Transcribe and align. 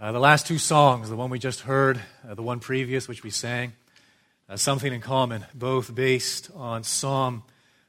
Uh, 0.00 0.12
the 0.12 0.18
last 0.18 0.46
two 0.46 0.56
songs, 0.56 1.10
the 1.10 1.16
one 1.16 1.28
we 1.28 1.38
just 1.38 1.60
heard, 1.60 2.00
uh, 2.26 2.32
the 2.32 2.40
one 2.40 2.58
previous, 2.58 3.06
which 3.06 3.22
we 3.22 3.28
sang, 3.28 3.74
uh, 4.48 4.56
something 4.56 4.94
in 4.94 5.00
common, 5.02 5.44
both 5.52 5.94
based 5.94 6.50
on 6.54 6.82
Psalm 6.82 7.42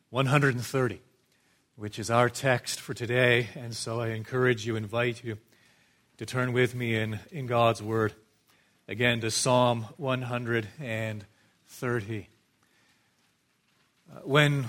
130, 0.10 1.00
which 1.78 1.97
is 1.97 2.12
our 2.12 2.29
text 2.29 2.82
for 2.82 2.94
today. 2.94 3.47
And 3.55 3.74
so 3.74 4.02
I 4.02 4.10
encourage 4.10 4.66
you, 4.66 4.76
invite 4.76 5.24
you 5.24 5.38
to 6.18 6.26
turn 6.26 6.52
with 6.52 6.76
me 6.76 6.97
in, 6.97 7.18
in 7.32 7.47
God's 7.47 7.82
Word 7.82 8.14
again 8.89 9.21
to 9.21 9.32
Psalm 9.32 9.86
130. 9.96 12.28
Uh, 14.14 14.20
when, 14.25 14.66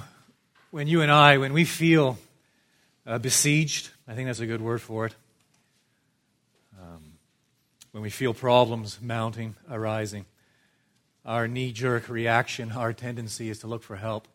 when 0.71 0.87
you 0.87 1.01
and 1.01 1.11
I, 1.11 1.39
when 1.39 1.53
we 1.53 1.65
feel 1.65 2.19
uh, 3.05 3.19
besieged, 3.19 3.91
I 4.07 4.15
think 4.15 4.29
that's 4.29 4.39
a 4.39 4.47
good 4.47 4.63
word 4.63 4.81
for 4.81 5.07
it 5.07 5.17
when 7.93 8.03
we 8.03 8.11
feel 8.11 8.35
problems 8.35 9.01
mounting, 9.01 9.55
arising, 9.71 10.25
our 11.25 11.47
knee 11.47 11.73
jerk 11.73 12.09
reaction, 12.09 12.73
our 12.73 12.93
tendency 12.93 13.49
is 13.49 13.61
to 13.61 13.67
look 13.67 13.83
for 13.83 13.97
help. 13.97 14.27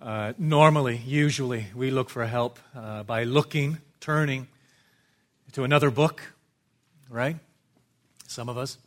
Uh, 0.00 0.32
normally, 0.38 0.96
usually, 0.96 1.66
we 1.74 1.90
look 1.90 2.08
for 2.08 2.24
help 2.24 2.58
uh, 2.74 3.02
by 3.02 3.24
looking, 3.24 3.78
turning 4.00 4.46
to 5.52 5.64
another 5.64 5.90
book, 5.90 6.22
right? 7.10 7.36
Some 8.26 8.48
of 8.48 8.56
us. 8.56 8.78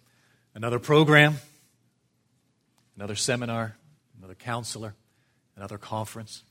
Another 0.55 0.79
program, 0.79 1.35
another 2.95 3.15
seminar, 3.15 3.76
another 4.17 4.35
counselor, 4.35 4.95
another 5.57 5.77
conference, 5.77 6.43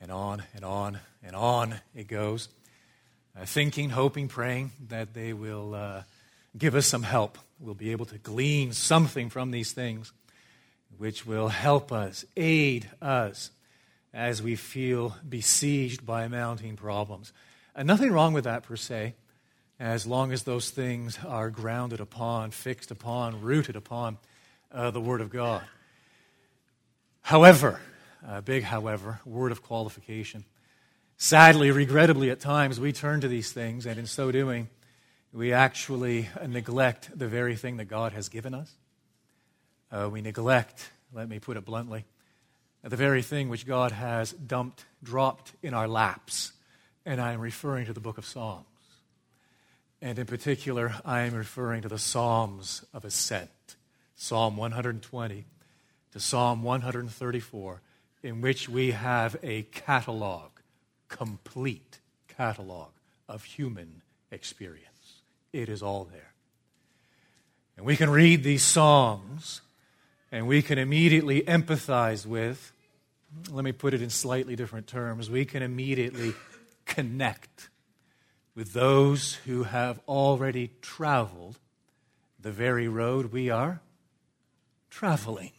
and 0.00 0.10
on 0.10 0.42
and 0.54 0.64
on 0.64 0.98
and 1.22 1.36
on 1.36 1.74
it 1.94 2.08
goes. 2.08 2.48
Uh, 3.38 3.44
thinking, 3.44 3.90
hoping, 3.90 4.28
praying 4.28 4.70
that 4.88 5.12
they 5.12 5.32
will 5.34 5.74
uh, 5.74 6.02
give 6.56 6.74
us 6.74 6.86
some 6.86 7.02
help. 7.02 7.38
We'll 7.58 7.74
be 7.74 7.92
able 7.92 8.06
to 8.06 8.18
glean 8.18 8.72
something 8.72 9.30
from 9.30 9.50
these 9.50 9.72
things 9.72 10.12
which 10.96 11.26
will 11.26 11.48
help 11.48 11.92
us, 11.92 12.24
aid 12.36 12.88
us 13.02 13.50
as 14.12 14.42
we 14.42 14.54
feel 14.54 15.16
besieged 15.28 16.06
by 16.06 16.28
mounting 16.28 16.76
problems. 16.76 17.32
And 17.74 17.86
nothing 17.86 18.12
wrong 18.12 18.32
with 18.32 18.44
that 18.44 18.62
per 18.62 18.76
se, 18.76 19.14
as 19.80 20.06
long 20.06 20.32
as 20.32 20.44
those 20.44 20.70
things 20.70 21.18
are 21.26 21.50
grounded 21.50 22.00
upon, 22.00 22.52
fixed 22.52 22.92
upon, 22.92 23.40
rooted 23.40 23.74
upon 23.74 24.18
uh, 24.70 24.92
the 24.92 25.00
Word 25.00 25.20
of 25.20 25.30
God. 25.30 25.62
However, 27.22 27.80
a 28.26 28.40
big 28.40 28.62
however, 28.62 29.20
word 29.24 29.52
of 29.52 29.62
qualification. 29.62 30.44
Sadly, 31.16 31.70
regrettably, 31.70 32.30
at 32.30 32.40
times 32.40 32.80
we 32.80 32.92
turn 32.92 33.20
to 33.20 33.28
these 33.28 33.52
things, 33.52 33.86
and 33.86 33.98
in 33.98 34.06
so 34.06 34.30
doing, 34.30 34.68
we 35.34 35.52
actually 35.52 36.28
neglect 36.46 37.10
the 37.18 37.26
very 37.26 37.56
thing 37.56 37.78
that 37.78 37.86
God 37.86 38.12
has 38.12 38.28
given 38.28 38.54
us. 38.54 38.72
Uh, 39.90 40.08
we 40.10 40.20
neglect, 40.20 40.88
let 41.12 41.28
me 41.28 41.40
put 41.40 41.56
it 41.56 41.64
bluntly, 41.64 42.04
the 42.84 42.96
very 42.96 43.20
thing 43.20 43.48
which 43.48 43.66
God 43.66 43.90
has 43.90 44.30
dumped, 44.32 44.84
dropped 45.02 45.52
in 45.60 45.74
our 45.74 45.88
laps. 45.88 46.52
And 47.04 47.20
I 47.20 47.32
am 47.32 47.40
referring 47.40 47.86
to 47.86 47.92
the 47.92 48.00
book 48.00 48.16
of 48.16 48.24
Psalms. 48.24 48.64
And 50.00 50.18
in 50.18 50.26
particular, 50.26 50.94
I 51.04 51.22
am 51.22 51.34
referring 51.34 51.82
to 51.82 51.88
the 51.88 51.98
Psalms 51.98 52.84
of 52.94 53.04
Ascent, 53.04 53.50
Psalm 54.14 54.56
120 54.56 55.44
to 56.12 56.20
Psalm 56.20 56.62
134, 56.62 57.80
in 58.22 58.40
which 58.40 58.68
we 58.68 58.92
have 58.92 59.36
a 59.42 59.62
catalog, 59.62 60.50
complete 61.08 61.98
catalog 62.28 62.90
of 63.28 63.42
human 63.42 64.02
experience. 64.30 64.93
It 65.54 65.68
is 65.68 65.84
all 65.84 66.02
there. 66.10 66.32
And 67.76 67.86
we 67.86 67.96
can 67.96 68.10
read 68.10 68.42
these 68.42 68.64
Psalms 68.64 69.60
and 70.32 70.48
we 70.48 70.62
can 70.62 70.78
immediately 70.80 71.42
empathize 71.42 72.26
with, 72.26 72.72
let 73.52 73.64
me 73.64 73.70
put 73.70 73.94
it 73.94 74.02
in 74.02 74.10
slightly 74.10 74.56
different 74.56 74.88
terms, 74.88 75.30
we 75.30 75.44
can 75.44 75.62
immediately 75.62 76.34
connect 76.86 77.68
with 78.56 78.72
those 78.72 79.34
who 79.46 79.62
have 79.62 80.00
already 80.08 80.72
traveled 80.82 81.60
the 82.40 82.50
very 82.50 82.88
road 82.88 83.26
we 83.26 83.48
are 83.48 83.80
traveling. 84.90 85.52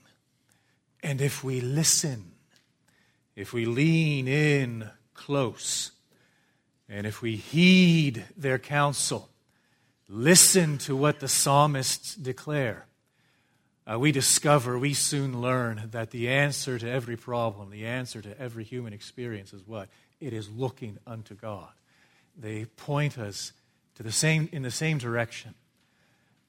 And 1.02 1.22
if 1.22 1.42
we 1.42 1.62
listen, 1.62 2.34
if 3.34 3.54
we 3.54 3.66
lean 3.66 4.28
in 4.28 4.90
close, 5.14 5.92
and 6.90 7.08
if 7.08 7.22
we 7.22 7.38
heed 7.38 8.26
their 8.36 8.60
counsel, 8.60 9.30
listen 10.08 10.78
to 10.80 10.96
what 10.96 11.20
the 11.20 11.28
psalmists 11.28 12.16
declare, 12.16 12.86
uh, 13.92 14.00
we 14.00 14.12
discover, 14.12 14.80
we 14.80 14.94
soon 14.94 15.42
learn 15.42 15.90
that 15.92 16.12
the 16.12 16.30
answer 16.30 16.80
to 16.80 16.90
every 16.90 17.16
problem, 17.16 17.70
the 17.70 17.86
answer 17.86 18.22
to 18.22 18.40
every 18.40 18.64
human 18.64 18.94
experience 18.94 19.54
is 19.54 19.62
what? 19.66 19.90
It 20.20 20.34
is 20.34 20.50
looking 20.50 20.98
unto 21.06 21.36
God. 21.36 21.70
They 22.36 22.66
point 22.66 23.18
us 23.18 23.54
to 23.96 24.04
the 24.04 24.12
same, 24.12 24.50
in 24.52 24.64
the 24.64 24.72
same 24.72 24.98
direction. 24.98 25.54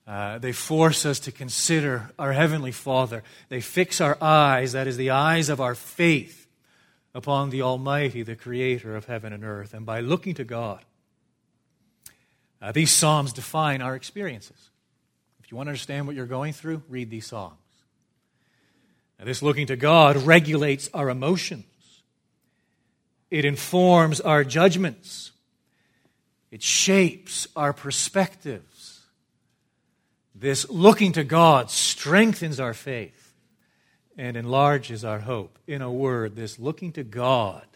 Uh, 0.06 0.38
they 0.38 0.52
force 0.52 1.04
us 1.04 1.18
to 1.20 1.32
consider 1.32 2.10
our 2.18 2.32
Heavenly 2.32 2.72
Father. 2.72 3.22
They 3.48 3.60
fix 3.60 4.00
our 4.00 4.16
eyes, 4.20 4.72
that 4.72 4.86
is, 4.86 4.96
the 4.96 5.10
eyes 5.10 5.48
of 5.48 5.60
our 5.60 5.74
faith, 5.74 6.46
upon 7.12 7.50
the 7.50 7.62
Almighty, 7.62 8.22
the 8.22 8.36
Creator 8.36 8.94
of 8.94 9.06
heaven 9.06 9.32
and 9.32 9.44
earth. 9.44 9.74
And 9.74 9.84
by 9.84 10.00
looking 10.00 10.34
to 10.34 10.44
God, 10.44 10.84
uh, 12.60 12.72
these 12.72 12.90
Psalms 12.90 13.32
define 13.32 13.82
our 13.82 13.94
experiences. 13.94 14.70
If 15.42 15.50
you 15.50 15.56
want 15.56 15.68
to 15.68 15.70
understand 15.70 16.06
what 16.06 16.16
you're 16.16 16.26
going 16.26 16.52
through, 16.52 16.82
read 16.88 17.10
these 17.10 17.26
Psalms. 17.26 17.54
Now, 19.18 19.24
this 19.24 19.42
looking 19.42 19.68
to 19.68 19.76
God 19.76 20.16
regulates 20.16 20.90
our 20.92 21.08
emotions, 21.08 21.64
it 23.30 23.44
informs 23.44 24.20
our 24.20 24.44
judgments, 24.44 25.32
it 26.50 26.62
shapes 26.62 27.46
our 27.56 27.72
perspectives. 27.72 29.00
This 30.38 30.68
looking 30.68 31.12
to 31.12 31.24
God 31.24 31.70
strengthens 31.70 32.60
our 32.60 32.74
faith 32.74 33.32
and 34.18 34.36
enlarges 34.36 35.02
our 35.02 35.20
hope. 35.20 35.58
In 35.66 35.80
a 35.80 35.90
word, 35.90 36.36
this 36.36 36.58
looking 36.58 36.92
to 36.92 37.02
God, 37.02 37.66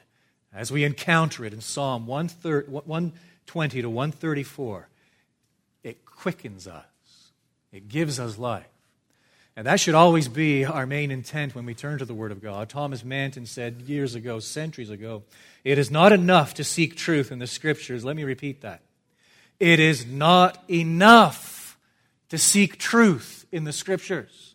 as 0.53 0.71
we 0.71 0.85
encounter 0.85 1.45
it 1.47 1.55
in 1.55 1.63
Psalm 1.63 2.07
130, 2.07 2.83
120 3.55 3.83
to 3.83 3.91
134, 3.91 4.89
it 5.83 6.05
quickens 6.05 6.67
us, 6.67 6.85
it 7.73 7.89
gives 7.89 8.19
us 8.21 8.39
life. 8.39 8.67
And 9.57 9.67
that 9.67 9.81
should 9.81 9.95
always 9.95 10.29
be 10.29 10.65
our 10.65 10.87
main 10.87 11.11
intent 11.11 11.55
when 11.55 11.67
we 11.67 11.75
turn 11.75 11.99
to 11.99 12.05
the 12.05 12.15
Word 12.15 12.33
of 12.33 12.41
God. 12.41 12.69
Thomas 12.69 13.05
Manton 13.05 13.47
said 13.47 13.83
years 13.83 14.15
ago, 14.15 14.39
centuries 14.39 14.91
ago, 14.91 15.25
it 15.65 15.77
is 15.77 15.91
not 15.91 16.13
enough 16.13 16.55
to 16.55 16.65
seek 16.65 16.97
truth 16.97 17.31
in 17.31 17.41
the 17.41 17.47
Scriptures. 17.47 18.05
Let 18.05 18.17
me 18.17 18.25
repeat 18.25 18.63
that. 18.63 18.81
It 19.59 19.79
is 19.79 20.07
not 20.07 20.63
enough 20.71 21.79
to 22.31 22.39
seek 22.39 22.79
truth 22.79 23.45
in 23.53 23.65
the 23.65 23.73
Scriptures. 23.73 24.55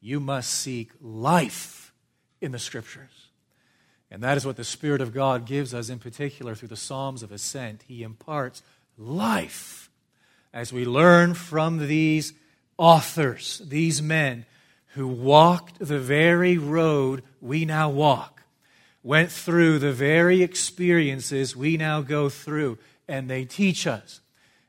You 0.00 0.20
must 0.20 0.50
seek 0.50 0.90
life 1.00 1.94
in 2.40 2.52
the 2.52 2.58
Scriptures. 2.58 3.15
And 4.10 4.22
that 4.22 4.36
is 4.36 4.46
what 4.46 4.56
the 4.56 4.64
Spirit 4.64 5.00
of 5.00 5.12
God 5.12 5.46
gives 5.46 5.74
us, 5.74 5.88
in 5.88 5.98
particular 5.98 6.54
through 6.54 6.68
the 6.68 6.76
Psalms 6.76 7.22
of 7.22 7.32
Ascent. 7.32 7.84
He 7.88 8.02
imparts 8.02 8.62
life 8.96 9.90
as 10.52 10.72
we 10.72 10.84
learn 10.84 11.34
from 11.34 11.86
these 11.86 12.32
authors, 12.78 13.60
these 13.64 14.00
men 14.00 14.46
who 14.94 15.06
walked 15.06 15.78
the 15.78 15.98
very 15.98 16.56
road 16.56 17.22
we 17.42 17.64
now 17.64 17.90
walk, 17.90 18.42
went 19.02 19.30
through 19.30 19.78
the 19.78 19.92
very 19.92 20.42
experiences 20.42 21.54
we 21.54 21.76
now 21.76 22.00
go 22.00 22.28
through, 22.28 22.78
and 23.06 23.28
they 23.28 23.44
teach 23.44 23.86
us 23.86 24.20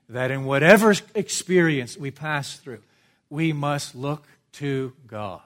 that 0.08 0.30
in 0.30 0.44
whatever 0.44 0.94
experience 1.14 1.96
we 1.96 2.10
pass 2.10 2.56
through, 2.56 2.82
we 3.30 3.52
must 3.52 3.94
look 3.94 4.26
to 4.52 4.92
God. 5.06 5.40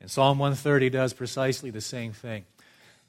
And 0.00 0.10
Psalm 0.10 0.38
130 0.38 0.90
does 0.90 1.12
precisely 1.12 1.70
the 1.70 1.80
same 1.80 2.12
thing. 2.12 2.44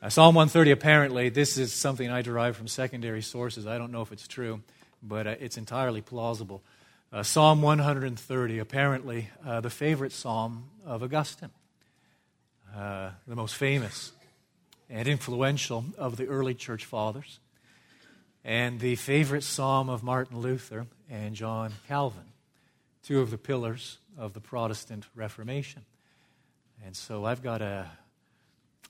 Uh, 0.02 0.08
Psalm 0.08 0.34
130, 0.34 0.72
apparently, 0.72 1.28
this 1.28 1.58
is 1.58 1.74
something 1.74 2.10
I 2.10 2.22
derived 2.22 2.56
from 2.56 2.70
secondary 2.70 3.22
sources. 3.22 3.68
I 3.68 3.78
don't 3.78 3.92
know 3.92 4.02
if 4.02 4.14
it's 4.14 4.30
true, 4.30 4.62
but 5.04 5.28
uh, 5.28 5.36
it's 5.42 5.58
entirely 5.58 6.00
plausible. 6.00 6.64
Uh, 7.12 7.22
psalm 7.22 7.62
130, 7.62 8.60
apparently, 8.60 9.30
uh, 9.46 9.60
the 9.60 9.70
favorite 9.70 10.14
psalm 10.14 10.70
of 10.86 11.04
Augustine, 11.04 11.50
uh, 12.74 13.10
the 13.28 13.36
most 13.36 13.56
famous 13.56 14.14
and 14.90 15.06
influential 15.06 15.84
of 15.98 16.16
the 16.16 16.28
early 16.28 16.54
church 16.54 16.86
fathers, 16.86 17.40
and 18.46 18.80
the 18.80 18.96
favorite 18.96 19.44
psalm 19.44 19.90
of 19.90 20.02
Martin 20.02 20.40
Luther 20.40 20.88
and 21.10 21.36
John 21.36 21.74
Calvin, 21.90 22.32
two 23.04 23.20
of 23.20 23.32
the 23.32 23.38
pillars 23.38 23.98
of 24.18 24.32
the 24.32 24.40
Protestant 24.40 25.08
Reformation. 25.14 25.84
And 26.86 26.96
so 26.96 27.26
I've 27.26 27.44
got 27.44 27.62
a 27.62 27.92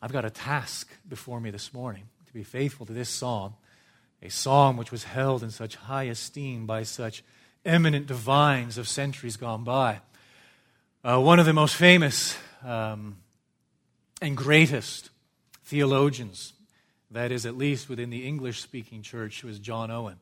I've 0.01 0.13
got 0.13 0.23
a 0.23 0.29
task 0.29 0.89
before 1.07 1.41
me 1.41 1.51
this 1.51 1.73
morning 1.73 2.03
to 2.25 2.33
be 2.33 2.43
faithful 2.43 2.85
to 2.85 2.93
this 2.93 3.09
psalm, 3.09 3.55
a 4.21 4.29
psalm 4.29 4.77
which 4.77 4.91
was 4.91 5.03
held 5.03 5.43
in 5.43 5.51
such 5.51 5.75
high 5.75 6.03
esteem 6.03 6.65
by 6.65 6.83
such 6.83 7.21
eminent 7.65 8.07
divines 8.07 8.77
of 8.77 8.87
centuries 8.87 9.35
gone 9.35 9.65
by. 9.65 9.99
Uh, 11.03 11.19
one 11.19 11.37
of 11.37 11.45
the 11.45 11.51
most 11.51 11.75
famous 11.75 12.37
um, 12.63 13.17
and 14.21 14.37
greatest 14.37 15.09
theologians, 15.65 16.53
that 17.11 17.31
is, 17.31 17.45
at 17.45 17.57
least 17.57 17.89
within 17.89 18.09
the 18.09 18.25
English 18.25 18.61
speaking 18.61 19.01
church, 19.01 19.43
was 19.43 19.59
John 19.59 19.91
Owen. 19.91 20.19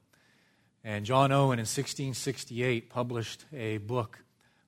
And 0.84 1.06
John 1.06 1.32
Owen 1.32 1.60
in 1.60 1.66
1668 1.66 2.90
published 2.90 3.46
a 3.54 3.78
book 3.78 4.24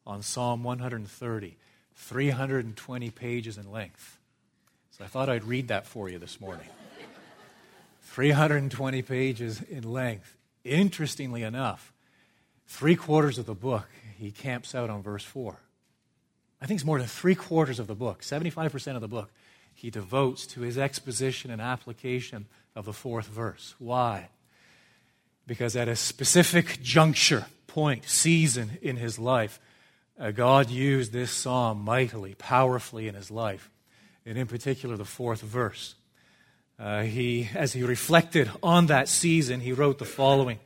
on 0.06 0.22
Psalm 0.22 0.64
130, 0.64 1.58
320 1.96 3.10
pages 3.10 3.58
in 3.58 3.72
length. 3.72 4.19
So 5.00 5.06
I 5.06 5.07
thought 5.07 5.30
I'd 5.30 5.46
read 5.46 5.69
that 5.69 5.86
for 5.86 6.10
you 6.10 6.19
this 6.19 6.42
morning. 6.42 6.68
320 8.01 9.01
pages 9.01 9.62
in 9.62 9.90
length. 9.90 10.36
Interestingly 10.66 11.42
enough, 11.42 11.94
three 12.68 12.98
quarters 12.98 13.38
of 13.38 13.46
the 13.46 13.56
book 13.56 13.88
he 14.18 14.31
camps 14.31 14.75
out 14.75 14.90
on 14.90 15.01
verse 15.01 15.24
4. 15.24 15.57
I 16.62 16.66
think 16.66 16.80
it's 16.80 16.86
more 16.86 17.00
than 17.00 17.07
three 17.07 17.34
quarters 17.34 17.80
of 17.80 17.88
the 17.88 17.96
book, 17.96 18.24
75% 18.24 18.96
of 18.96 19.01
the 19.01 19.07
book, 19.07 19.31
he 19.74 19.90
devotes 19.90 20.46
to 20.48 20.60
his 20.60 20.78
exposition 20.78 21.50
and 21.50 21.62
application 21.62 22.48
of 22.75 22.84
the 22.84 22.92
fourth 22.92 23.28
verse. 23.28 23.75
Why? 23.80 24.28
Because 25.48 25.78
at 25.78 25.88
a 25.88 25.95
specific 25.95 26.84
juncture, 26.84 27.45
point, 27.68 28.04
season 28.04 28.78
in 28.81 28.98
his 28.98 29.18
life, 29.18 29.62
uh, 30.19 30.31
God 30.31 30.69
used 30.69 31.13
this 31.13 31.31
psalm 31.31 31.86
mightily, 31.86 32.36
powerfully 32.36 33.07
in 33.07 33.16
his 33.16 33.31
life, 33.31 33.72
and 34.30 34.38
in 34.38 34.46
particular 34.46 34.96
the 34.96 35.04
fourth 35.04 35.42
verse. 35.42 35.96
Uh, 36.78 37.02
he, 37.02 37.50
as 37.56 37.74
he 37.74 37.81
reflected 37.84 38.50
on 38.62 38.86
that 38.86 39.10
season, 39.10 39.60
he 39.60 39.74
wrote 39.74 39.98
the 39.98 40.06
following 40.06 40.60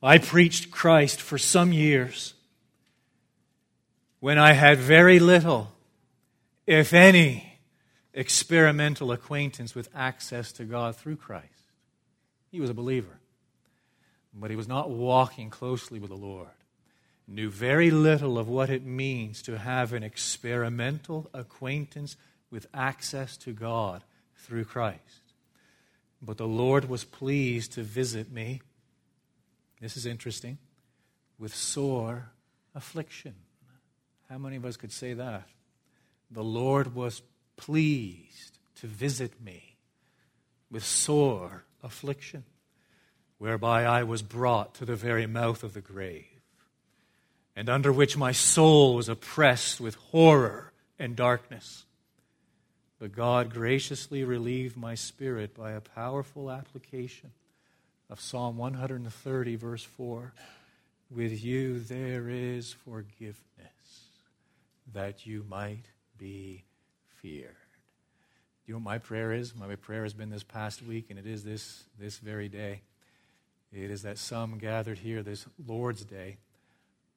I 0.00 0.18
preached 0.18 0.70
Christ 0.70 1.20
for 1.20 1.38
some 1.38 1.72
years 1.72 2.34
when 4.20 4.38
I 4.38 4.52
had 4.52 4.78
very 4.78 5.18
little, 5.18 5.72
if 6.66 6.92
any, 6.92 7.58
experimental 8.12 9.10
acquaintance 9.10 9.74
with 9.74 9.88
access 9.94 10.52
to 10.52 10.64
God 10.64 10.94
through 10.94 11.16
Christ. 11.16 11.46
He 12.52 12.60
was 12.60 12.70
a 12.70 12.74
believer, 12.74 13.18
but 14.32 14.50
he 14.50 14.56
was 14.56 14.68
not 14.68 14.90
walking 14.90 15.50
closely 15.50 15.98
with 15.98 16.10
the 16.10 16.16
Lord. 16.16 16.48
Knew 17.26 17.50
very 17.50 17.90
little 17.90 18.38
of 18.38 18.48
what 18.48 18.70
it 18.70 18.84
means 18.84 19.42
to 19.42 19.58
have 19.58 19.92
an 19.92 20.02
experimental 20.02 21.28
acquaintance 21.34 22.16
with 22.50 22.66
access 22.72 23.36
to 23.38 23.52
God 23.52 24.02
through 24.36 24.64
Christ. 24.64 25.34
But 26.20 26.38
the 26.38 26.48
Lord 26.48 26.88
was 26.88 27.04
pleased 27.04 27.72
to 27.72 27.82
visit 27.82 28.32
me. 28.32 28.60
This 29.80 29.96
is 29.96 30.06
interesting. 30.06 30.58
With 31.38 31.54
sore 31.54 32.30
affliction. 32.74 33.34
How 34.28 34.38
many 34.38 34.56
of 34.56 34.64
us 34.64 34.76
could 34.76 34.92
say 34.92 35.14
that? 35.14 35.48
The 36.30 36.44
Lord 36.44 36.94
was 36.94 37.22
pleased 37.56 38.58
to 38.76 38.86
visit 38.86 39.40
me 39.40 39.76
with 40.70 40.84
sore 40.84 41.64
affliction, 41.82 42.44
whereby 43.38 43.84
I 43.84 44.02
was 44.02 44.22
brought 44.22 44.74
to 44.76 44.84
the 44.84 44.96
very 44.96 45.26
mouth 45.26 45.62
of 45.62 45.72
the 45.72 45.80
grave, 45.80 46.26
and 47.56 47.68
under 47.68 47.92
which 47.92 48.16
my 48.16 48.32
soul 48.32 48.94
was 48.94 49.08
oppressed 49.08 49.80
with 49.80 49.94
horror 49.94 50.72
and 50.98 51.16
darkness. 51.16 51.86
But 52.98 53.12
God 53.12 53.52
graciously 53.52 54.24
relieved 54.24 54.76
my 54.76 54.94
spirit 54.94 55.54
by 55.54 55.72
a 55.72 55.80
powerful 55.80 56.50
application 56.50 57.30
of 58.10 58.20
Psalm 58.20 58.56
130, 58.56 59.56
verse 59.56 59.84
4. 59.84 60.32
With 61.10 61.42
you 61.42 61.78
there 61.78 62.28
is 62.28 62.72
forgiveness, 62.72 63.36
that 64.92 65.26
you 65.26 65.44
might 65.48 65.84
be 66.18 66.64
feared. 67.22 67.54
You 68.66 68.74
know 68.74 68.78
what 68.78 68.84
my 68.84 68.98
prayer 68.98 69.32
is? 69.32 69.54
My 69.54 69.74
prayer 69.76 70.02
has 70.02 70.12
been 70.12 70.30
this 70.30 70.42
past 70.42 70.82
week, 70.82 71.06
and 71.08 71.18
it 71.18 71.26
is 71.26 71.44
this, 71.44 71.84
this 71.98 72.18
very 72.18 72.48
day. 72.48 72.82
It 73.72 73.90
is 73.90 74.02
that 74.02 74.18
some 74.18 74.58
gathered 74.58 74.98
here 74.98 75.22
this 75.22 75.46
Lord's 75.66 76.04
Day 76.04 76.38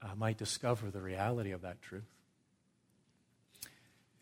uh, 0.02 0.16
might 0.16 0.38
discover 0.38 0.90
the 0.90 1.02
reality 1.02 1.52
of 1.52 1.62
that 1.64 1.82
truth. 1.82 2.04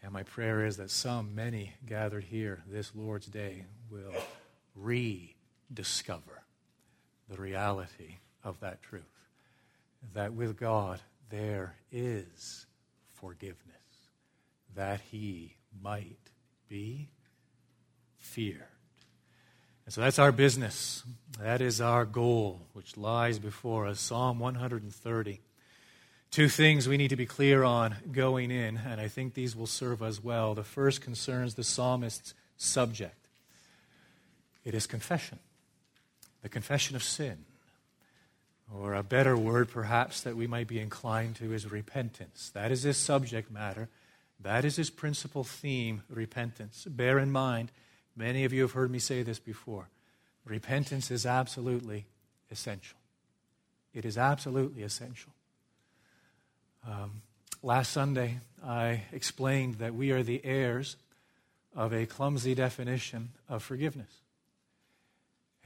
And 0.02 0.14
my 0.14 0.24
prayer 0.24 0.66
is 0.66 0.78
that 0.78 0.90
some, 0.90 1.36
many 1.36 1.74
gathered 1.86 2.24
here 2.24 2.64
this 2.68 2.92
Lord's 2.96 3.28
Day 3.28 3.66
will 3.92 4.14
rediscover 4.76 6.44
the 7.30 7.38
reality 7.38 8.16
of 8.44 8.60
that 8.62 8.82
truth. 8.82 9.04
That 10.14 10.34
with 10.34 10.58
God 10.58 11.02
there 11.30 11.76
is 11.92 12.66
forgiveness, 13.12 13.58
that 14.76 15.02
He 15.12 15.56
might 15.82 16.32
be 16.70 17.10
feared. 18.18 18.64
And 19.86 19.94
so 19.94 20.02
that's 20.02 20.20
our 20.20 20.32
business. 20.32 21.04
That 21.40 21.62
is 21.62 21.82
our 21.82 22.06
goal, 22.06 22.68
which 22.74 22.96
lies 22.96 23.40
before 23.40 23.88
us. 23.88 24.00
Psalm 24.00 24.40
130. 24.40 25.42
Two 26.32 26.48
things 26.48 26.88
we 26.88 26.98
need 26.98 27.10
to 27.10 27.16
be 27.16 27.26
clear 27.26 27.64
on 27.64 27.96
going 28.12 28.52
in, 28.52 28.78
and 28.78 29.02
I 29.02 29.08
think 29.08 29.34
these 29.34 29.56
will 29.56 29.68
serve 29.68 30.04
us 30.04 30.24
well. 30.24 30.54
The 30.54 30.64
first 30.64 31.02
concerns 31.02 31.56
the 31.56 31.64
psalmist's 31.64 32.34
subject 32.58 33.16
it 34.66 34.76
is 34.76 34.86
confession, 34.86 35.40
the 36.42 36.50
confession 36.50 36.96
of 36.96 37.04
sin. 37.04 37.46
Or 38.72 38.94
a 38.94 39.02
better 39.02 39.36
word, 39.36 39.70
perhaps, 39.70 40.22
that 40.22 40.36
we 40.36 40.46
might 40.46 40.68
be 40.68 40.80
inclined 40.80 41.38
to 41.38 41.54
is 41.54 41.72
repentance. 41.72 42.52
That 42.54 42.72
is 42.72 42.84
his 42.84 42.98
subject 42.98 43.50
matter. 43.50 43.90
That 44.40 44.64
is 44.64 44.76
his 44.76 44.92
principal 44.92 45.44
theme, 45.44 46.04
repentance. 46.08 46.86
Bear 46.88 47.18
in 47.18 47.32
mind, 47.32 47.72
many 48.16 48.46
of 48.46 48.54
you 48.54 48.62
have 48.62 48.74
heard 48.74 48.92
me 48.92 49.00
say 49.00 49.24
this 49.24 49.40
before. 49.40 49.90
Repentance 50.46 51.10
is 51.10 51.26
absolutely 51.26 52.06
essential. 52.52 53.00
It 53.94 54.06
is 54.06 54.18
absolutely 54.18 54.84
essential. 54.84 55.32
Um, 56.88 57.22
last 57.62 57.92
Sunday, 57.92 58.40
I 58.64 59.04
explained 59.12 59.76
that 59.76 59.94
we 59.94 60.12
are 60.12 60.24
the 60.24 60.44
heirs 60.44 60.96
of 61.76 61.94
a 61.94 62.06
clumsy 62.06 62.56
definition 62.56 63.30
of 63.48 63.64
forgiveness. 63.64 64.12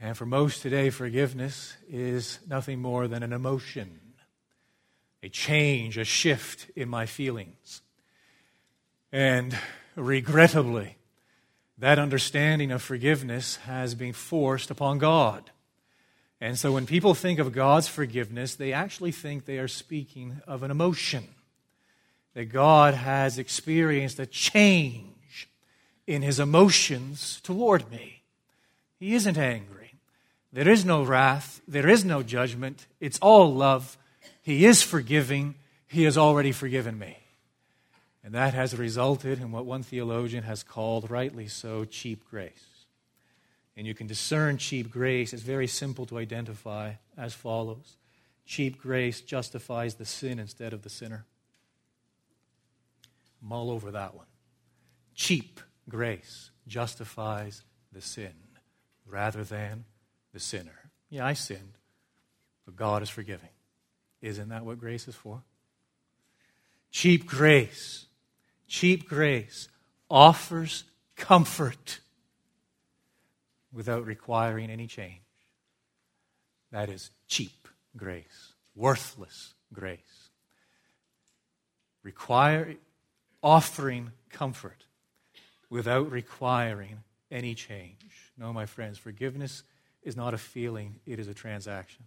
And 0.00 0.16
for 0.16 0.26
most 0.26 0.60
today, 0.60 0.90
forgiveness 0.90 1.76
is 1.88 2.40
nothing 2.48 2.80
more 2.80 3.08
than 3.08 3.22
an 3.22 3.32
emotion, 3.32 4.00
a 5.22 5.28
change, 5.28 5.96
a 5.96 6.04
shift 6.04 6.70
in 6.76 6.88
my 6.88 7.06
feelings. 7.06 7.80
And 9.12 9.56
regrettably, 9.94 10.96
that 11.78 11.98
understanding 11.98 12.70
of 12.72 12.82
forgiveness 12.82 13.56
has 13.56 13.94
been 13.94 14.12
forced 14.12 14.70
upon 14.70 14.98
God. 14.98 15.50
And 16.40 16.58
so 16.58 16.72
when 16.72 16.86
people 16.86 17.14
think 17.14 17.38
of 17.38 17.52
God's 17.52 17.88
forgiveness, 17.88 18.54
they 18.54 18.72
actually 18.72 19.12
think 19.12 19.44
they 19.44 19.58
are 19.58 19.68
speaking 19.68 20.42
of 20.46 20.62
an 20.62 20.70
emotion. 20.70 21.28
That 22.34 22.46
God 22.46 22.94
has 22.94 23.38
experienced 23.38 24.18
a 24.18 24.26
change 24.26 25.48
in 26.06 26.22
his 26.22 26.40
emotions 26.40 27.40
toward 27.42 27.90
me. 27.90 28.22
He 28.98 29.14
isn't 29.14 29.38
angry. 29.38 29.94
There 30.52 30.68
is 30.68 30.84
no 30.84 31.02
wrath. 31.02 31.60
There 31.66 31.88
is 31.88 32.04
no 32.04 32.22
judgment. 32.22 32.86
It's 33.00 33.18
all 33.20 33.54
love. 33.54 33.96
He 34.42 34.66
is 34.66 34.82
forgiving. 34.82 35.54
He 35.86 36.04
has 36.04 36.18
already 36.18 36.52
forgiven 36.52 36.98
me. 36.98 37.18
And 38.22 38.34
that 38.34 38.54
has 38.54 38.76
resulted 38.76 39.40
in 39.40 39.52
what 39.52 39.66
one 39.66 39.82
theologian 39.82 40.44
has 40.44 40.62
called, 40.62 41.10
rightly 41.10 41.46
so, 41.46 41.84
cheap 41.84 42.24
grace. 42.28 42.73
And 43.76 43.86
you 43.86 43.94
can 43.94 44.06
discern 44.06 44.58
cheap 44.58 44.90
grace. 44.90 45.32
It's 45.32 45.42
very 45.42 45.66
simple 45.66 46.06
to 46.06 46.18
identify 46.18 46.92
as 47.16 47.34
follows 47.34 47.96
Cheap 48.46 48.80
grace 48.80 49.20
justifies 49.20 49.94
the 49.94 50.04
sin 50.04 50.38
instead 50.38 50.72
of 50.72 50.82
the 50.82 50.90
sinner. 50.90 51.24
Mull 53.40 53.70
over 53.70 53.90
that 53.90 54.14
one. 54.14 54.26
Cheap 55.14 55.60
grace 55.88 56.50
justifies 56.66 57.62
the 57.92 58.00
sin 58.00 58.32
rather 59.06 59.44
than 59.44 59.84
the 60.32 60.40
sinner. 60.40 60.90
Yeah, 61.08 61.26
I 61.26 61.34
sinned, 61.34 61.78
but 62.64 62.76
God 62.76 63.02
is 63.02 63.08
forgiving. 63.08 63.48
Isn't 64.20 64.48
that 64.48 64.64
what 64.64 64.78
grace 64.78 65.08
is 65.08 65.14
for? 65.14 65.42
Cheap 66.90 67.26
grace, 67.26 68.06
cheap 68.66 69.08
grace 69.08 69.68
offers 70.10 70.84
comfort 71.16 72.00
without 73.74 74.06
requiring 74.06 74.70
any 74.70 74.86
change. 74.86 75.20
That 76.70 76.88
is 76.88 77.10
cheap 77.28 77.68
grace, 77.96 78.54
worthless 78.74 79.54
grace. 79.72 80.30
Require, 82.02 82.76
offering 83.42 84.12
comfort 84.30 84.84
without 85.70 86.10
requiring 86.10 87.02
any 87.30 87.54
change. 87.54 88.32
No, 88.38 88.52
my 88.52 88.66
friends, 88.66 88.98
forgiveness 88.98 89.62
is 90.02 90.16
not 90.16 90.34
a 90.34 90.38
feeling, 90.38 90.96
it 91.06 91.18
is 91.18 91.28
a 91.28 91.34
transaction. 91.34 92.04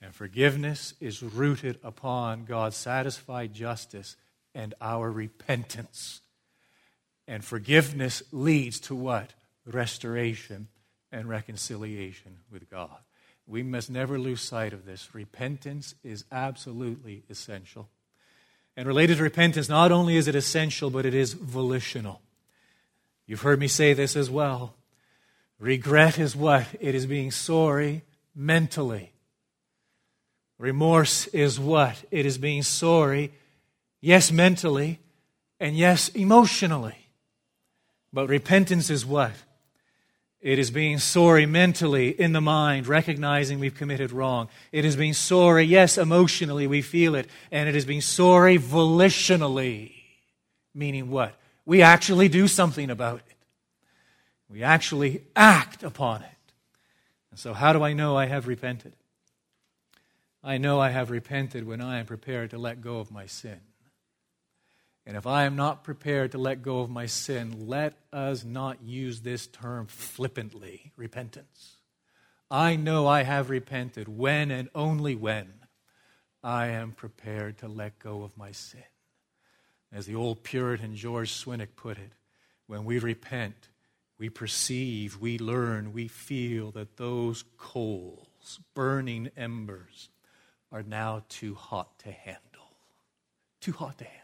And 0.00 0.14
forgiveness 0.14 0.94
is 1.00 1.22
rooted 1.22 1.78
upon 1.82 2.44
God's 2.44 2.76
satisfied 2.76 3.52
justice 3.52 4.16
and 4.54 4.74
our 4.80 5.10
repentance. 5.10 6.20
And 7.26 7.44
forgiveness 7.44 8.22
leads 8.32 8.80
to 8.80 8.94
what? 8.94 9.34
Restoration 9.72 10.68
and 11.12 11.28
reconciliation 11.28 12.38
with 12.50 12.70
God. 12.70 12.96
We 13.46 13.62
must 13.62 13.90
never 13.90 14.18
lose 14.18 14.42
sight 14.42 14.72
of 14.72 14.84
this. 14.84 15.14
Repentance 15.14 15.94
is 16.02 16.24
absolutely 16.30 17.22
essential. 17.30 17.88
And 18.76 18.86
related 18.86 19.16
to 19.16 19.22
repentance, 19.22 19.68
not 19.68 19.90
only 19.90 20.16
is 20.16 20.28
it 20.28 20.34
essential, 20.34 20.90
but 20.90 21.06
it 21.06 21.14
is 21.14 21.32
volitional. 21.32 22.20
You've 23.26 23.42
heard 23.42 23.58
me 23.58 23.68
say 23.68 23.92
this 23.92 24.16
as 24.16 24.30
well. 24.30 24.74
Regret 25.58 26.18
is 26.18 26.36
what? 26.36 26.66
It 26.80 26.94
is 26.94 27.06
being 27.06 27.30
sorry 27.30 28.02
mentally. 28.34 29.12
Remorse 30.58 31.26
is 31.28 31.58
what? 31.58 32.04
It 32.10 32.26
is 32.26 32.38
being 32.38 32.62
sorry, 32.62 33.32
yes, 34.00 34.30
mentally, 34.30 35.00
and 35.60 35.76
yes, 35.76 36.08
emotionally. 36.10 37.08
But 38.12 38.28
repentance 38.28 38.90
is 38.90 39.04
what? 39.04 39.32
It 40.40 40.58
is 40.58 40.70
being 40.70 40.98
sorry 40.98 41.46
mentally 41.46 42.10
in 42.10 42.32
the 42.32 42.40
mind, 42.40 42.86
recognizing 42.86 43.58
we've 43.58 43.74
committed 43.74 44.12
wrong. 44.12 44.48
It 44.70 44.84
is 44.84 44.94
being 44.94 45.12
sorry, 45.12 45.64
yes, 45.64 45.98
emotionally, 45.98 46.66
we 46.68 46.80
feel 46.80 47.16
it. 47.16 47.28
And 47.50 47.68
it 47.68 47.74
is 47.74 47.84
being 47.84 48.00
sorry 48.00 48.56
volitionally. 48.56 49.92
Meaning 50.74 51.10
what? 51.10 51.34
We 51.64 51.82
actually 51.82 52.28
do 52.28 52.46
something 52.46 52.88
about 52.88 53.20
it. 53.28 53.36
We 54.48 54.62
actually 54.62 55.24
act 55.34 55.82
upon 55.82 56.22
it. 56.22 56.28
And 57.30 57.38
so, 57.38 57.52
how 57.52 57.72
do 57.72 57.82
I 57.82 57.92
know 57.92 58.16
I 58.16 58.26
have 58.26 58.46
repented? 58.46 58.94
I 60.42 60.56
know 60.56 60.80
I 60.80 60.90
have 60.90 61.10
repented 61.10 61.66
when 61.66 61.80
I 61.80 61.98
am 61.98 62.06
prepared 62.06 62.50
to 62.50 62.58
let 62.58 62.80
go 62.80 63.00
of 63.00 63.10
my 63.10 63.26
sin. 63.26 63.60
And 65.08 65.16
if 65.16 65.26
I 65.26 65.44
am 65.44 65.56
not 65.56 65.84
prepared 65.84 66.32
to 66.32 66.38
let 66.38 66.60
go 66.60 66.80
of 66.80 66.90
my 66.90 67.06
sin, 67.06 67.66
let 67.66 67.94
us 68.12 68.44
not 68.44 68.82
use 68.82 69.22
this 69.22 69.46
term 69.46 69.86
flippantly 69.86 70.92
repentance. 70.96 71.76
I 72.50 72.76
know 72.76 73.06
I 73.06 73.22
have 73.22 73.48
repented 73.48 74.06
when 74.06 74.50
and 74.50 74.68
only 74.74 75.14
when 75.14 75.54
I 76.44 76.66
am 76.66 76.92
prepared 76.92 77.56
to 77.58 77.68
let 77.68 77.98
go 77.98 78.22
of 78.22 78.36
my 78.36 78.52
sin. 78.52 78.84
As 79.90 80.04
the 80.04 80.14
old 80.14 80.44
Puritan 80.44 80.94
George 80.94 81.32
Swinnock 81.32 81.74
put 81.74 81.96
it, 81.96 82.12
when 82.66 82.84
we 82.84 82.98
repent, 82.98 83.70
we 84.18 84.28
perceive, 84.28 85.16
we 85.18 85.38
learn, 85.38 85.94
we 85.94 86.06
feel 86.06 86.70
that 86.72 86.98
those 86.98 87.44
coals, 87.56 88.60
burning 88.74 89.30
embers, 89.38 90.10
are 90.70 90.82
now 90.82 91.24
too 91.30 91.54
hot 91.54 91.98
to 92.00 92.12
handle. 92.12 92.42
Too 93.62 93.72
hot 93.72 93.96
to 93.96 94.04
handle. 94.04 94.17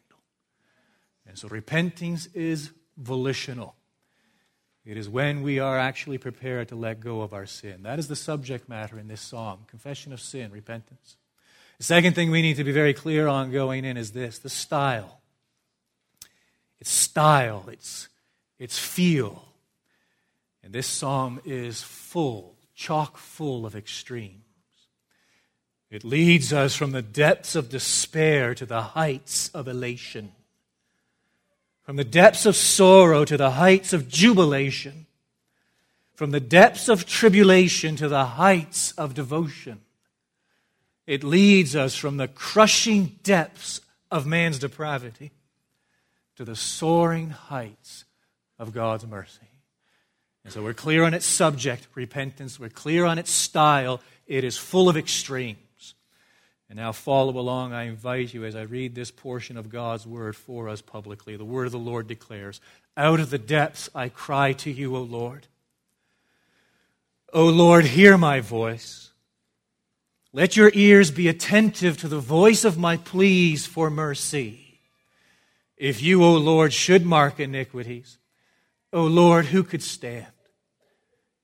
And 1.26 1.38
so 1.38 1.48
repentance 1.48 2.26
is 2.34 2.70
volitional. 2.96 3.74
It 4.84 4.98
is 4.98 5.08
when 5.08 5.42
we 5.42 5.58
are 5.58 5.78
actually 5.78 6.18
prepared 6.18 6.68
to 6.68 6.76
let 6.76 7.00
go 7.00 7.22
of 7.22 7.32
our 7.32 7.46
sin. 7.46 7.82
That 7.84 7.98
is 7.98 8.08
the 8.08 8.16
subject 8.16 8.68
matter 8.68 8.98
in 8.98 9.08
this 9.08 9.22
psalm 9.22 9.60
confession 9.66 10.12
of 10.12 10.20
sin, 10.20 10.50
repentance. 10.52 11.16
The 11.78 11.84
second 11.84 12.14
thing 12.14 12.30
we 12.30 12.42
need 12.42 12.56
to 12.56 12.64
be 12.64 12.72
very 12.72 12.92
clear 12.92 13.26
on 13.26 13.50
going 13.50 13.84
in 13.84 13.96
is 13.96 14.12
this 14.12 14.38
the 14.38 14.50
style. 14.50 15.20
It's 16.80 16.90
style, 16.90 17.64
it's, 17.72 18.08
it's 18.58 18.78
feel. 18.78 19.44
And 20.62 20.72
this 20.72 20.86
psalm 20.86 21.40
is 21.44 21.82
full, 21.82 22.56
chock 22.74 23.16
full 23.16 23.64
of 23.64 23.74
extremes. 23.74 24.40
It 25.90 26.04
leads 26.04 26.52
us 26.52 26.74
from 26.74 26.92
the 26.92 27.02
depths 27.02 27.54
of 27.54 27.70
despair 27.70 28.54
to 28.56 28.66
the 28.66 28.82
heights 28.82 29.48
of 29.50 29.66
elation 29.66 30.32
from 31.84 31.96
the 31.96 32.04
depths 32.04 32.46
of 32.46 32.56
sorrow 32.56 33.24
to 33.24 33.36
the 33.36 33.52
heights 33.52 33.92
of 33.92 34.08
jubilation, 34.08 35.06
from 36.14 36.30
the 36.30 36.40
depths 36.40 36.88
of 36.88 37.06
tribulation 37.06 37.94
to 37.96 38.08
the 38.08 38.24
heights 38.24 38.92
of 38.92 39.14
devotion. 39.14 39.80
It 41.06 41.22
leads 41.22 41.76
us 41.76 41.94
from 41.94 42.16
the 42.16 42.28
crushing 42.28 43.18
depths 43.22 43.82
of 44.10 44.26
man's 44.26 44.58
depravity 44.58 45.32
to 46.36 46.44
the 46.44 46.56
soaring 46.56 47.30
heights 47.30 48.04
of 48.58 48.72
God's 48.72 49.06
mercy. 49.06 49.40
And 50.44 50.52
so 50.52 50.62
we're 50.62 50.74
clear 50.74 51.04
on 51.04 51.14
its 51.14 51.26
subject, 51.26 51.86
repentance. 51.94 52.58
We're 52.58 52.68
clear 52.68 53.04
on 53.04 53.18
its 53.18 53.30
style. 53.30 54.00
It 54.26 54.44
is 54.44 54.56
full 54.56 54.88
of 54.88 54.96
extremes. 54.96 55.58
And 56.74 56.80
now 56.80 56.90
follow 56.90 57.38
along. 57.38 57.72
I 57.72 57.84
invite 57.84 58.34
you 58.34 58.44
as 58.44 58.56
I 58.56 58.62
read 58.62 58.96
this 58.96 59.12
portion 59.12 59.56
of 59.56 59.70
God's 59.70 60.08
word 60.08 60.34
for 60.34 60.68
us 60.68 60.82
publicly. 60.82 61.36
The 61.36 61.44
word 61.44 61.66
of 61.66 61.72
the 61.72 61.78
Lord 61.78 62.08
declares 62.08 62.60
Out 62.96 63.20
of 63.20 63.30
the 63.30 63.38
depths 63.38 63.88
I 63.94 64.08
cry 64.08 64.54
to 64.54 64.72
you, 64.72 64.96
O 64.96 65.02
Lord. 65.02 65.46
O 67.32 67.46
Lord, 67.46 67.84
hear 67.84 68.18
my 68.18 68.40
voice. 68.40 69.12
Let 70.32 70.56
your 70.56 70.72
ears 70.74 71.12
be 71.12 71.28
attentive 71.28 71.96
to 71.98 72.08
the 72.08 72.18
voice 72.18 72.64
of 72.64 72.76
my 72.76 72.96
pleas 72.96 73.66
for 73.66 73.88
mercy. 73.88 74.80
If 75.76 76.02
you, 76.02 76.24
O 76.24 76.32
Lord, 76.32 76.72
should 76.72 77.06
mark 77.06 77.38
iniquities, 77.38 78.18
O 78.92 79.04
Lord, 79.04 79.46
who 79.46 79.62
could 79.62 79.82
stand? 79.84 80.26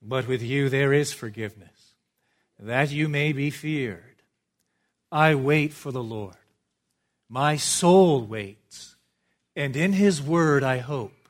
But 0.03 0.27
with 0.27 0.43
you 0.43 0.69
there 0.69 0.93
is 0.93 1.13
forgiveness, 1.13 1.95
that 2.59 2.91
you 2.91 3.09
may 3.09 3.33
be 3.33 3.51
feared. 3.51 4.10
I 5.13 5.35
wait 5.35 5.73
for 5.73 5.93
the 5.93 6.03
Lord. 6.03 6.37
My 7.29 7.57
soul 7.57 8.23
waits, 8.23 8.97
and 9.57 9.77
in 9.77 9.93
his 9.93 10.21
word 10.21 10.63
I 10.63 10.79
hope. 10.79 11.29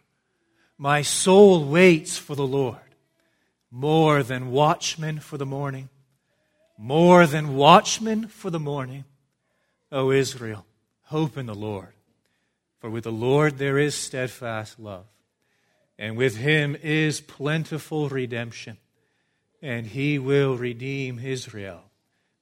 My 0.78 1.02
soul 1.02 1.64
waits 1.64 2.16
for 2.16 2.34
the 2.34 2.46
Lord 2.46 2.78
more 3.70 4.22
than 4.22 4.50
watchmen 4.50 5.20
for 5.20 5.38
the 5.38 5.46
morning, 5.46 5.88
more 6.76 7.26
than 7.26 7.54
watchmen 7.54 8.26
for 8.26 8.50
the 8.50 8.58
morning. 8.58 9.04
O 9.92 10.10
Israel, 10.10 10.66
hope 11.04 11.36
in 11.36 11.46
the 11.46 11.54
Lord. 11.54 11.92
For 12.80 12.90
with 12.90 13.04
the 13.04 13.12
Lord 13.12 13.58
there 13.58 13.78
is 13.78 13.94
steadfast 13.94 14.80
love, 14.80 15.06
and 15.98 16.16
with 16.16 16.36
him 16.36 16.76
is 16.82 17.20
plentiful 17.20 18.08
redemption, 18.08 18.78
and 19.60 19.86
he 19.86 20.18
will 20.18 20.56
redeem 20.56 21.18
Israel 21.18 21.82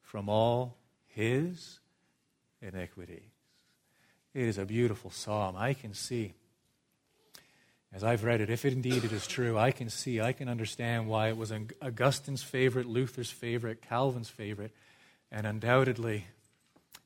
from 0.00 0.28
all 0.28 0.77
his 1.18 1.80
iniquities. 2.62 3.32
It 4.34 4.44
is 4.44 4.56
a 4.56 4.64
beautiful 4.64 5.10
psalm. 5.10 5.56
I 5.56 5.74
can 5.74 5.92
see, 5.92 6.34
as 7.92 8.04
I've 8.04 8.22
read 8.22 8.40
it, 8.40 8.50
if 8.50 8.64
indeed 8.64 9.02
it 9.02 9.10
is 9.10 9.26
true, 9.26 9.58
I 9.58 9.72
can 9.72 9.90
see, 9.90 10.20
I 10.20 10.32
can 10.32 10.48
understand 10.48 11.08
why 11.08 11.26
it 11.28 11.36
was 11.36 11.50
Augustine's 11.82 12.44
favorite, 12.44 12.86
Luther's 12.86 13.32
favorite, 13.32 13.82
Calvin's 13.82 14.28
favorite, 14.28 14.70
and 15.32 15.44
undoubtedly, 15.44 16.26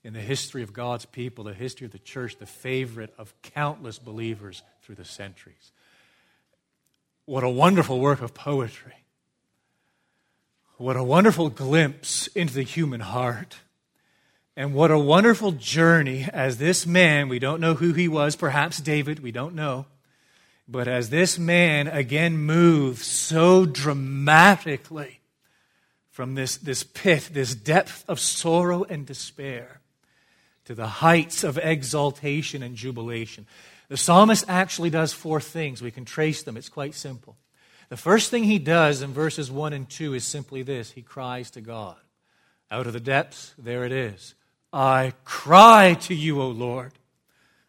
in 0.05 0.13
the 0.13 0.21
history 0.21 0.63
of 0.63 0.75
God's 0.75 1.07
people, 1.07 1.45
the 1.45 1.55
history 1.55 1.87
of 1.87 1.93
the 1.93 1.99
church, 1.99 2.37
the 2.37 2.45
favorite 2.45 3.15
of 3.17 3.33
countless 3.41 3.99
believers 3.99 4.63
through 4.83 4.97
the 4.97 5.07
centuries. 5.07 5.73
What 7.25 7.45
a 7.45 7.49
wonderful 7.49 7.99
work 7.99 8.21
of 8.21 8.35
poetry. 8.35 8.93
What 10.77 10.99
a 10.99 11.03
wonderful 11.03 11.49
glimpse 11.49 12.27
into 12.27 12.53
the 12.53 12.63
human 12.63 13.01
heart. 13.01 13.57
And 14.57 14.75
what 14.75 14.91
a 14.91 14.99
wonderful 14.99 15.53
journey 15.53 16.29
as 16.31 16.59
this 16.59 16.87
man, 16.87 17.29
we 17.29 17.39
don't 17.39 17.61
know 17.61 17.75
who 17.75 17.95
he 17.95 18.07
was, 18.07 18.37
perhaps 18.37 18.81
David, 18.81 19.21
we 19.21 19.33
don't 19.33 19.55
know. 19.55 19.87
But 20.69 20.89
as 20.89 21.11
this 21.11 21.39
man 21.39 21.89
again 21.89 22.37
moves 22.37 23.07
so 23.07 23.65
dramatically 23.65 25.21
from 26.11 26.35
this, 26.35 26.59
this 26.59 26.83
pit, 26.83 27.31
this 27.33 27.55
depth 27.55 28.05
of 28.09 28.21
sorrow 28.21 28.85
and 28.85 29.07
despair, 29.07 29.81
to 30.67 30.75
the 30.75 30.87
heights 30.87 31.43
of 31.45 31.59
exaltation 31.59 32.63
and 32.63 32.77
jubilation. 32.77 33.47
The 33.89 33.97
psalmist 33.97 34.45
actually 34.49 34.91
does 34.91 35.13
four 35.13 35.41
things. 35.41 35.83
We 35.83 35.91
can 35.91 36.05
trace 36.05 36.43
them, 36.43 36.57
it's 36.57 36.69
quite 36.69 36.95
simple. 36.95 37.37
The 37.89 37.97
first 37.97 38.31
thing 38.31 38.45
he 38.45 38.59
does 38.59 39.03
in 39.03 39.13
verses 39.13 39.51
1 39.51 39.73
and 39.73 39.89
2 39.89 40.15
is 40.15 40.25
simply 40.25 40.63
this 40.63 40.93
he 40.93 41.03
cries 41.03 41.51
to 41.53 41.61
God. 41.61 41.97
Out 42.71 42.87
of 42.87 42.93
the 42.93 43.01
depths, 43.01 43.55
there 43.59 43.85
it 43.85 43.93
is. 43.93 44.35
I 44.73 45.13
cry 45.25 45.95
to 46.03 46.15
you, 46.15 46.41
O 46.41 46.49
Lord. 46.49 46.93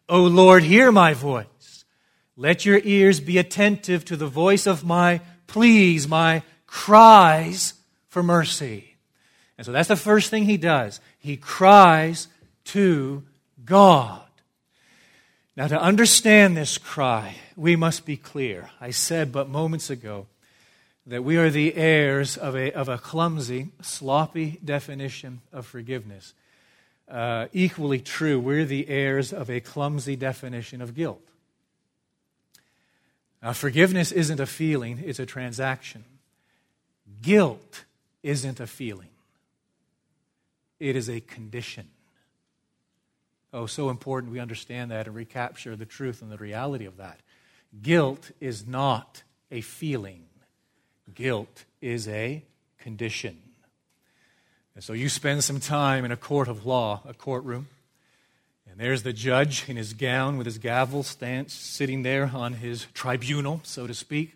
O 0.08 0.22
Lord, 0.22 0.62
hear 0.62 0.90
my 0.90 1.14
voice. 1.14 1.84
Let 2.36 2.64
your 2.64 2.80
ears 2.82 3.20
be 3.20 3.38
attentive 3.38 4.04
to 4.06 4.16
the 4.16 4.26
voice 4.26 4.66
of 4.66 4.84
my 4.84 5.20
pleas, 5.46 6.08
my 6.08 6.42
cries 6.66 7.74
for 8.08 8.22
mercy. 8.22 8.96
And 9.56 9.64
so 9.64 9.72
that's 9.72 9.88
the 9.88 9.96
first 9.96 10.30
thing 10.30 10.44
he 10.44 10.56
does. 10.56 11.00
He 11.18 11.36
cries 11.36 12.28
to 12.66 13.22
God. 13.64 14.20
Now, 15.56 15.68
to 15.68 15.80
understand 15.80 16.56
this 16.56 16.78
cry, 16.78 17.36
we 17.54 17.76
must 17.76 18.04
be 18.04 18.16
clear. 18.16 18.70
I 18.80 18.90
said 18.90 19.30
but 19.30 19.48
moments 19.48 19.88
ago 19.88 20.26
that 21.06 21.22
we 21.22 21.36
are 21.36 21.50
the 21.50 21.76
heirs 21.76 22.36
of 22.36 22.56
a, 22.56 22.72
of 22.72 22.88
a 22.88 22.98
clumsy, 22.98 23.68
sloppy 23.80 24.58
definition 24.64 25.42
of 25.52 25.66
forgiveness. 25.66 26.34
Uh, 27.08 27.46
equally 27.52 28.00
true, 28.00 28.40
we're 28.40 28.64
the 28.64 28.88
heirs 28.88 29.32
of 29.32 29.50
a 29.50 29.60
clumsy 29.60 30.16
definition 30.16 30.80
of 30.80 30.94
guilt. 30.94 31.20
Now, 33.42 33.52
forgiveness 33.52 34.10
isn't 34.10 34.40
a 34.40 34.46
feeling, 34.46 35.02
it's 35.04 35.18
a 35.18 35.26
transaction. 35.26 36.04
Guilt 37.20 37.84
isn't 38.22 38.58
a 38.58 38.66
feeling, 38.66 39.10
it 40.80 40.96
is 40.96 41.10
a 41.10 41.20
condition. 41.20 41.88
Oh, 43.52 43.66
so 43.66 43.90
important 43.90 44.32
we 44.32 44.40
understand 44.40 44.90
that 44.90 45.06
and 45.06 45.14
recapture 45.14 45.76
the 45.76 45.86
truth 45.86 46.22
and 46.22 46.32
the 46.32 46.38
reality 46.38 46.86
of 46.86 46.96
that. 46.96 47.20
Guilt 47.82 48.30
is 48.40 48.66
not 48.66 49.22
a 49.50 49.60
feeling, 49.60 50.24
guilt 51.14 51.64
is 51.82 52.08
a 52.08 52.42
condition. 52.78 53.40
And 54.74 54.82
so 54.82 54.92
you 54.92 55.08
spend 55.08 55.44
some 55.44 55.60
time 55.60 56.04
in 56.04 56.10
a 56.10 56.16
court 56.16 56.48
of 56.48 56.66
law, 56.66 57.00
a 57.06 57.14
courtroom, 57.14 57.68
and 58.68 58.80
there's 58.80 59.04
the 59.04 59.12
judge 59.12 59.68
in 59.68 59.76
his 59.76 59.92
gown 59.92 60.36
with 60.36 60.46
his 60.46 60.58
gavel 60.58 61.04
stand, 61.04 61.48
sitting 61.48 62.02
there 62.02 62.32
on 62.34 62.54
his 62.54 62.86
tribunal, 62.92 63.60
so 63.62 63.86
to 63.86 63.94
speak. 63.94 64.34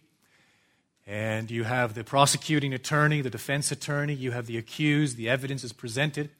And 1.08 1.50
you 1.50 1.64
have 1.64 1.94
the 1.94 2.04
prosecuting 2.04 2.72
attorney, 2.72 3.20
the 3.20 3.30
defense 3.30 3.72
attorney, 3.72 4.14
you 4.14 4.30
have 4.30 4.46
the 4.46 4.56
accused, 4.56 5.16
the 5.16 5.28
evidence 5.28 5.64
is 5.64 5.72
presented, 5.72 6.30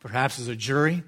perhaps 0.00 0.40
as 0.40 0.48
a 0.48 0.56
jury. 0.56 1.04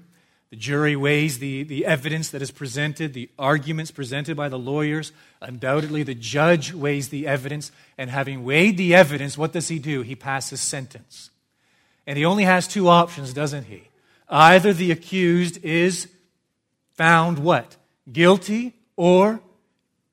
The 0.49 0.55
jury 0.55 0.95
weighs 0.95 1.39
the, 1.39 1.63
the 1.63 1.85
evidence 1.85 2.29
that 2.29 2.41
is 2.41 2.51
presented, 2.51 3.13
the 3.13 3.29
arguments 3.37 3.91
presented 3.91 4.37
by 4.37 4.47
the 4.47 4.57
lawyers. 4.57 5.11
Undoubtedly, 5.41 6.03
the 6.03 6.15
judge 6.15 6.73
weighs 6.73 7.09
the 7.09 7.27
evidence. 7.27 7.73
And 7.97 8.09
having 8.09 8.45
weighed 8.45 8.77
the 8.77 8.95
evidence, 8.95 9.37
what 9.37 9.51
does 9.51 9.67
he 9.67 9.79
do? 9.79 10.03
He 10.03 10.15
passes 10.15 10.61
sentence. 10.61 11.31
And 12.07 12.17
he 12.17 12.23
only 12.23 12.45
has 12.45 12.67
two 12.67 12.87
options, 12.87 13.33
doesn't 13.33 13.65
he? 13.65 13.89
Either 14.29 14.71
the 14.71 14.91
accused 14.91 15.63
is 15.63 16.07
found 16.93 17.37
what? 17.37 17.75
Guilty 18.11 18.73
or 18.95 19.41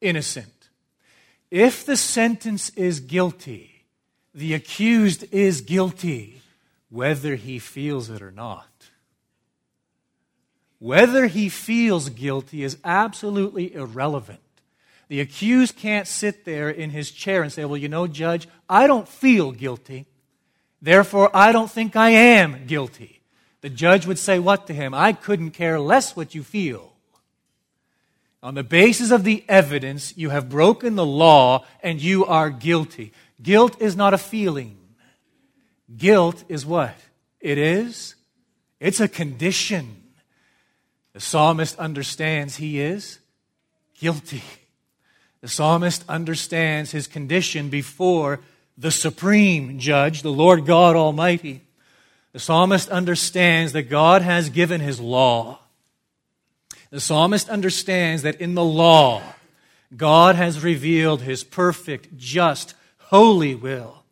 innocent. 0.01 0.49
If 1.53 1.87
the 1.87 1.97
sentence 1.97 2.71
is 2.71 2.99
guilty, 2.99 3.85
the 4.35 4.55
accused 4.55 5.33
is 5.33 5.61
guilty, 5.61 6.43
whether 6.91 7.37
he 7.37 7.61
feels 7.61 8.11
it 8.11 8.21
or 8.21 8.33
not. 8.33 8.67
Whether 10.81 11.27
he 11.29 11.49
feels 11.49 12.09
guilty 12.09 12.65
is 12.65 12.77
absolutely 12.85 13.73
irrelevant. 13.73 14.41
The 15.09 15.21
accused 15.21 15.77
can't 15.77 16.09
sit 16.09 16.45
there 16.45 16.69
in 16.69 16.91
his 16.91 17.13
chair 17.13 17.43
and 17.43 17.53
say, 17.53 17.65
Well, 17.65 17.77
you 17.77 17.89
know, 17.89 18.07
Judge, 18.09 18.49
I 18.69 18.87
don't 18.89 19.09
feel 19.09 19.53
guilty. 19.53 20.07
Therefore, 20.85 21.31
I 21.35 21.51
don't 21.51 21.71
think 21.71 21.97
I 21.97 22.11
am 22.11 22.67
guilty. 22.67 23.23
The 23.63 23.71
judge 23.71 24.07
would 24.07 24.19
say, 24.19 24.39
What 24.39 24.67
to 24.67 24.75
him? 24.75 24.93
I 24.93 25.15
couldn't 25.15 25.53
care 25.53 25.81
less 25.81 26.15
what 26.15 26.35
you 26.35 26.43
feel. 26.43 26.93
On 28.43 28.55
the 28.55 28.63
basis 28.63 29.11
of 29.11 29.25
the 29.25 29.47
evidence, 29.49 30.15
you 30.15 30.29
have 30.29 30.51
broken 30.51 30.95
the 30.95 31.07
law 31.07 31.65
and 31.83 32.03
you 32.03 32.27
are 32.27 32.51
guilty. 32.51 33.15
Guilt 33.43 33.81
is 33.81 33.97
not 33.97 34.13
a 34.13 34.19
feeling. 34.19 34.77
Guilt 35.97 36.45
is 36.51 36.67
what? 36.67 36.95
It 37.41 37.57
is? 37.57 38.15
It's 38.79 39.01
a 39.01 39.09
condition. 39.09 40.03
The 41.15 41.21
psalmist 41.21 41.79
understands 41.79 42.57
he 42.57 42.79
is 42.79 43.21
guilty. 43.99 44.43
The 45.41 45.49
psalmist 45.49 46.05
understands 46.11 46.91
his 46.91 47.07
condition 47.07 47.71
before 47.71 48.41
the 48.77 48.91
supreme 48.91 49.79
judge, 49.79 50.23
the 50.23 50.33
Lord 50.33 50.67
God 50.67 50.97
Almighty. 50.97 51.63
The 52.33 52.39
psalmist 52.39 52.89
understands 52.89 53.73
that 53.73 53.85
God 53.85 54.23
has 54.23 54.51
given 54.51 54.81
his 54.81 55.01
law. 55.01 55.61
The 56.91 57.01
psalmist 57.01 57.49
understands 57.49 58.23
that 58.23 58.41
in 58.41 58.55
the 58.55 58.65
law, 58.65 59.23
God 59.97 60.35
has 60.37 60.63
revealed 60.63 61.23
his 61.23 61.45
perfect, 61.45 62.17
just, 62.17 62.75
holy 62.99 63.55
will. 63.55 64.03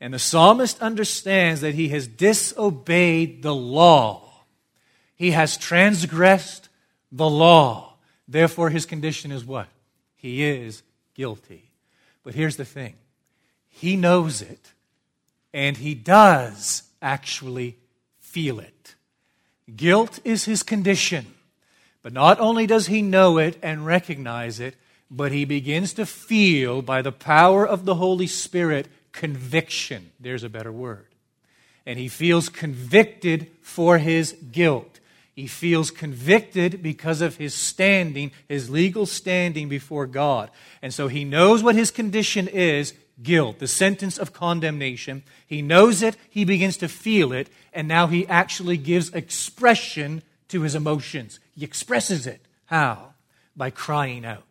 And 0.00 0.14
the 0.14 0.18
psalmist 0.18 0.80
understands 0.80 1.60
that 1.60 1.74
he 1.74 1.88
has 1.88 2.06
disobeyed 2.06 3.42
the 3.42 3.54
law 3.54 4.26
he 5.16 5.30
has 5.30 5.56
transgressed 5.56 6.68
the 7.10 7.28
law. 7.28 7.94
Therefore, 8.28 8.70
his 8.70 8.86
condition 8.86 9.32
is 9.32 9.44
what? 9.44 9.66
He 10.14 10.44
is 10.44 10.82
guilty. 11.14 11.70
But 12.22 12.34
here's 12.34 12.56
the 12.56 12.64
thing 12.64 12.94
he 13.78 13.94
knows 13.94 14.40
it, 14.40 14.72
and 15.52 15.76
he 15.76 15.94
does 15.94 16.84
actually 17.02 17.76
feel 18.20 18.58
it. 18.58 18.94
Guilt 19.76 20.18
is 20.24 20.46
his 20.46 20.62
condition. 20.62 21.26
But 22.02 22.14
not 22.14 22.40
only 22.40 22.66
does 22.66 22.86
he 22.86 23.02
know 23.02 23.36
it 23.36 23.58
and 23.62 23.84
recognize 23.84 24.60
it, 24.60 24.76
but 25.10 25.30
he 25.30 25.44
begins 25.44 25.92
to 25.94 26.06
feel 26.06 26.80
by 26.80 27.02
the 27.02 27.12
power 27.12 27.66
of 27.66 27.84
the 27.84 27.96
Holy 27.96 28.26
Spirit 28.26 28.88
conviction. 29.12 30.10
There's 30.18 30.44
a 30.44 30.48
better 30.48 30.72
word. 30.72 31.08
And 31.84 31.98
he 31.98 32.08
feels 32.08 32.48
convicted 32.48 33.50
for 33.60 33.98
his 33.98 34.32
guilt. 34.52 35.00
He 35.34 35.46
feels 35.46 35.90
convicted 35.90 36.82
because 36.82 37.20
of 37.20 37.36
his 37.36 37.52
standing, 37.52 38.32
his 38.48 38.70
legal 38.70 39.04
standing 39.04 39.68
before 39.68 40.06
God. 40.06 40.50
And 40.80 40.94
so 40.94 41.08
he 41.08 41.24
knows 41.24 41.62
what 41.62 41.74
his 41.74 41.90
condition 41.90 42.48
is 42.48 42.94
guilt, 43.22 43.58
the 43.58 43.68
sentence 43.68 44.18
of 44.18 44.32
condemnation. 44.32 45.22
He 45.46 45.62
knows 45.62 46.02
it, 46.02 46.16
he 46.28 46.44
begins 46.44 46.76
to 46.78 46.88
feel 46.88 47.32
it, 47.32 47.48
and 47.72 47.88
now 47.88 48.06
he 48.06 48.26
actually 48.26 48.76
gives 48.76 49.12
expression 49.12 50.22
to 50.48 50.62
his 50.62 50.74
emotions. 50.74 51.40
He 51.54 51.64
expresses 51.64 52.26
it. 52.26 52.44
How? 52.66 53.14
By 53.56 53.70
crying 53.70 54.24
out. 54.24 54.42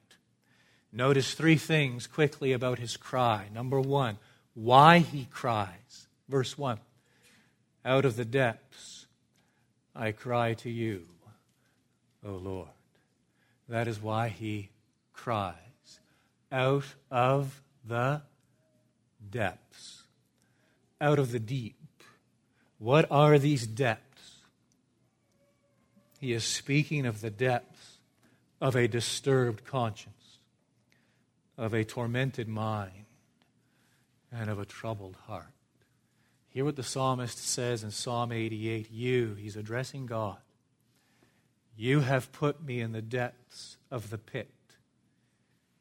Notice 0.91 1.33
three 1.33 1.57
things 1.57 2.07
quickly 2.07 2.53
about 2.53 2.79
his 2.79 2.97
cry. 2.97 3.47
Number 3.53 3.79
one, 3.79 4.17
why 4.53 4.99
he 4.99 5.27
cries. 5.29 6.07
Verse 6.29 6.57
1 6.57 6.79
Out 7.83 8.05
of 8.05 8.15
the 8.15 8.25
depths 8.25 9.05
I 9.95 10.11
cry 10.11 10.53
to 10.55 10.69
you, 10.69 11.05
O 12.25 12.31
Lord. 12.31 12.69
That 13.67 13.87
is 13.87 14.01
why 14.01 14.29
he 14.29 14.69
cries 15.13 15.55
out 16.51 16.85
of 17.11 17.61
the 17.85 18.21
depths, 19.31 20.03
out 20.99 21.19
of 21.19 21.31
the 21.31 21.39
deep. 21.39 21.75
What 22.79 23.07
are 23.09 23.39
these 23.39 23.65
depths? 23.65 24.35
He 26.19 26.33
is 26.33 26.43
speaking 26.43 27.05
of 27.05 27.21
the 27.21 27.29
depths 27.29 27.97
of 28.61 28.75
a 28.75 28.87
disturbed 28.87 29.65
conscience, 29.65 30.39
of 31.57 31.73
a 31.73 31.83
tormented 31.83 32.47
mind, 32.47 33.05
and 34.31 34.49
of 34.49 34.59
a 34.59 34.65
troubled 34.65 35.15
heart. 35.27 35.53
Hear 36.49 36.65
what 36.65 36.75
the 36.75 36.83
psalmist 36.83 37.37
says 37.37 37.83
in 37.83 37.91
Psalm 37.91 38.31
88 38.31 38.89
You, 38.91 39.35
he's 39.35 39.55
addressing 39.55 40.05
God, 40.05 40.37
you 41.77 41.99
have 41.99 42.31
put 42.31 42.63
me 42.63 42.79
in 42.79 42.93
the 42.93 43.01
depths 43.01 43.77
of 43.91 44.09
the 44.09 44.17
pit, 44.17 44.49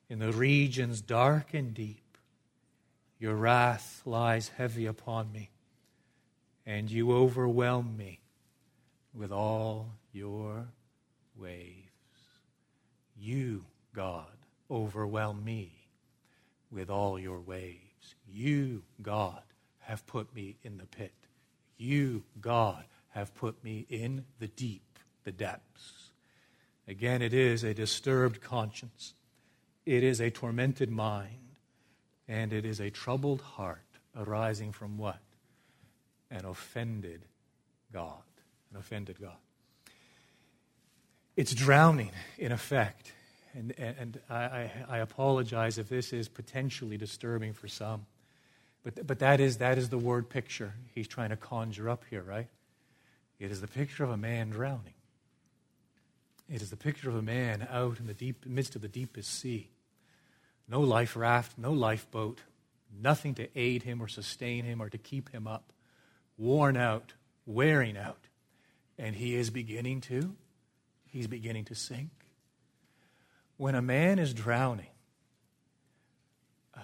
in 0.09 0.19
the 0.19 0.33
regions 0.33 1.01
dark 1.01 1.55
and 1.55 1.73
deep. 1.73 2.04
Your 3.25 3.37
wrath 3.37 4.03
lies 4.05 4.51
heavy 4.59 4.85
upon 4.85 5.33
me, 5.33 5.49
and 6.67 6.91
you 6.91 7.11
overwhelm 7.11 7.97
me 7.97 8.21
with 9.15 9.33
all 9.33 9.95
your 10.13 10.67
waves. 11.35 11.89
You, 13.19 13.65
God, 13.95 14.37
overwhelm 14.71 15.43
me 15.43 15.73
with 16.71 16.91
all 16.91 17.19
your 17.19 17.41
waves. 17.41 18.15
You, 18.31 18.83
God, 19.01 19.41
have 19.79 20.07
put 20.07 20.35
me 20.35 20.57
in 20.63 20.77
the 20.77 20.85
pit. 20.85 21.15
You, 21.79 22.25
God, 22.43 22.85
have 23.13 23.35
put 23.35 23.65
me 23.65 23.87
in 23.89 24.27
the 24.39 24.49
deep, 24.49 24.99
the 25.25 25.33
depths. 25.33 26.11
Again, 26.87 27.23
it 27.23 27.33
is 27.33 27.65
a 27.65 27.73
disturbed 27.73 28.43
conscience, 28.43 29.15
it 29.87 30.05
is 30.05 30.21
a 30.21 30.29
tormented 30.29 30.91
mind, 30.91 31.44
and 32.29 32.53
it 32.53 32.65
is 32.65 32.81
a 32.81 32.91
troubled 32.91 33.41
heart 33.41 33.81
arising 34.17 34.73
from 34.73 34.97
what? 34.99 35.19
An 36.31 36.45
offended 36.45 37.23
God. 37.93 38.23
An 38.73 38.79
offended 38.79 39.21
God. 39.21 39.37
It's 41.37 41.53
drowning, 41.53 42.11
in 42.39 42.53
effect. 42.53 43.13
And, 43.55 43.73
and 43.79 44.21
I, 44.29 44.71
I, 44.89 44.99
apologize 44.99 45.79
if 45.79 45.89
this 45.89 46.13
is 46.13 46.29
potentially 46.29 46.97
disturbing 46.97 47.53
for 47.53 47.69
some. 47.69 48.05
But, 48.83 49.07
but 49.07 49.21
that, 49.21 49.39
is, 49.39 49.59
that 49.59 49.79
is 49.79 49.89
the 49.89 49.99
word 49.99 50.29
picture 50.29 50.75
he's 50.93 51.07
trying 51.07 51.31
to 51.31 51.37
conjure 51.37 51.89
up 51.89 52.03
here, 52.11 52.23
right? 52.23 52.49
It 53.39 53.53
is 53.53 53.61
the 53.61 53.69
picture 53.69 54.03
of 54.03 54.11
a 54.11 54.17
man 54.17 54.51
drowning. 54.51 54.95
It 56.49 56.63
is 56.63 56.71
the 56.71 56.77
picture 56.77 57.09
of 57.09 57.17
a 57.17 57.23
man 57.23 57.67
out 57.71 58.01
in 58.01 58.07
the 58.07 58.15
deep 58.15 58.45
midst 58.45 58.77
of 58.77 58.83
the 58.83 58.89
deepest 58.89 59.33
sea. 59.33 59.69
No 60.69 60.81
life 60.81 61.17
raft, 61.17 61.59
no 61.59 61.73
lifeboat, 61.73 62.41
nothing 63.01 63.35
to 63.35 63.49
aid 63.59 63.83
him 63.83 64.03
or 64.03 64.09
sustain 64.09 64.65
him 64.65 64.81
or 64.81 64.89
to 64.89 64.99
keep 64.99 65.31
him 65.31 65.47
up, 65.47 65.73
worn 66.39 66.77
out, 66.77 67.13
wearing 67.47 67.97
out. 67.97 68.29
And 68.99 69.15
he 69.15 69.35
is 69.35 69.51
beginning 69.51 70.01
to, 70.03 70.35
he's 71.07 71.27
beginning 71.27 71.67
to 71.67 71.75
sink. 71.75 72.11
When 73.57 73.75
a 73.75 73.83
man 73.83 74.19
is 74.19 74.33
drowning, 74.33 74.87
uh, 76.77 76.81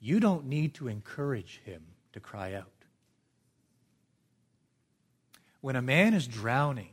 you 0.00 0.20
don't 0.20 0.46
need 0.46 0.74
to 0.74 0.88
encourage 0.88 1.60
him 1.64 1.82
to 2.12 2.20
cry 2.20 2.54
out. 2.54 2.68
When 5.60 5.76
a 5.76 5.82
man 5.82 6.14
is 6.14 6.26
drowning, 6.26 6.88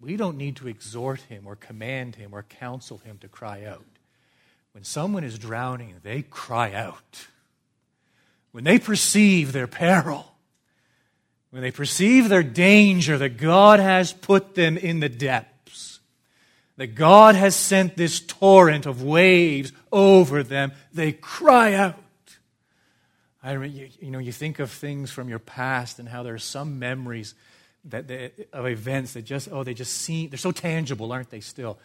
we 0.00 0.16
don't 0.16 0.36
need 0.36 0.56
to 0.56 0.68
exhort 0.68 1.20
him 1.22 1.46
or 1.46 1.56
command 1.56 2.16
him 2.16 2.32
or 2.32 2.42
counsel 2.42 2.98
him 2.98 3.18
to 3.18 3.28
cry 3.28 3.64
out. 3.64 3.84
When 4.78 4.84
someone 4.84 5.24
is 5.24 5.40
drowning, 5.40 5.96
they 6.04 6.22
cry 6.22 6.72
out. 6.72 7.26
When 8.52 8.62
they 8.62 8.78
perceive 8.78 9.50
their 9.50 9.66
peril, 9.66 10.32
when 11.50 11.62
they 11.62 11.72
perceive 11.72 12.28
their 12.28 12.44
danger 12.44 13.18
that 13.18 13.38
God 13.38 13.80
has 13.80 14.12
put 14.12 14.54
them 14.54 14.76
in 14.76 15.00
the 15.00 15.08
depths, 15.08 15.98
that 16.76 16.94
God 16.94 17.34
has 17.34 17.56
sent 17.56 17.96
this 17.96 18.20
torrent 18.20 18.86
of 18.86 19.02
waves 19.02 19.72
over 19.90 20.44
them, 20.44 20.70
they 20.92 21.10
cry 21.10 21.74
out. 21.74 21.96
I, 23.42 23.54
you, 23.64 23.88
you 24.00 24.12
know, 24.12 24.20
you 24.20 24.30
think 24.30 24.60
of 24.60 24.70
things 24.70 25.10
from 25.10 25.28
your 25.28 25.40
past 25.40 25.98
and 25.98 26.08
how 26.08 26.22
there 26.22 26.34
are 26.34 26.38
some 26.38 26.78
memories 26.78 27.34
that 27.86 28.06
they, 28.06 28.30
of 28.52 28.64
events 28.64 29.14
that 29.14 29.22
just, 29.22 29.48
oh, 29.50 29.64
they 29.64 29.74
just 29.74 29.92
seem, 29.92 30.30
they're 30.30 30.38
so 30.38 30.52
tangible, 30.52 31.10
aren't 31.10 31.30
they 31.30 31.40
still? 31.40 31.80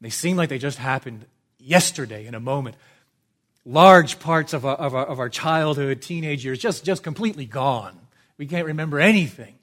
They 0.00 0.08
seem 0.08 0.38
like 0.38 0.48
they 0.48 0.56
just 0.56 0.78
happened 0.78 1.26
yesterday 1.58 2.26
in 2.26 2.34
a 2.34 2.40
moment. 2.40 2.76
Large 3.64 4.18
parts 4.18 4.52
of 4.52 4.64
our, 4.64 4.76
of 4.76 4.94
our, 4.94 5.06
of 5.06 5.18
our 5.18 5.28
childhood, 5.28 6.00
teenage 6.00 6.44
years, 6.44 6.58
just, 6.58 6.84
just 6.84 7.02
completely 7.02 7.44
gone. 7.44 7.98
We 8.38 8.46
can't 8.46 8.66
remember 8.66 8.98
anything. 8.98 9.56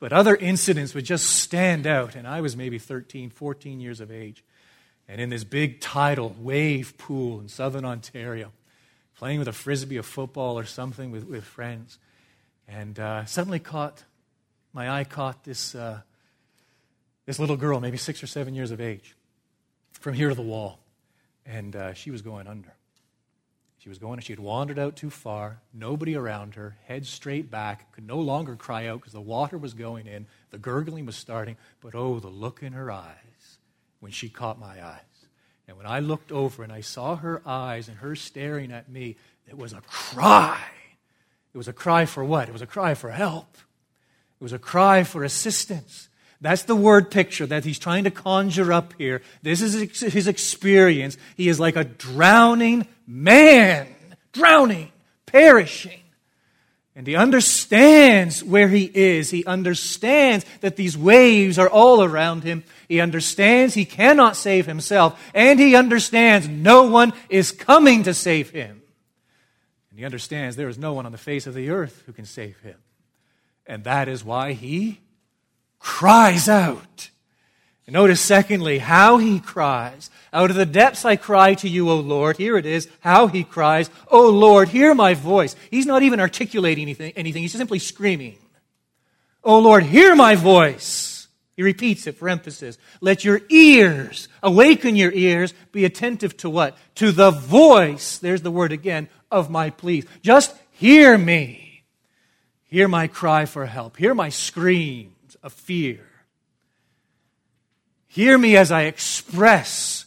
But 0.00 0.12
other 0.12 0.36
incidents 0.36 0.94
would 0.94 1.04
just 1.04 1.26
stand 1.26 1.86
out. 1.86 2.14
And 2.14 2.26
I 2.26 2.40
was 2.40 2.56
maybe 2.56 2.78
13, 2.78 3.30
14 3.30 3.80
years 3.80 4.00
of 4.00 4.12
age. 4.12 4.44
And 5.08 5.20
in 5.20 5.30
this 5.30 5.42
big 5.42 5.80
tidal 5.80 6.36
wave 6.38 6.96
pool 6.98 7.40
in 7.40 7.48
southern 7.48 7.84
Ontario, 7.84 8.52
playing 9.16 9.40
with 9.40 9.48
a 9.48 9.52
frisbee 9.52 9.96
of 9.96 10.06
football 10.06 10.58
or 10.58 10.64
something 10.64 11.10
with, 11.10 11.24
with 11.24 11.42
friends. 11.42 11.98
And 12.68 12.98
uh, 12.98 13.24
suddenly 13.24 13.58
caught 13.58 14.04
my 14.72 15.00
eye 15.00 15.04
caught 15.04 15.44
this, 15.44 15.74
uh, 15.74 16.00
this 17.26 17.38
little 17.38 17.56
girl, 17.56 17.80
maybe 17.80 17.96
six 17.96 18.22
or 18.22 18.26
seven 18.26 18.54
years 18.54 18.70
of 18.70 18.80
age, 18.80 19.16
from 19.92 20.14
here 20.14 20.28
to 20.28 20.34
the 20.34 20.42
wall. 20.42 20.78
And 21.48 21.74
uh, 21.74 21.94
she 21.94 22.10
was 22.10 22.22
going 22.22 22.46
under. 22.46 22.74
She 23.78 23.88
was 23.88 23.98
going, 23.98 24.20
she 24.20 24.32
had 24.32 24.40
wandered 24.40 24.78
out 24.78 24.96
too 24.96 25.08
far, 25.08 25.60
nobody 25.72 26.16
around 26.16 26.56
her, 26.56 26.76
head 26.86 27.06
straight 27.06 27.48
back, 27.48 27.92
could 27.92 28.06
no 28.06 28.18
longer 28.18 28.56
cry 28.56 28.86
out 28.88 29.00
because 29.00 29.12
the 29.12 29.20
water 29.20 29.56
was 29.56 29.72
going 29.72 30.06
in, 30.06 30.26
the 30.50 30.58
gurgling 30.58 31.06
was 31.06 31.14
starting, 31.16 31.56
but 31.80 31.94
oh, 31.94 32.18
the 32.18 32.28
look 32.28 32.62
in 32.62 32.72
her 32.72 32.90
eyes 32.90 33.58
when 34.00 34.10
she 34.10 34.28
caught 34.28 34.58
my 34.58 34.84
eyes. 34.84 35.00
And 35.68 35.76
when 35.76 35.86
I 35.86 36.00
looked 36.00 36.32
over 36.32 36.64
and 36.64 36.72
I 36.72 36.80
saw 36.80 37.16
her 37.16 37.40
eyes 37.46 37.88
and 37.88 37.98
her 37.98 38.16
staring 38.16 38.72
at 38.72 38.88
me, 38.88 39.16
it 39.46 39.56
was 39.56 39.72
a 39.72 39.82
cry. 39.82 40.60
It 41.54 41.58
was 41.58 41.68
a 41.68 41.72
cry 41.72 42.04
for 42.04 42.24
what? 42.24 42.48
It 42.48 42.52
was 42.52 42.62
a 42.62 42.66
cry 42.66 42.94
for 42.94 43.10
help. 43.10 43.56
It 44.40 44.42
was 44.42 44.52
a 44.52 44.58
cry 44.58 45.04
for 45.04 45.22
assistance. 45.22 46.08
That's 46.40 46.62
the 46.62 46.76
word 46.76 47.10
picture 47.10 47.46
that 47.46 47.64
he's 47.64 47.78
trying 47.78 48.04
to 48.04 48.10
conjure 48.10 48.72
up 48.72 48.94
here. 48.96 49.22
This 49.42 49.60
is 49.60 50.00
his 50.00 50.28
experience. 50.28 51.16
He 51.36 51.48
is 51.48 51.58
like 51.58 51.76
a 51.76 51.84
drowning 51.84 52.86
man, 53.06 53.88
drowning, 54.32 54.92
perishing. 55.26 56.00
And 56.94 57.06
he 57.06 57.14
understands 57.14 58.42
where 58.42 58.68
he 58.68 58.84
is. 58.84 59.30
He 59.30 59.44
understands 59.44 60.44
that 60.62 60.74
these 60.74 60.98
waves 60.98 61.58
are 61.58 61.68
all 61.68 62.02
around 62.02 62.42
him. 62.42 62.64
He 62.88 63.00
understands 63.00 63.74
he 63.74 63.84
cannot 63.84 64.36
save 64.36 64.66
himself. 64.66 65.20
And 65.32 65.60
he 65.60 65.76
understands 65.76 66.48
no 66.48 66.84
one 66.84 67.12
is 67.28 67.52
coming 67.52 68.02
to 68.04 68.14
save 68.14 68.50
him. 68.50 68.82
And 69.90 69.98
he 69.98 70.04
understands 70.04 70.56
there 70.56 70.68
is 70.68 70.78
no 70.78 70.92
one 70.92 71.06
on 71.06 71.12
the 71.12 71.18
face 71.18 71.46
of 71.46 71.54
the 71.54 71.70
earth 71.70 72.02
who 72.06 72.12
can 72.12 72.24
save 72.24 72.58
him. 72.60 72.76
And 73.64 73.84
that 73.84 74.08
is 74.08 74.24
why 74.24 74.52
he 74.52 75.00
cries 75.78 76.48
out. 76.48 77.10
Notice, 77.90 78.20
secondly, 78.20 78.78
how 78.78 79.16
he 79.16 79.40
cries. 79.40 80.10
Out 80.30 80.50
of 80.50 80.56
the 80.56 80.66
depths 80.66 81.06
I 81.06 81.16
cry 81.16 81.54
to 81.54 81.68
you, 81.68 81.88
O 81.88 81.96
Lord. 81.96 82.36
Here 82.36 82.58
it 82.58 82.66
is, 82.66 82.86
how 83.00 83.28
he 83.28 83.44
cries, 83.44 83.88
O 84.08 84.28
Lord, 84.28 84.68
hear 84.68 84.94
my 84.94 85.14
voice. 85.14 85.56
He's 85.70 85.86
not 85.86 86.02
even 86.02 86.20
articulating 86.20 86.82
anything, 86.82 87.12
anything. 87.16 87.42
he's 87.42 87.52
simply 87.52 87.78
screaming. 87.78 88.36
O 89.42 89.58
Lord, 89.58 89.84
hear 89.84 90.14
my 90.14 90.34
voice. 90.34 91.28
He 91.56 91.62
repeats 91.62 92.06
it 92.06 92.16
for 92.16 92.28
emphasis. 92.28 92.76
Let 93.00 93.24
your 93.24 93.40
ears, 93.48 94.28
awaken 94.42 94.94
your 94.94 95.10
ears, 95.12 95.54
be 95.72 95.86
attentive 95.86 96.36
to 96.38 96.50
what? 96.50 96.76
To 96.96 97.10
the 97.10 97.30
voice, 97.30 98.18
there's 98.18 98.42
the 98.42 98.50
word 98.50 98.70
again, 98.70 99.08
of 99.30 99.48
my 99.48 99.70
pleas. 99.70 100.04
Just 100.22 100.54
hear 100.72 101.16
me. 101.16 101.84
Hear 102.64 102.86
my 102.86 103.06
cry 103.06 103.46
for 103.46 103.64
help. 103.64 103.96
Hear 103.96 104.14
my 104.14 104.28
screams 104.28 105.14
of 105.48 105.54
fear. 105.54 106.04
Hear 108.06 108.36
me 108.36 108.54
as 108.54 108.70
I 108.70 108.82
express, 108.82 110.04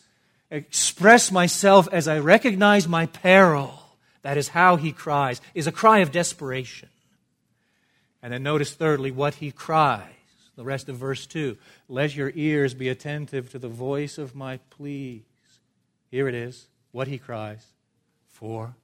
express 0.51 1.31
myself 1.31 1.87
as 1.91 2.07
I 2.07 2.19
recognize 2.19 2.87
my 2.87 3.07
peril. 3.07 3.73
That 4.21 4.37
is 4.37 4.49
how 4.49 4.75
he 4.75 4.91
cries, 4.91 5.41
is 5.55 5.65
a 5.65 5.71
cry 5.71 5.99
of 5.99 6.11
desperation. 6.11 6.89
And 8.21 8.31
then 8.31 8.43
notice 8.43 8.71
thirdly 8.71 9.09
what 9.09 9.33
he 9.33 9.51
cries. 9.51 10.03
The 10.57 10.63
rest 10.63 10.89
of 10.89 10.97
verse 10.97 11.25
2. 11.25 11.57
Let 11.89 12.15
your 12.15 12.31
ears 12.35 12.75
be 12.75 12.89
attentive 12.89 13.49
to 13.49 13.57
the 13.57 13.67
voice 13.67 14.19
of 14.19 14.35
my 14.35 14.57
pleas. 14.69 15.23
Here 16.11 16.27
it 16.27 16.35
is, 16.35 16.67
what 16.91 17.07
he 17.07 17.17
cries 17.17 17.65
for 18.27 18.75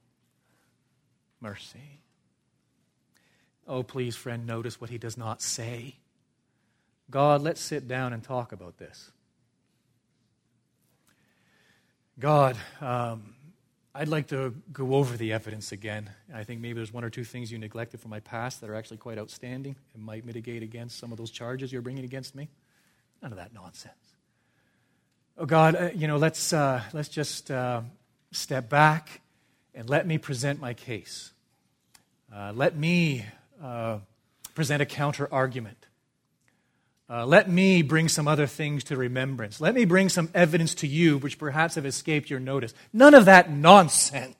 mercy. 1.40 2.00
Oh, 3.68 3.84
please, 3.84 4.16
friend, 4.16 4.44
notice 4.44 4.80
what 4.80 4.90
he 4.90 4.98
does 4.98 5.16
not 5.16 5.40
say. 5.40 5.98
God, 7.10 7.42
let's 7.42 7.60
sit 7.60 7.88
down 7.88 8.12
and 8.12 8.22
talk 8.22 8.52
about 8.52 8.76
this. 8.78 9.10
God, 12.18 12.56
um, 12.80 13.34
I'd 13.94 14.08
like 14.08 14.28
to 14.28 14.54
go 14.72 14.94
over 14.94 15.16
the 15.16 15.32
evidence 15.32 15.72
again. 15.72 16.10
I 16.34 16.44
think 16.44 16.60
maybe 16.60 16.74
there's 16.74 16.92
one 16.92 17.04
or 17.04 17.10
two 17.10 17.24
things 17.24 17.50
you 17.50 17.58
neglected 17.58 18.00
from 18.00 18.10
my 18.10 18.20
past 18.20 18.60
that 18.60 18.70
are 18.70 18.74
actually 18.74 18.98
quite 18.98 19.18
outstanding 19.18 19.76
and 19.94 20.04
might 20.04 20.24
mitigate 20.26 20.62
against 20.62 20.98
some 20.98 21.10
of 21.10 21.18
those 21.18 21.30
charges 21.30 21.72
you're 21.72 21.82
bringing 21.82 22.04
against 22.04 22.34
me. 22.34 22.48
None 23.22 23.32
of 23.32 23.38
that 23.38 23.54
nonsense. 23.54 23.94
Oh 25.36 25.46
God, 25.46 25.74
uh, 25.74 25.90
you 25.94 26.06
know, 26.06 26.16
let's 26.16 26.52
uh, 26.52 26.82
let's 26.92 27.08
just 27.08 27.50
uh, 27.50 27.80
step 28.32 28.68
back 28.68 29.20
and 29.74 29.88
let 29.88 30.06
me 30.06 30.18
present 30.18 30.60
my 30.60 30.74
case. 30.74 31.32
Uh, 32.32 32.52
let 32.54 32.76
me 32.76 33.24
uh, 33.62 33.98
present 34.54 34.82
a 34.82 34.86
counter 34.86 35.28
argument. 35.32 35.87
Uh, 37.10 37.24
let 37.24 37.48
me 37.48 37.82
bring 37.82 38.08
some 38.08 38.28
other 38.28 38.46
things 38.46 38.84
to 38.84 38.96
remembrance. 38.96 39.60
Let 39.60 39.74
me 39.74 39.84
bring 39.84 40.08
some 40.08 40.28
evidence 40.34 40.74
to 40.76 40.86
you 40.86 41.18
which 41.18 41.38
perhaps 41.38 41.76
have 41.76 41.86
escaped 41.86 42.28
your 42.28 42.40
notice. 42.40 42.74
None 42.92 43.14
of 43.14 43.24
that 43.24 43.50
nonsense. 43.50 44.34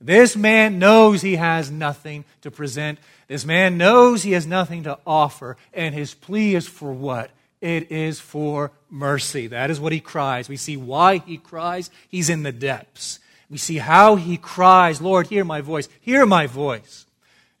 This 0.00 0.34
man 0.34 0.78
knows 0.78 1.20
he 1.20 1.36
has 1.36 1.70
nothing 1.70 2.24
to 2.40 2.50
present. 2.50 2.98
This 3.28 3.44
man 3.44 3.76
knows 3.76 4.22
he 4.22 4.32
has 4.32 4.46
nothing 4.46 4.84
to 4.84 4.98
offer. 5.06 5.58
And 5.74 5.94
his 5.94 6.14
plea 6.14 6.54
is 6.54 6.66
for 6.66 6.92
what? 6.92 7.30
It 7.60 7.92
is 7.92 8.18
for 8.18 8.72
mercy. 8.88 9.48
That 9.48 9.70
is 9.70 9.78
what 9.78 9.92
he 9.92 10.00
cries. 10.00 10.48
We 10.48 10.56
see 10.56 10.78
why 10.78 11.18
he 11.18 11.36
cries. 11.36 11.90
He's 12.08 12.30
in 12.30 12.44
the 12.44 12.52
depths. 12.52 13.18
We 13.50 13.58
see 13.58 13.76
how 13.76 14.16
he 14.16 14.38
cries, 14.38 15.02
Lord, 15.02 15.26
hear 15.26 15.44
my 15.44 15.60
voice. 15.60 15.88
Hear 16.00 16.24
my 16.24 16.46
voice 16.46 17.04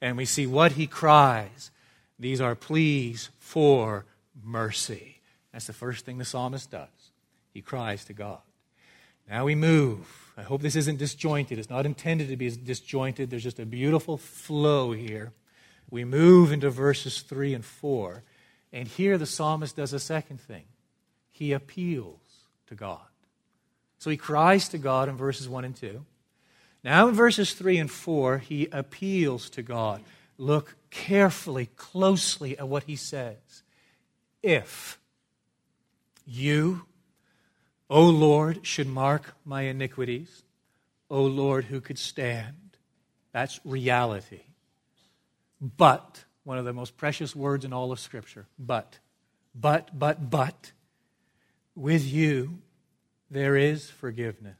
and 0.00 0.16
we 0.16 0.24
see 0.24 0.46
what 0.46 0.72
he 0.72 0.86
cries. 0.86 1.70
These 2.18 2.40
are 2.40 2.54
pleas 2.54 3.30
for 3.38 4.04
mercy. 4.44 5.20
That's 5.52 5.66
the 5.66 5.72
first 5.72 6.04
thing 6.04 6.18
the 6.18 6.24
psalmist 6.24 6.70
does. 6.70 6.88
He 7.52 7.62
cries 7.62 8.04
to 8.06 8.12
God. 8.12 8.40
Now 9.28 9.44
we 9.44 9.54
move. 9.54 10.32
I 10.36 10.42
hope 10.42 10.62
this 10.62 10.76
isn't 10.76 10.98
disjointed. 10.98 11.58
It's 11.58 11.70
not 11.70 11.86
intended 11.86 12.28
to 12.28 12.36
be 12.36 12.50
disjointed. 12.50 13.30
There's 13.30 13.42
just 13.42 13.60
a 13.60 13.66
beautiful 13.66 14.16
flow 14.16 14.92
here. 14.92 15.32
We 15.90 16.04
move 16.04 16.52
into 16.52 16.70
verses 16.70 17.20
3 17.20 17.54
and 17.54 17.64
4. 17.64 18.22
And 18.72 18.88
here 18.88 19.18
the 19.18 19.26
psalmist 19.26 19.76
does 19.76 19.92
a 19.92 19.98
second 20.00 20.40
thing 20.40 20.64
he 21.30 21.52
appeals 21.52 22.20
to 22.66 22.74
God. 22.74 23.00
So 23.98 24.10
he 24.10 24.16
cries 24.16 24.68
to 24.70 24.78
God 24.78 25.08
in 25.08 25.16
verses 25.16 25.48
1 25.48 25.64
and 25.64 25.76
2. 25.76 26.04
Now, 26.82 27.08
in 27.08 27.14
verses 27.14 27.52
3 27.52 27.78
and 27.78 27.90
4, 27.90 28.38
he 28.38 28.68
appeals 28.72 29.50
to 29.50 29.62
God. 29.62 30.02
Look 30.38 30.76
carefully, 30.90 31.66
closely 31.76 32.58
at 32.58 32.68
what 32.68 32.84
he 32.84 32.96
says. 32.96 33.62
If 34.42 34.98
you, 36.24 36.86
O 37.88 38.04
Lord, 38.04 38.66
should 38.66 38.88
mark 38.88 39.34
my 39.44 39.62
iniquities, 39.62 40.42
O 41.10 41.22
Lord, 41.22 41.64
who 41.64 41.80
could 41.80 41.98
stand? 41.98 42.56
That's 43.32 43.60
reality. 43.64 44.42
But, 45.60 46.24
one 46.44 46.58
of 46.58 46.64
the 46.64 46.72
most 46.72 46.96
precious 46.96 47.36
words 47.36 47.64
in 47.64 47.72
all 47.72 47.92
of 47.92 48.00
Scripture, 48.00 48.46
but, 48.58 48.98
but, 49.54 49.98
but, 49.98 50.30
but, 50.30 50.72
with 51.74 52.06
you 52.06 52.58
there 53.30 53.56
is 53.56 53.90
forgiveness, 53.90 54.58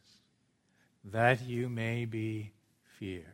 that 1.05 1.43
you 1.43 1.69
may 1.69 2.05
be 2.05 2.53
feared. 2.99 3.25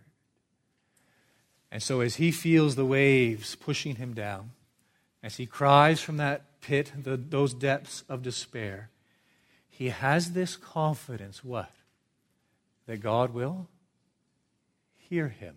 And 1.71 1.83
so, 1.83 2.01
as 2.01 2.17
he 2.17 2.31
feels 2.31 2.77
the 2.77 2.87
waves 2.87 3.55
pushing 3.57 3.97
him 3.97 4.15
down, 4.15 4.53
as 5.27 5.39
he 5.39 5.45
cries 5.45 6.01
from 6.01 6.19
that 6.19 6.61
pit, 6.61 6.93
the, 7.03 7.17
those 7.17 7.53
depths 7.53 8.05
of 8.09 8.23
despair, 8.23 8.91
he 9.69 9.89
has 9.89 10.31
this 10.31 10.55
confidence 10.55 11.43
what? 11.43 11.73
That 12.87 12.99
God 12.99 13.35
will 13.35 13.67
hear 14.95 15.27
him. 15.27 15.57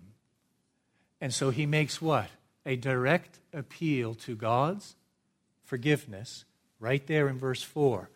And 1.21 1.31
so 1.31 1.51
he 1.51 1.67
makes 1.67 2.01
what? 2.01 2.29
A 2.65 2.77
direct 2.77 3.37
appeal 3.53 4.15
to 4.15 4.35
God's 4.35 4.95
forgiveness 5.65 6.45
right 6.79 7.05
there 7.05 7.29
in 7.29 7.37
verse 7.37 7.61
4. 7.61 8.09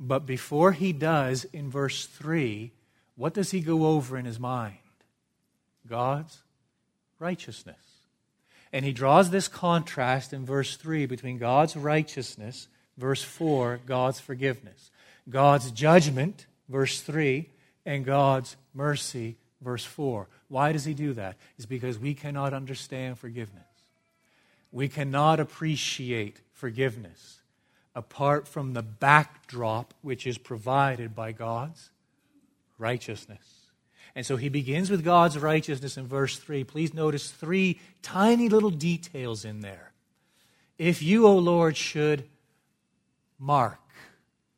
But 0.00 0.24
before 0.24 0.72
he 0.72 0.94
does 0.94 1.44
in 1.52 1.70
verse 1.70 2.06
3, 2.06 2.72
what 3.14 3.34
does 3.34 3.50
he 3.50 3.60
go 3.60 3.88
over 3.88 4.16
in 4.16 4.24
his 4.24 4.40
mind? 4.40 4.78
God's 5.86 6.38
righteousness. 7.18 7.93
And 8.74 8.84
he 8.84 8.92
draws 8.92 9.30
this 9.30 9.46
contrast 9.46 10.32
in 10.32 10.44
verse 10.44 10.76
3 10.76 11.06
between 11.06 11.38
God's 11.38 11.76
righteousness, 11.76 12.66
verse 12.98 13.22
4, 13.22 13.78
God's 13.86 14.18
forgiveness. 14.18 14.90
God's 15.30 15.70
judgment, 15.70 16.46
verse 16.68 17.00
3, 17.00 17.48
and 17.86 18.04
God's 18.04 18.56
mercy, 18.74 19.36
verse 19.60 19.84
4. 19.84 20.26
Why 20.48 20.72
does 20.72 20.84
he 20.84 20.92
do 20.92 21.12
that? 21.12 21.36
It's 21.56 21.66
because 21.66 22.00
we 22.00 22.14
cannot 22.14 22.52
understand 22.52 23.16
forgiveness. 23.16 23.62
We 24.72 24.88
cannot 24.88 25.38
appreciate 25.38 26.40
forgiveness 26.52 27.38
apart 27.94 28.48
from 28.48 28.72
the 28.72 28.82
backdrop 28.82 29.94
which 30.02 30.26
is 30.26 30.36
provided 30.36 31.14
by 31.14 31.30
God's 31.30 31.90
righteousness. 32.76 33.53
And 34.16 34.24
so 34.24 34.36
he 34.36 34.48
begins 34.48 34.90
with 34.90 35.04
God's 35.04 35.38
righteousness 35.38 35.96
in 35.96 36.06
verse 36.06 36.38
3. 36.38 36.64
Please 36.64 36.94
notice 36.94 37.30
three 37.30 37.80
tiny 38.02 38.48
little 38.48 38.70
details 38.70 39.44
in 39.44 39.60
there. 39.60 39.92
If 40.78 41.02
you, 41.02 41.26
O 41.26 41.36
Lord, 41.36 41.76
should 41.76 42.24
mark. 43.38 43.80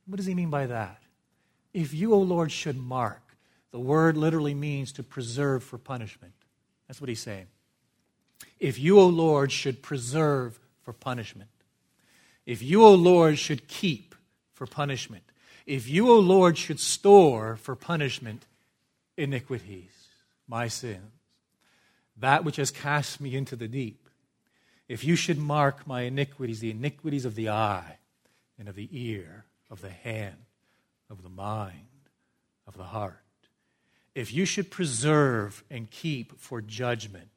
What 0.06 0.16
does 0.16 0.26
he 0.26 0.34
mean 0.34 0.50
by 0.50 0.66
that? 0.66 1.00
If 1.72 1.94
you, 1.94 2.14
O 2.14 2.18
Lord, 2.18 2.52
should 2.52 2.76
mark. 2.76 3.22
The 3.70 3.80
word 3.80 4.16
literally 4.16 4.54
means 4.54 4.92
to 4.92 5.02
preserve 5.02 5.64
for 5.64 5.78
punishment. 5.78 6.32
That's 6.86 7.00
what 7.00 7.08
he's 7.08 7.20
saying. 7.20 7.46
If 8.58 8.78
you, 8.78 8.98
O 8.98 9.06
Lord, 9.06 9.52
should 9.52 9.82
preserve 9.82 10.58
for 10.82 10.92
punishment. 10.92 11.50
If 12.46 12.62
you, 12.62 12.84
O 12.84 12.94
Lord, 12.94 13.38
should 13.38 13.68
keep 13.68 14.14
for 14.54 14.66
punishment. 14.66 15.24
If 15.66 15.88
you, 15.88 16.10
O 16.10 16.18
Lord, 16.18 16.56
should 16.56 16.78
store 16.78 17.56
for 17.56 17.74
punishment 17.74 18.46
iniquities, 19.16 19.90
my 20.46 20.68
sins, 20.68 21.12
that 22.16 22.44
which 22.44 22.56
has 22.56 22.70
cast 22.70 23.20
me 23.20 23.34
into 23.34 23.56
the 23.56 23.68
deep. 23.68 24.08
If 24.88 25.04
you 25.04 25.16
should 25.16 25.38
mark 25.38 25.86
my 25.86 26.02
iniquities, 26.02 26.60
the 26.60 26.70
iniquities 26.70 27.24
of 27.24 27.34
the 27.34 27.48
eye 27.48 27.98
and 28.58 28.68
of 28.68 28.74
the 28.74 28.88
ear, 28.92 29.44
of 29.70 29.80
the 29.80 29.90
hand, 29.90 30.36
of 31.10 31.22
the 31.22 31.28
mind, 31.28 31.88
of 32.66 32.76
the 32.76 32.84
heart. 32.84 33.22
If 34.14 34.32
you 34.32 34.44
should 34.44 34.70
preserve 34.70 35.62
and 35.70 35.90
keep 35.90 36.38
for 36.38 36.60
judgment 36.60 37.36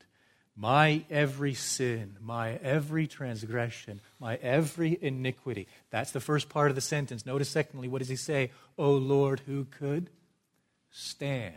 my 0.59 1.05
every 1.09 1.53
sin, 1.53 2.17
my 2.19 2.51
every 2.61 3.07
transgression, 3.07 4.01
my 4.19 4.35
every 4.35 4.97
iniquity. 5.01 5.69
That's 5.89 6.11
the 6.11 6.19
first 6.19 6.49
part 6.49 6.69
of 6.69 6.75
the 6.75 6.81
sentence. 6.81 7.25
Notice, 7.25 7.47
secondly, 7.47 7.87
what 7.87 7.99
does 7.99 8.09
he 8.09 8.17
say? 8.17 8.51
O 8.77 8.91
Lord, 8.91 9.39
who 9.45 9.63
could 9.63 10.09
stand? 10.91 11.55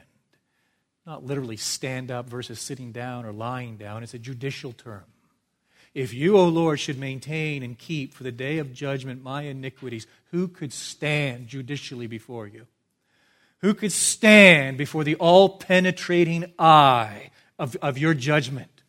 Not 1.06 1.24
literally 1.24 1.56
stand 1.56 2.10
up 2.10 2.28
versus 2.28 2.60
sitting 2.60 2.92
down 2.92 3.24
or 3.24 3.32
lying 3.32 3.76
down, 3.76 4.02
it's 4.02 4.14
a 4.14 4.18
judicial 4.18 4.72
term. 4.72 5.04
If 5.94 6.14
you, 6.14 6.38
O 6.38 6.46
Lord, 6.46 6.80
should 6.80 6.98
maintain 6.98 7.62
and 7.62 7.78
keep 7.78 8.14
for 8.14 8.22
the 8.22 8.32
day 8.32 8.58
of 8.58 8.72
judgment 8.72 9.22
my 9.22 9.42
iniquities, 9.42 10.06
who 10.30 10.48
could 10.48 10.72
stand 10.72 11.48
judicially 11.48 12.06
before 12.06 12.46
you? 12.46 12.66
Who 13.58 13.74
could 13.74 13.92
stand 13.92 14.78
before 14.78 15.04
the 15.04 15.16
all 15.16 15.50
penetrating 15.50 16.52
eye 16.58 17.30
of, 17.58 17.76
of 17.82 17.98
your 17.98 18.14
judgment? 18.14 18.82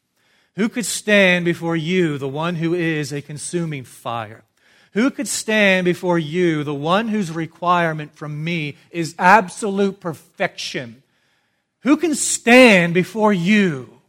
Who 0.56 0.69
could 0.69 0.86
stand 0.86 1.45
before 1.45 1.76
you, 1.76 2.17
the 2.17 2.28
one 2.28 2.56
who 2.56 2.73
is 2.73 3.12
a 3.12 3.21
consuming 3.21 3.84
fire? 3.84 4.43
Who 4.93 5.12
could 5.12 5.28
stand 5.28 5.86
before 5.86 6.19
you, 6.19 6.63
the 6.63 6.73
one 6.73 7.08
whose 7.08 7.32
requirement 7.32 8.15
from 8.15 8.43
me 8.43 8.78
is 8.91 9.15
absolute 9.19 9.99
perfection? 9.99 11.03
Who 11.84 11.98
can 11.98 12.15
stand 12.15 12.93
before 12.93 13.34
you, 13.34 14.02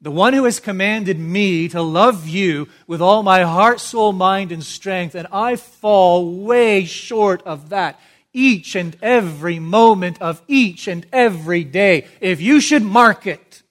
the 0.00 0.10
one 0.10 0.32
who 0.32 0.44
has 0.44 0.60
commanded 0.60 1.18
me 1.18 1.68
to 1.68 1.82
love 1.82 2.28
you 2.28 2.68
with 2.86 3.00
all 3.00 3.22
my 3.22 3.42
heart, 3.42 3.80
soul, 3.80 4.12
mind, 4.12 4.52
and 4.52 4.62
strength, 4.62 5.14
and 5.14 5.26
I 5.32 5.56
fall 5.56 6.44
way 6.44 6.84
short 6.84 7.42
of 7.44 7.70
that 7.70 7.98
each 8.32 8.76
and 8.76 8.96
every 9.02 9.58
moment 9.58 10.20
of 10.20 10.42
each 10.46 10.86
and 10.86 11.06
every 11.12 11.64
day. 11.64 12.06
If 12.20 12.40
you 12.40 12.60
should 12.60 12.82
mark 12.82 13.26
it, 13.26 13.62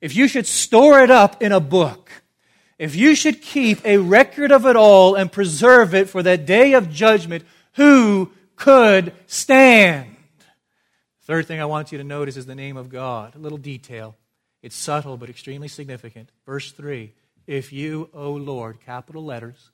if 0.00 0.16
you 0.16 0.26
should 0.26 0.46
store 0.46 1.00
it 1.00 1.10
up 1.10 1.42
in 1.42 1.52
a 1.52 1.60
book, 1.60 2.10
if 2.78 2.96
you 2.96 3.14
should 3.14 3.42
keep 3.42 3.84
a 3.84 3.98
record 3.98 4.50
of 4.50 4.64
it 4.64 4.74
all 4.74 5.14
and 5.14 5.30
preserve 5.30 5.94
it 5.94 6.08
for 6.08 6.22
that 6.22 6.46
day 6.46 6.72
of 6.72 6.90
judgment, 6.90 7.44
who 7.74 8.32
could 8.56 9.12
stand? 9.26 10.16
Third 11.30 11.46
thing 11.46 11.60
I 11.60 11.66
want 11.66 11.92
you 11.92 11.98
to 11.98 12.04
notice 12.04 12.36
is 12.36 12.46
the 12.46 12.56
name 12.56 12.76
of 12.76 12.88
God. 12.88 13.36
A 13.36 13.38
little 13.38 13.56
detail. 13.56 14.16
It's 14.62 14.74
subtle 14.74 15.16
but 15.16 15.30
extremely 15.30 15.68
significant. 15.68 16.30
Verse 16.44 16.72
3 16.72 17.12
If 17.46 17.72
you, 17.72 18.10
O 18.12 18.32
Lord, 18.32 18.80
capital 18.80 19.24
letters, 19.24 19.70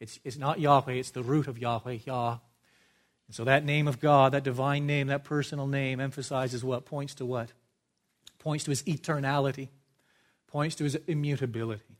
it's, 0.00 0.20
it's 0.22 0.36
not 0.36 0.60
Yahweh, 0.60 0.92
it's 0.92 1.12
the 1.12 1.22
root 1.22 1.48
of 1.48 1.58
Yahweh, 1.58 1.98
Yah. 2.04 2.38
And 3.26 3.34
so 3.34 3.44
that 3.44 3.64
name 3.64 3.88
of 3.88 4.00
God, 4.00 4.32
that 4.32 4.44
divine 4.44 4.86
name, 4.86 5.06
that 5.06 5.24
personal 5.24 5.66
name 5.66 5.98
emphasizes 5.98 6.62
what? 6.62 6.84
Points 6.84 7.14
to 7.14 7.24
what? 7.24 7.52
points 8.38 8.64
to 8.64 8.70
his 8.70 8.82
eternality, 8.84 9.68
points 10.46 10.76
to 10.76 10.84
his 10.84 10.96
immutability, 11.06 11.98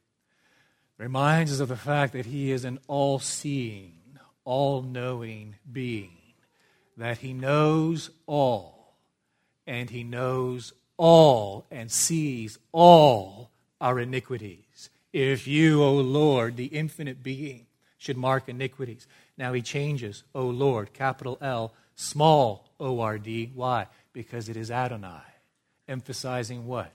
reminds 0.97 1.53
us 1.53 1.61
of 1.61 1.69
the 1.69 1.77
fact 1.77 2.13
that 2.13 2.27
he 2.27 2.51
is 2.51 2.65
an 2.65 2.79
all 2.87 3.19
seeing, 3.19 3.95
all 4.45 4.83
knowing 4.83 5.57
being, 5.71 6.17
that 6.97 7.19
he 7.19 7.33
knows 7.33 8.11
all, 8.27 8.78
and 9.69 9.91
he 9.91 10.03
knows 10.03 10.73
all 10.97 11.67
and 11.71 11.93
sees 11.93 12.59
all 12.73 13.51
our 13.81 14.01
iniquities. 14.01 14.91
If 15.13 15.47
you, 15.47 15.85
O 15.85 15.95
Lord, 15.95 16.57
the 16.57 16.67
infinite 16.67 17.23
being, 17.23 17.67
should 17.99 18.17
mark 18.17 18.49
iniquities. 18.49 19.07
Now 19.37 19.53
he 19.53 19.63
changes, 19.63 20.25
O 20.35 20.47
Lord, 20.47 20.93
capital 20.93 21.39
L, 21.41 21.73
small 21.95 22.71
O 22.81 22.99
R 22.99 23.19
D. 23.19 23.53
Why? 23.55 23.87
Because 24.13 24.49
it 24.49 24.57
is 24.57 24.71
Adonai 24.71 25.23
emphasizing 25.89 26.67
what? 26.67 26.93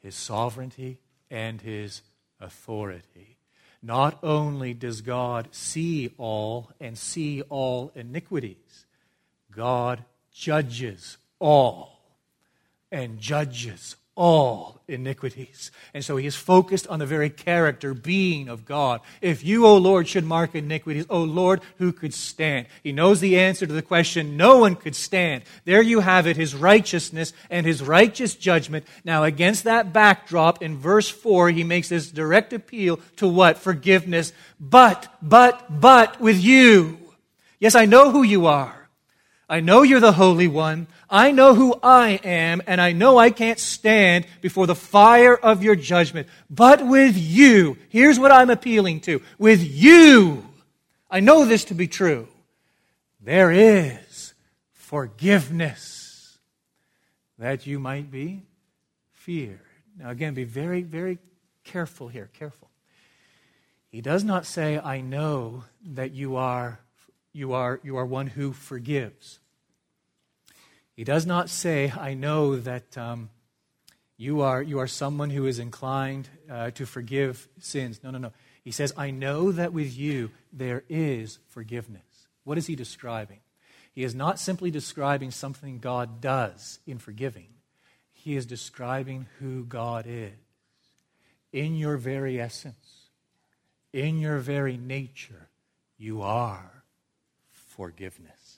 His 0.00 0.14
sovereignty 0.14 0.98
and 1.30 1.60
his 1.60 2.02
authority. 2.40 3.36
Not 3.82 4.18
only 4.22 4.74
does 4.74 5.00
God 5.00 5.48
see 5.50 6.12
all 6.18 6.70
and 6.80 6.96
see 6.96 7.42
all 7.42 7.90
iniquities, 7.94 8.86
God 9.50 10.04
judges 10.32 11.16
all 11.38 11.97
and 12.90 13.18
judges 13.18 13.96
all 14.18 14.80
iniquities. 14.88 15.70
And 15.94 16.04
so 16.04 16.16
he 16.16 16.26
is 16.26 16.34
focused 16.34 16.88
on 16.88 16.98
the 16.98 17.06
very 17.06 17.30
character, 17.30 17.94
being 17.94 18.48
of 18.48 18.64
God. 18.64 19.00
If 19.20 19.44
you, 19.44 19.64
O 19.64 19.76
Lord, 19.76 20.08
should 20.08 20.24
mark 20.24 20.56
iniquities, 20.56 21.06
O 21.08 21.22
Lord, 21.22 21.60
who 21.76 21.92
could 21.92 22.12
stand? 22.12 22.66
He 22.82 22.90
knows 22.90 23.20
the 23.20 23.38
answer 23.38 23.64
to 23.64 23.72
the 23.72 23.80
question 23.80 24.36
no 24.36 24.58
one 24.58 24.74
could 24.74 24.96
stand. 24.96 25.44
There 25.64 25.80
you 25.80 26.00
have 26.00 26.26
it, 26.26 26.36
his 26.36 26.56
righteousness 26.56 27.32
and 27.48 27.64
his 27.64 27.80
righteous 27.80 28.34
judgment. 28.34 28.86
Now, 29.04 29.22
against 29.22 29.62
that 29.64 29.92
backdrop, 29.92 30.62
in 30.64 30.78
verse 30.78 31.08
4, 31.08 31.50
he 31.50 31.62
makes 31.62 31.88
this 31.88 32.10
direct 32.10 32.52
appeal 32.52 32.98
to 33.16 33.28
what? 33.28 33.58
Forgiveness. 33.58 34.32
But, 34.58 35.06
but, 35.22 35.80
but 35.80 36.20
with 36.20 36.40
you. 36.40 36.98
Yes, 37.60 37.76
I 37.76 37.84
know 37.84 38.10
who 38.10 38.24
you 38.24 38.46
are. 38.46 38.77
I 39.48 39.60
know 39.60 39.82
you're 39.82 40.00
the 40.00 40.12
Holy 40.12 40.46
One. 40.46 40.88
I 41.08 41.32
know 41.32 41.54
who 41.54 41.74
I 41.82 42.20
am, 42.22 42.60
and 42.66 42.80
I 42.80 42.92
know 42.92 43.16
I 43.16 43.30
can't 43.30 43.58
stand 43.58 44.26
before 44.42 44.66
the 44.66 44.74
fire 44.74 45.34
of 45.34 45.62
your 45.62 45.74
judgment. 45.74 46.28
But 46.50 46.86
with 46.86 47.16
you, 47.16 47.78
here's 47.88 48.18
what 48.18 48.30
I'm 48.30 48.50
appealing 48.50 49.00
to. 49.02 49.22
With 49.38 49.62
you, 49.62 50.44
I 51.10 51.20
know 51.20 51.46
this 51.46 51.64
to 51.66 51.74
be 51.74 51.88
true. 51.88 52.28
There 53.20 53.50
is 53.50 54.34
forgiveness 54.72 56.38
that 57.38 57.66
you 57.66 57.78
might 57.78 58.10
be 58.10 58.42
feared. 59.12 59.60
Now, 59.98 60.10
again, 60.10 60.34
be 60.34 60.44
very, 60.44 60.82
very 60.82 61.18
careful 61.64 62.08
here, 62.08 62.28
careful. 62.38 62.68
He 63.90 64.02
does 64.02 64.24
not 64.24 64.44
say, 64.44 64.78
I 64.78 65.00
know 65.00 65.64
that 65.94 66.12
you 66.12 66.36
are, 66.36 66.80
you 67.38 67.52
are, 67.52 67.78
you 67.84 67.96
are 67.96 68.04
one 68.04 68.26
who 68.26 68.52
forgives. 68.52 69.38
He 70.94 71.04
does 71.04 71.24
not 71.24 71.48
say, 71.48 71.92
I 71.96 72.14
know 72.14 72.56
that 72.56 72.98
um, 72.98 73.30
you, 74.16 74.40
are, 74.40 74.60
you 74.60 74.80
are 74.80 74.88
someone 74.88 75.30
who 75.30 75.46
is 75.46 75.60
inclined 75.60 76.28
uh, 76.50 76.72
to 76.72 76.84
forgive 76.84 77.48
sins. 77.60 78.00
No, 78.02 78.10
no, 78.10 78.18
no. 78.18 78.32
He 78.64 78.72
says, 78.72 78.92
I 78.96 79.12
know 79.12 79.52
that 79.52 79.72
with 79.72 79.96
you 79.96 80.32
there 80.52 80.82
is 80.88 81.38
forgiveness. 81.46 82.02
What 82.42 82.58
is 82.58 82.66
he 82.66 82.74
describing? 82.74 83.38
He 83.92 84.02
is 84.02 84.16
not 84.16 84.40
simply 84.40 84.72
describing 84.72 85.30
something 85.30 85.78
God 85.78 86.20
does 86.20 86.80
in 86.86 86.98
forgiving, 86.98 87.48
he 88.12 88.34
is 88.34 88.46
describing 88.46 89.26
who 89.38 89.64
God 89.64 90.06
is. 90.08 90.32
In 91.52 91.76
your 91.76 91.96
very 91.96 92.40
essence, 92.40 93.06
in 93.92 94.18
your 94.18 94.38
very 94.38 94.76
nature, 94.76 95.48
you 95.96 96.20
are 96.20 96.77
forgiveness. 97.78 98.56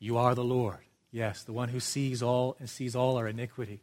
You 0.00 0.16
are 0.16 0.34
the 0.34 0.42
Lord. 0.42 0.80
Yes, 1.12 1.44
the 1.44 1.52
one 1.52 1.68
who 1.68 1.78
sees 1.78 2.20
all 2.20 2.56
and 2.58 2.68
sees 2.68 2.96
all 2.96 3.16
our 3.16 3.28
iniquity. 3.28 3.80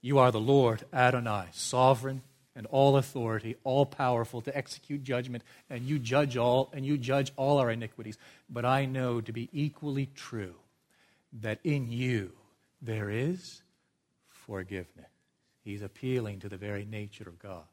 You 0.00 0.18
are 0.18 0.32
the 0.32 0.40
Lord, 0.40 0.84
Adonai, 0.94 1.48
sovereign 1.52 2.22
and 2.56 2.66
all 2.68 2.96
authority, 2.96 3.54
all 3.64 3.84
powerful 3.84 4.40
to 4.40 4.56
execute 4.56 5.04
judgment, 5.04 5.44
and 5.68 5.84
you 5.84 5.98
judge 5.98 6.38
all, 6.38 6.70
and 6.72 6.86
you 6.86 6.96
judge 6.96 7.30
all 7.36 7.58
our 7.58 7.70
iniquities. 7.70 8.16
But 8.48 8.64
I 8.64 8.86
know 8.86 9.20
to 9.20 9.30
be 9.30 9.50
equally 9.52 10.08
true 10.14 10.54
that 11.42 11.60
in 11.62 11.92
you 11.92 12.32
there 12.80 13.10
is 13.10 13.60
forgiveness. 14.30 15.10
He's 15.62 15.82
appealing 15.82 16.40
to 16.40 16.48
the 16.48 16.56
very 16.56 16.86
nature 16.86 17.28
of 17.28 17.38
God. 17.38 17.66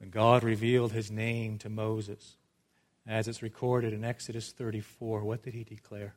When 0.00 0.10
God 0.10 0.42
revealed 0.42 0.90
his 0.90 1.12
name 1.12 1.58
to 1.58 1.68
Moses, 1.68 2.36
as 3.06 3.28
it's 3.28 3.42
recorded 3.42 3.92
in 3.92 4.04
Exodus 4.04 4.52
34, 4.52 5.22
what 5.22 5.42
did 5.42 5.54
he 5.54 5.64
declare? 5.64 6.14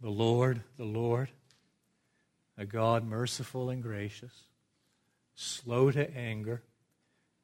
The 0.00 0.10
Lord, 0.10 0.62
the 0.76 0.84
Lord, 0.84 1.30
a 2.58 2.66
God 2.66 3.04
merciful 3.06 3.70
and 3.70 3.82
gracious, 3.82 4.32
slow 5.34 5.90
to 5.90 6.16
anger, 6.16 6.62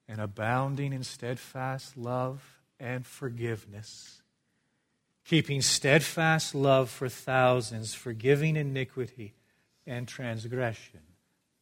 and 0.08 0.20
abounding 0.20 0.92
in 0.92 1.04
steadfast 1.04 1.96
love 1.96 2.58
and 2.80 3.06
forgiveness, 3.06 4.22
keeping 5.24 5.62
steadfast 5.62 6.54
love 6.54 6.90
for 6.90 7.08
thousands, 7.08 7.94
forgiving 7.94 8.56
iniquity 8.56 9.34
and 9.86 10.08
transgression 10.08 11.00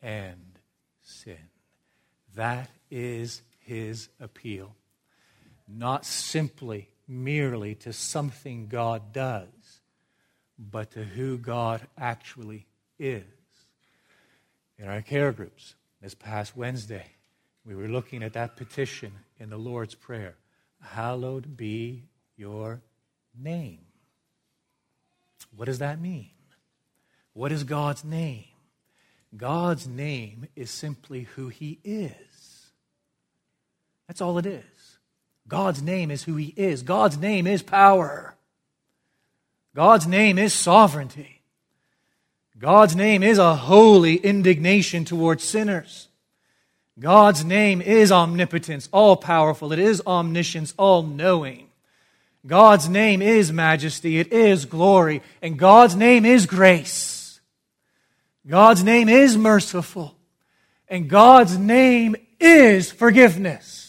and 0.00 0.58
sin. 1.02 1.50
That 2.34 2.70
is 2.90 3.42
his 3.58 4.08
appeal. 4.18 4.74
Not 5.68 6.06
simply, 6.06 6.88
merely 7.06 7.74
to 7.76 7.92
something 7.92 8.68
God 8.68 9.12
does, 9.12 9.80
but 10.58 10.92
to 10.92 11.04
who 11.04 11.38
God 11.38 11.82
actually 11.96 12.66
is. 12.98 13.24
In 14.78 14.88
our 14.88 15.02
care 15.02 15.32
groups 15.32 15.74
this 16.00 16.14
past 16.14 16.56
Wednesday, 16.56 17.06
we 17.64 17.74
were 17.74 17.88
looking 17.88 18.22
at 18.22 18.32
that 18.32 18.56
petition 18.56 19.12
in 19.38 19.50
the 19.50 19.58
Lord's 19.58 19.94
Prayer 19.94 20.36
Hallowed 20.80 21.56
be 21.56 22.04
your 22.36 22.80
name. 23.36 23.80
What 25.54 25.64
does 25.64 25.80
that 25.80 26.00
mean? 26.00 26.30
What 27.32 27.52
is 27.52 27.64
God's 27.64 28.04
name? 28.04 28.44
God's 29.36 29.86
name 29.86 30.46
is 30.56 30.70
simply 30.70 31.22
who 31.34 31.48
He 31.48 31.80
is. 31.84 32.70
That's 34.06 34.20
all 34.20 34.38
it 34.38 34.46
is. 34.46 34.64
God's 35.48 35.82
name 35.82 36.10
is 36.10 36.22
who 36.22 36.36
He 36.36 36.52
is. 36.56 36.82
God's 36.82 37.16
name 37.16 37.46
is 37.46 37.62
power. 37.62 38.36
God's 39.74 40.06
name 40.06 40.38
is 40.38 40.52
sovereignty. 40.52 41.40
God's 42.58 42.94
name 42.94 43.22
is 43.22 43.38
a 43.38 43.54
holy 43.54 44.16
indignation 44.16 45.04
towards 45.04 45.44
sinners. 45.44 46.08
God's 46.98 47.44
name 47.44 47.80
is 47.80 48.10
omnipotence, 48.10 48.88
all 48.92 49.16
powerful. 49.16 49.72
It 49.72 49.78
is 49.78 50.02
omniscience, 50.06 50.74
all 50.76 51.02
knowing. 51.02 51.68
God's 52.44 52.88
name 52.88 53.22
is 53.22 53.52
majesty. 53.52 54.18
It 54.18 54.32
is 54.32 54.64
glory. 54.64 55.22
And 55.40 55.58
God's 55.58 55.94
name 55.94 56.24
is 56.24 56.46
grace. 56.46 57.40
God's 58.46 58.82
name 58.82 59.08
is 59.08 59.36
merciful. 59.36 60.16
And 60.88 61.08
God's 61.08 61.56
name 61.56 62.16
is 62.40 62.90
forgiveness. 62.90 63.87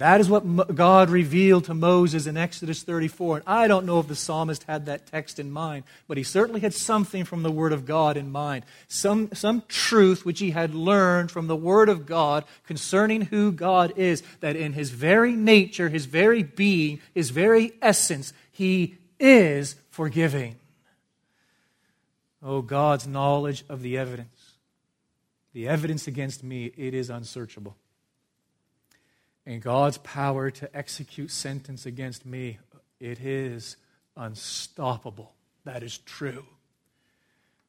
That 0.00 0.18
is 0.18 0.30
what 0.30 0.74
God 0.74 1.10
revealed 1.10 1.66
to 1.66 1.74
Moses 1.74 2.26
in 2.26 2.38
Exodus 2.38 2.82
34. 2.82 3.36
And 3.36 3.44
I 3.46 3.68
don't 3.68 3.84
know 3.84 4.00
if 4.00 4.08
the 4.08 4.16
psalmist 4.16 4.62
had 4.62 4.86
that 4.86 5.06
text 5.06 5.38
in 5.38 5.50
mind, 5.50 5.84
but 6.08 6.16
he 6.16 6.22
certainly 6.22 6.62
had 6.62 6.72
something 6.72 7.26
from 7.26 7.42
the 7.42 7.50
Word 7.50 7.74
of 7.74 7.84
God 7.84 8.16
in 8.16 8.32
mind. 8.32 8.64
Some, 8.88 9.28
some 9.34 9.62
truth 9.68 10.24
which 10.24 10.38
he 10.38 10.52
had 10.52 10.74
learned 10.74 11.30
from 11.30 11.48
the 11.48 11.56
Word 11.56 11.90
of 11.90 12.06
God 12.06 12.46
concerning 12.66 13.20
who 13.20 13.52
God 13.52 13.92
is, 13.94 14.22
that 14.40 14.56
in 14.56 14.72
his 14.72 14.88
very 14.88 15.32
nature, 15.32 15.90
his 15.90 16.06
very 16.06 16.44
being, 16.44 16.98
his 17.14 17.28
very 17.28 17.74
essence, 17.82 18.32
he 18.50 18.96
is 19.18 19.76
forgiving. 19.90 20.56
Oh, 22.42 22.62
God's 22.62 23.06
knowledge 23.06 23.64
of 23.68 23.82
the 23.82 23.98
evidence. 23.98 24.54
The 25.52 25.68
evidence 25.68 26.06
against 26.06 26.42
me, 26.42 26.72
it 26.74 26.94
is 26.94 27.10
unsearchable 27.10 27.76
and 29.46 29.62
God's 29.62 29.98
power 29.98 30.50
to 30.50 30.76
execute 30.76 31.30
sentence 31.30 31.86
against 31.86 32.26
me, 32.26 32.58
it 32.98 33.20
is 33.20 33.76
unstoppable. 34.16 35.32
That 35.64 35.82
is 35.82 35.98
true. 35.98 36.44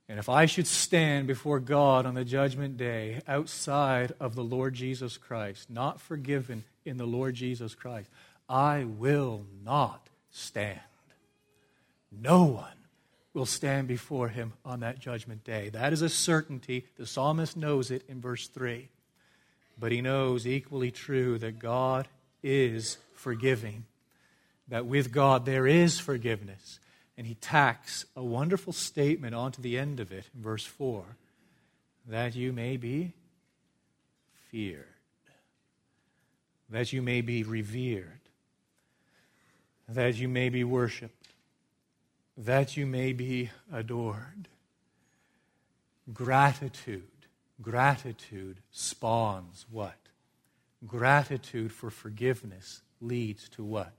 And 0.10 0.19
if 0.19 0.27
I 0.27 0.45
should 0.45 0.67
stand 0.67 1.27
before 1.27 1.62
God 1.62 2.05
on 2.05 2.15
the 2.15 2.25
judgment 2.25 2.75
day 2.75 3.21
outside 3.27 4.12
of 4.19 4.36
the 4.36 4.43
Lord 4.43 4.73
Jesus 4.73 5.17
Christ, 5.17 5.69
not 5.69 6.01
forgiven 6.01 6.65
in 6.84 6.97
the 6.97 7.05
Lord 7.05 7.36
Jesus 7.36 7.75
Christ, 7.75 8.10
I 8.49 8.84
will 8.84 9.45
not 9.63 10.10
stand. 10.29 10.81
No 12.12 12.43
one 12.43 12.73
will 13.34 13.45
stand 13.45 13.88
before 13.88 14.27
him 14.27 14.51
on 14.65 14.81
that 14.81 14.99
judgment 14.99 15.45
day. 15.45 15.69
That 15.69 15.93
is 15.93 16.01
a 16.01 16.10
certainty. 16.10 16.86
The 16.97 17.07
psalmist 17.07 17.55
knows 17.55 17.89
it 17.89 18.03
in 18.10 18.19
verse 18.19 18.47
3. 18.49 18.89
But 19.81 19.91
he 19.91 19.99
knows 19.99 20.45
equally 20.45 20.91
true 20.91 21.39
that 21.39 21.57
God 21.57 22.07
is 22.43 22.99
forgiving, 23.15 23.85
that 24.67 24.85
with 24.85 25.11
God 25.11 25.47
there 25.47 25.65
is 25.65 25.99
forgiveness. 25.99 26.79
And 27.17 27.25
he 27.25 27.33
tacks 27.33 28.05
a 28.15 28.23
wonderful 28.23 28.73
statement 28.73 29.33
onto 29.33 29.59
the 29.59 29.79
end 29.79 29.99
of 29.99 30.11
it 30.11 30.25
in 30.35 30.43
verse 30.43 30.65
4 30.65 31.03
that 32.07 32.35
you 32.35 32.53
may 32.53 32.77
be 32.77 33.13
feared, 34.51 34.85
that 36.69 36.93
you 36.93 37.01
may 37.01 37.21
be 37.21 37.43
revered, 37.43 38.21
that 39.89 40.15
you 40.15 40.27
may 40.27 40.49
be 40.49 40.63
worshiped, 40.63 41.29
that 42.37 42.77
you 42.77 42.85
may 42.85 43.13
be 43.13 43.49
adored. 43.71 44.47
Gratitude 46.13 47.11
Gratitude 47.62 48.58
spawns 48.71 49.65
what? 49.69 49.97
Gratitude 50.86 51.71
for 51.71 51.89
forgiveness 51.89 52.82
leads 53.00 53.50
to 53.50 53.63
what? 53.63 53.93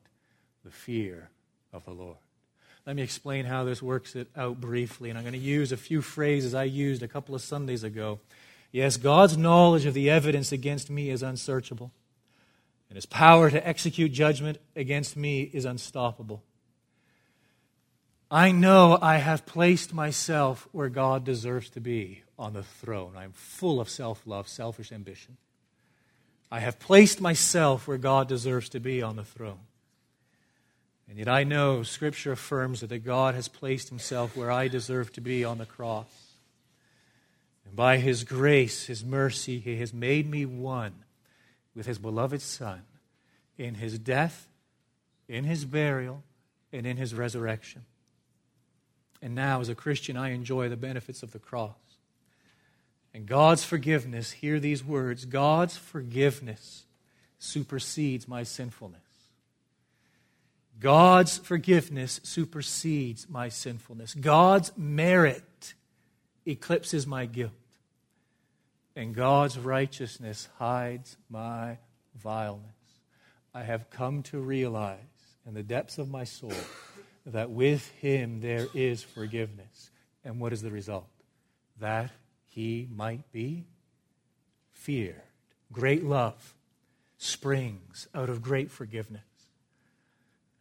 The 0.65 0.71
fear 0.71 1.31
of 1.73 1.85
the 1.85 1.93
Lord. 1.93 2.17
Let 2.87 2.97
me 2.97 3.03
explain 3.03 3.45
how 3.45 3.63
this 3.63 3.81
works 3.81 4.17
it 4.17 4.29
out 4.37 4.61
briefly, 4.61 5.09
and 5.09 5.19
I'm 5.19 5.25
going 5.25 5.35
to 5.35 5.39
use 5.39 5.71
a 5.71 5.77
few 5.77 6.03
phrases 6.03 6.55
I 6.55 6.65
used 6.65 7.03
a 7.03 7.09
couple 7.09 7.35
of 7.35 7.41
Sundays 7.41 7.85
ago. 7.85 8.19
Yes, 8.73 8.97
God's 8.97 9.37
knowledge 9.37 9.87
of 9.87 9.95
the 9.95 10.11
evidence 10.11 10.51
against 10.51 10.91
me 10.91 11.11
is 11.11 11.23
unsearchable, 11.23 11.93
and 12.89 12.97
his 12.97 13.07
power 13.07 13.51
to 13.51 13.69
execute 13.69 14.13
judgment 14.13 14.59
against 14.75 15.17
me 15.17 15.43
is 15.43 15.65
unstoppable. 15.65 16.43
I 18.31 18.51
know 18.51 18.99
I 19.01 19.19
have 19.19 19.47
placed 19.47 19.93
myself 19.93 20.67
where 20.73 20.89
God 20.89 21.25
deserves 21.25 21.71
to 21.71 21.81
be 21.81 22.22
on 22.39 22.53
the 22.53 22.63
throne. 22.63 23.13
I'm 23.17 23.33
full 23.33 23.81
of 23.81 23.89
self 23.89 24.27
love, 24.27 24.49
selfish 24.49 24.93
ambition. 24.93 25.37
I 26.51 26.61
have 26.61 26.79
placed 26.79 27.21
myself 27.21 27.89
where 27.89 27.99
God 27.99 28.29
deserves 28.29 28.69
to 28.71 28.81
be 28.81 29.03
on 29.03 29.17
the 29.17 29.25
throne. 29.25 29.61
And 31.09 31.19
yet 31.19 31.29
I 31.29 31.45
know 31.45 31.83
Scripture 31.83 32.33
affirms 32.33 32.81
that 32.81 32.99
God 33.05 33.35
has 33.35 33.49
placed 33.49 33.89
himself 33.89 34.37
where 34.37 34.51
I 34.51 34.69
deserve 34.69 35.13
to 35.15 35.21
be 35.21 35.45
on 35.45 35.59
the 35.59 35.67
cross. 35.67 36.07
And 37.67 37.75
by 37.75 37.99
his 37.99 38.25
grace, 38.25 38.87
his 38.87 39.05
mercy, 39.05 39.59
he 39.59 39.77
has 39.77 39.93
made 39.93 40.29
me 40.29 40.45
one 40.47 40.93
with 41.75 41.87
his 41.87 41.99
beloved 41.99 42.43
Son 42.43 42.83
in 43.59 43.75
his 43.77 43.99
death, 43.99 44.49
in 45.29 45.45
his 45.45 45.65
burial, 45.65 46.23
and 46.73 46.87
in 46.87 46.97
his 46.97 47.15
resurrection. 47.15 47.85
And 49.21 49.35
now, 49.35 49.61
as 49.61 49.69
a 49.69 49.75
Christian, 49.75 50.17
I 50.17 50.31
enjoy 50.31 50.69
the 50.69 50.77
benefits 50.77 51.23
of 51.23 51.33
the 51.33 51.39
cross. 51.39 51.77
And 53.15 53.27
God's 53.27 53.65
forgiveness, 53.65 54.33
hear 54.33 54.59
these 54.59 54.83
words 54.85 55.25
God's 55.25 55.77
forgiveness 55.77 56.85
supersedes 57.39 58.27
my 58.27 58.43
sinfulness. 58.43 59.01
God's 60.79 61.39
forgiveness 61.39 62.21
supersedes 62.25 63.29
my 63.29 63.49
sinfulness. 63.49 64.15
God's 64.15 64.73
merit 64.77 65.75
eclipses 66.45 67.07
my 67.07 67.27
guilt. 67.27 67.53
And 68.97 69.15
God's 69.15 69.59
righteousness 69.59 70.49
hides 70.59 71.17
my 71.31 71.79
vileness. 72.21 72.67
I 73.55 73.63
have 73.63 73.91
come 73.91 74.23
to 74.25 74.39
realize 74.39 74.99
in 75.47 75.55
the 75.55 75.63
depths 75.63 75.99
of 75.99 76.11
my 76.11 76.25
soul 76.25 76.53
that 77.27 77.51
with 77.51 77.89
Him 78.01 78.41
there 78.41 78.67
is 78.75 79.03
forgiveness. 79.03 79.91
And 80.25 80.41
what 80.41 80.53
is 80.53 80.63
the 80.63 80.71
result? 80.71 81.09
That 81.81 82.11
He 82.55 82.87
might 82.95 83.33
be 83.33 83.65
feared. 84.73 85.23
Great 85.73 86.05
love 86.05 86.55
springs 87.17 88.09
out 88.15 88.29
of 88.29 88.43
great 88.43 88.71
forgiveness. 88.71 89.23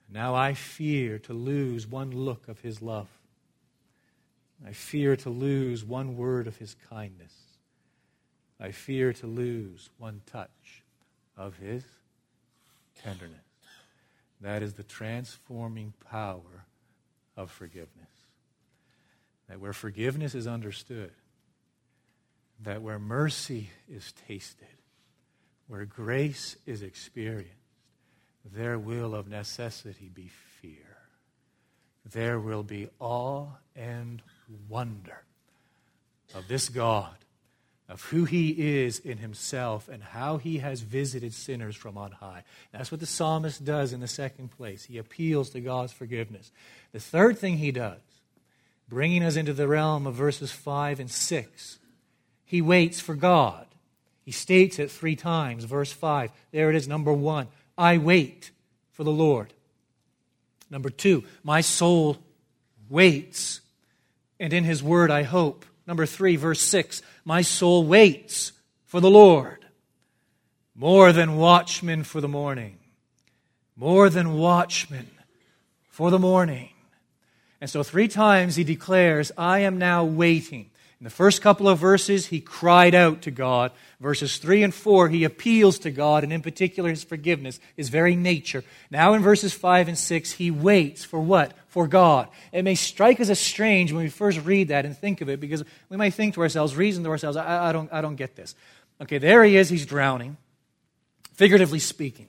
Now 0.10 0.34
I 0.34 0.54
fear 0.54 1.20
to 1.20 1.34
lose 1.34 1.86
one 1.86 2.12
look 2.12 2.48
of 2.48 2.62
his 2.62 2.82
love. 2.82 3.10
I 4.66 4.72
fear 4.72 5.18
to 5.18 5.30
lose 5.30 5.84
one 5.84 6.16
word 6.16 6.48
of 6.48 6.56
his 6.56 6.78
kindness. 6.90 7.34
I 8.58 8.72
fear 8.72 9.12
to 9.12 9.28
lose 9.28 9.90
one 9.98 10.22
touch 10.26 10.84
of 11.36 11.58
his 11.58 11.84
tenderness. 13.04 13.36
That 14.40 14.64
is 14.64 14.76
the 14.76 14.84
transforming 14.84 15.94
power 16.10 16.66
of 17.36 17.52
forgiveness. 17.52 18.08
That 19.50 19.60
where 19.60 19.74
forgiveness 19.74 20.36
is 20.36 20.48
understood, 20.48 21.12
that 22.64 22.82
where 22.82 23.00
mercy 23.00 23.70
is 23.90 24.14
tasted, 24.28 24.68
where 25.68 25.86
grace 25.86 26.58
is 26.66 26.84
experienced, 26.84 27.56
there 28.54 28.78
will 28.78 29.16
of 29.16 29.28
necessity 29.28 30.10
be 30.14 30.30
fear. 30.62 30.98
There 32.12 32.40
will 32.40 32.64
be 32.64 32.90
awe 33.00 33.48
and 33.76 34.22
wonder 34.68 35.24
of 36.34 36.48
this 36.48 36.70
God, 36.70 37.16
of 37.88 38.02
who 38.06 38.26
He 38.26 38.84
is 38.84 39.00
in 39.00 39.18
Himself, 39.18 39.88
and 39.90 40.02
how 40.02 40.38
He 40.38 40.60
has 40.60 40.82
visited 40.82 41.34
sinners 41.34 41.76
from 41.76 41.98
on 41.98 42.12
high. 42.12 42.44
That's 42.72 42.92
what 42.92 43.00
the 43.00 43.06
psalmist 43.06 43.64
does 43.64 43.94
in 43.94 44.00
the 44.00 44.08
second 44.08 44.50
place. 44.50 44.86
He 44.86 44.98
appeals 44.98 45.50
to 45.52 45.62
God's 45.62 45.92
forgiveness. 45.92 46.52
The 46.94 47.00
third 47.00 47.38
thing 47.38 47.58
he 47.58 47.72
does, 47.72 48.00
bringing 48.88 49.24
us 49.24 49.36
into 49.36 49.54
the 49.54 49.68
realm 49.68 50.08
of 50.08 50.16
verses 50.16 50.52
5 50.52 51.00
and 51.00 51.12
6, 51.12 51.80
he 52.52 52.62
waits 52.62 53.00
for 53.00 53.16
God. 53.16 53.66
He 54.26 54.34
states 54.34 54.78
it 54.78 54.92
three 54.92 55.16
times. 55.16 55.64
Verse 55.64 55.90
5, 55.90 56.34
there 56.52 56.70
it 56.70 56.76
is, 56.76 56.86
number 56.86 57.14
one. 57.14 57.48
I 57.78 57.98
wait 57.98 58.52
for 58.92 59.06
the 59.06 59.10
Lord. 59.10 59.54
Number 60.70 60.90
two, 60.90 61.24
my 61.46 61.62
soul 61.62 62.18
waits, 62.90 63.62
and 64.38 64.52
in 64.52 64.66
his 64.66 64.84
word 64.84 65.10
I 65.10 65.24
hope. 65.24 65.66
Number 65.88 66.06
three, 66.06 66.36
verse 66.36 66.60
6, 66.60 67.02
my 67.24 67.42
soul 67.42 67.86
waits 67.86 68.52
for 68.84 69.00
the 69.00 69.10
Lord. 69.10 69.66
More 70.76 71.14
than 71.14 71.38
watchmen 71.38 72.04
for 72.04 72.20
the 72.20 72.28
morning. 72.28 72.80
More 73.78 74.10
than 74.10 74.34
watchmen 74.34 75.10
for 75.90 76.12
the 76.12 76.20
morning. 76.20 76.72
And 77.62 77.70
so, 77.70 77.82
three 77.82 78.10
times 78.10 78.58
he 78.58 78.66
declares, 78.66 79.32
I 79.38 79.60
am 79.60 79.78
now 79.78 80.04
waiting. 80.04 80.71
In 81.02 81.06
the 81.06 81.10
first 81.10 81.42
couple 81.42 81.68
of 81.68 81.80
verses, 81.80 82.28
he 82.28 82.40
cried 82.40 82.94
out 82.94 83.24
to 83.24 83.32
God. 83.32 83.72
Verses 84.00 84.38
3 84.38 84.62
and 84.62 84.72
4, 84.72 85.10
he 85.10 85.24
appeals 85.24 85.80
to 85.80 85.90
God, 85.90 86.24
and 86.24 86.32
in 86.32 86.44
particular, 86.44 86.92
his 86.92 87.04
forgiveness, 87.04 87.60
his 87.76 87.90
very 87.90 88.16
nature. 88.16 88.64
Now, 88.92 89.16
in 89.16 89.24
verses 89.24 89.52
5 89.52 89.88
and 89.88 89.98
6, 89.98 90.34
he 90.34 90.52
waits 90.52 91.04
for 91.04 91.20
what? 91.20 91.54
For 91.70 91.88
God. 91.88 92.28
It 92.52 92.62
may 92.62 92.76
strike 92.76 93.20
us 93.20 93.32
as 93.32 93.40
strange 93.40 93.92
when 93.92 94.04
we 94.04 94.12
first 94.12 94.42
read 94.42 94.68
that 94.68 94.86
and 94.86 94.96
think 94.96 95.22
of 95.22 95.30
it, 95.30 95.40
because 95.40 95.64
we 95.90 95.98
might 95.98 96.14
think 96.14 96.36
to 96.36 96.42
ourselves, 96.42 96.76
reason 96.76 97.04
to 97.06 97.10
ourselves, 97.10 97.36
I, 97.36 97.70
I 97.70 97.72
don't, 97.72 97.92
I 97.92 98.02
don't 98.02 98.16
get 98.16 98.36
this. 98.36 98.54
Okay, 99.02 99.18
there 99.18 99.44
he 99.44 99.58
is, 99.58 99.70
he's 99.70 99.88
drowning, 99.88 100.38
figuratively 101.34 101.80
speaking. 101.80 102.28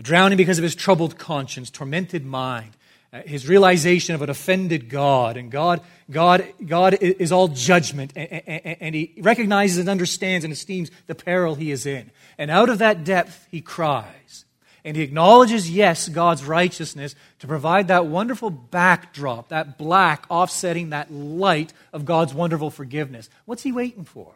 Drowning 0.00 0.36
because 0.36 0.58
of 0.58 0.62
his 0.62 0.76
troubled 0.76 1.18
conscience, 1.18 1.68
tormented 1.68 2.24
mind. 2.24 2.76
Uh, 3.12 3.20
his 3.26 3.46
realization 3.46 4.14
of 4.14 4.22
an 4.22 4.30
offended 4.30 4.88
God. 4.88 5.36
And 5.36 5.50
God, 5.50 5.82
God, 6.10 6.46
God 6.64 6.94
is 7.02 7.30
all 7.30 7.48
judgment, 7.48 8.12
and, 8.16 8.94
he 8.94 9.12
recognizes 9.18 9.76
and 9.76 9.88
understands 9.90 10.44
and 10.44 10.52
esteems 10.52 10.90
the 11.06 11.14
peril 11.14 11.54
he 11.54 11.70
is 11.70 11.84
in. 11.84 12.10
And 12.38 12.50
out 12.50 12.70
of 12.70 12.78
that 12.78 13.04
depth, 13.04 13.46
he 13.50 13.60
cries. 13.60 14.46
And 14.82 14.96
he 14.96 15.02
acknowledges, 15.02 15.70
yes, 15.70 16.08
God's 16.08 16.42
righteousness 16.42 17.14
to 17.40 17.46
provide 17.46 17.88
that 17.88 18.06
wonderful 18.06 18.48
backdrop, 18.48 19.50
that 19.50 19.76
black 19.76 20.24
offsetting 20.30 20.90
that 20.90 21.12
light 21.12 21.74
of 21.92 22.06
God's 22.06 22.32
wonderful 22.32 22.70
forgiveness. 22.70 23.28
What's 23.44 23.62
he 23.62 23.72
waiting 23.72 24.04
for? 24.04 24.32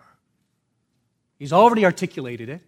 He's 1.39 1.53
already 1.53 1.87
articulated 1.87 2.51
it. 2.51 2.61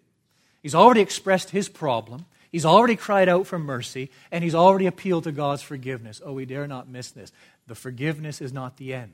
He's 0.62 0.74
already 0.74 1.02
expressed 1.02 1.50
his 1.50 1.68
problem. 1.68 2.24
He's 2.51 2.64
already 2.64 2.96
cried 2.96 3.28
out 3.28 3.46
for 3.46 3.59
mercy, 3.59 4.11
and 4.30 4.42
he's 4.42 4.55
already 4.55 4.86
appealed 4.86 5.24
to 5.24 5.32
God's 5.32 5.62
forgiveness. 5.62 6.20
Oh, 6.24 6.32
we 6.32 6.46
dare 6.46 6.66
not 6.66 6.88
miss 6.88 7.11
this. 7.11 7.32
The 7.66 7.74
forgiveness 7.74 8.40
is 8.40 8.53
not 8.53 8.76
the 8.76 8.94
end, 8.94 9.12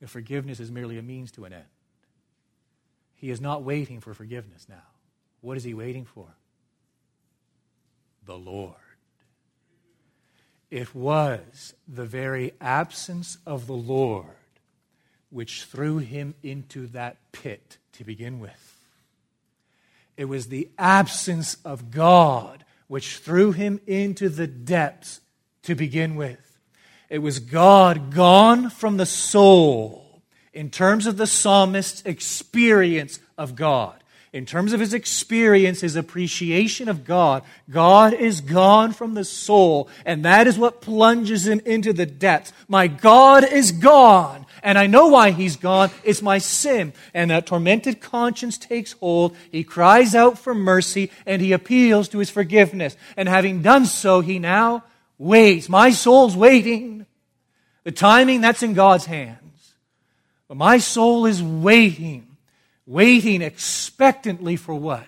the 0.00 0.08
forgiveness 0.08 0.60
is 0.60 0.70
merely 0.70 0.98
a 0.98 1.02
means 1.02 1.32
to 1.32 1.44
an 1.44 1.52
end. 1.52 1.64
He 3.14 3.30
is 3.30 3.40
not 3.40 3.62
waiting 3.62 4.00
for 4.00 4.12
forgiveness 4.12 4.66
now. 4.68 4.82
What 5.40 5.56
is 5.56 5.64
he 5.64 5.72
waiting 5.72 6.04
for? 6.04 6.26
The 8.26 8.36
Lord. 8.36 8.74
It 10.70 10.94
was 10.94 11.74
the 11.88 12.04
very 12.04 12.52
absence 12.60 13.38
of 13.46 13.66
the 13.66 13.72
Lord 13.72 14.26
which 15.30 15.64
threw 15.64 15.98
him 15.98 16.34
into 16.42 16.88
that 16.88 17.16
pit 17.32 17.78
to 17.92 18.04
begin 18.04 18.40
with. 18.40 18.75
It 20.16 20.26
was 20.26 20.46
the 20.46 20.68
absence 20.78 21.56
of 21.64 21.90
God 21.90 22.64
which 22.88 23.18
threw 23.18 23.52
him 23.52 23.80
into 23.86 24.28
the 24.28 24.46
depths 24.46 25.20
to 25.62 25.74
begin 25.74 26.16
with. 26.16 26.58
It 27.08 27.18
was 27.18 27.38
God 27.38 28.14
gone 28.14 28.70
from 28.70 28.96
the 28.96 29.06
soul 29.06 30.22
in 30.52 30.70
terms 30.70 31.06
of 31.06 31.16
the 31.16 31.26
psalmist's 31.26 32.02
experience 32.04 33.20
of 33.36 33.54
God. 33.54 34.02
In 34.32 34.44
terms 34.44 34.72
of 34.72 34.80
his 34.80 34.92
experience, 34.92 35.80
his 35.80 35.96
appreciation 35.96 36.88
of 36.88 37.04
God, 37.04 37.42
God 37.70 38.12
is 38.12 38.40
gone 38.40 38.92
from 38.92 39.14
the 39.14 39.24
soul, 39.24 39.88
and 40.04 40.24
that 40.24 40.46
is 40.46 40.58
what 40.58 40.80
plunges 40.80 41.46
him 41.46 41.60
into 41.64 41.92
the 41.92 42.06
depths. 42.06 42.52
My 42.68 42.86
God 42.86 43.44
is 43.50 43.72
gone, 43.72 44.45
and 44.66 44.76
I 44.76 44.88
know 44.88 45.06
why 45.06 45.30
he's 45.30 45.54
gone. 45.54 45.92
It's 46.02 46.20
my 46.20 46.38
sin. 46.38 46.92
And 47.14 47.30
that 47.30 47.46
tormented 47.46 48.00
conscience 48.00 48.58
takes 48.58 48.92
hold. 48.94 49.36
He 49.52 49.62
cries 49.62 50.12
out 50.12 50.40
for 50.40 50.56
mercy 50.56 51.12
and 51.24 51.40
he 51.40 51.52
appeals 51.52 52.08
to 52.08 52.18
his 52.18 52.30
forgiveness. 52.30 52.96
And 53.16 53.28
having 53.28 53.62
done 53.62 53.86
so, 53.86 54.22
he 54.22 54.40
now 54.40 54.82
waits. 55.18 55.68
My 55.68 55.90
soul's 55.90 56.36
waiting. 56.36 57.06
The 57.84 57.92
timing, 57.92 58.40
that's 58.40 58.64
in 58.64 58.74
God's 58.74 59.06
hands. 59.06 59.74
But 60.48 60.56
my 60.56 60.78
soul 60.78 61.26
is 61.26 61.40
waiting, 61.40 62.36
waiting 62.86 63.42
expectantly 63.42 64.56
for 64.56 64.74
what? 64.74 65.06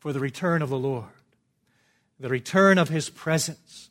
For 0.00 0.12
the 0.12 0.18
return 0.18 0.60
of 0.60 0.70
the 0.70 0.78
Lord, 0.78 1.04
the 2.18 2.28
return 2.28 2.78
of 2.78 2.88
his 2.88 3.10
presence, 3.10 3.90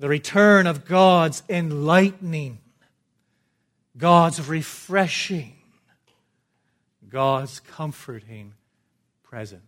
the 0.00 0.08
return 0.08 0.66
of 0.66 0.84
God's 0.84 1.44
enlightening 1.48 2.58
God's 3.96 4.46
refreshing, 4.46 5.54
God's 7.08 7.60
comforting 7.60 8.54
presence. 9.22 9.62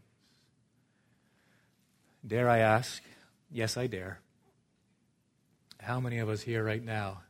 Dare 2.26 2.48
I 2.48 2.58
ask? 2.58 3.02
Yes, 3.50 3.76
I 3.76 3.86
dare. 3.86 4.20
How 5.80 6.00
many 6.00 6.18
of 6.18 6.28
us 6.28 6.42
here 6.42 6.62
right 6.62 6.84
now 6.84 7.22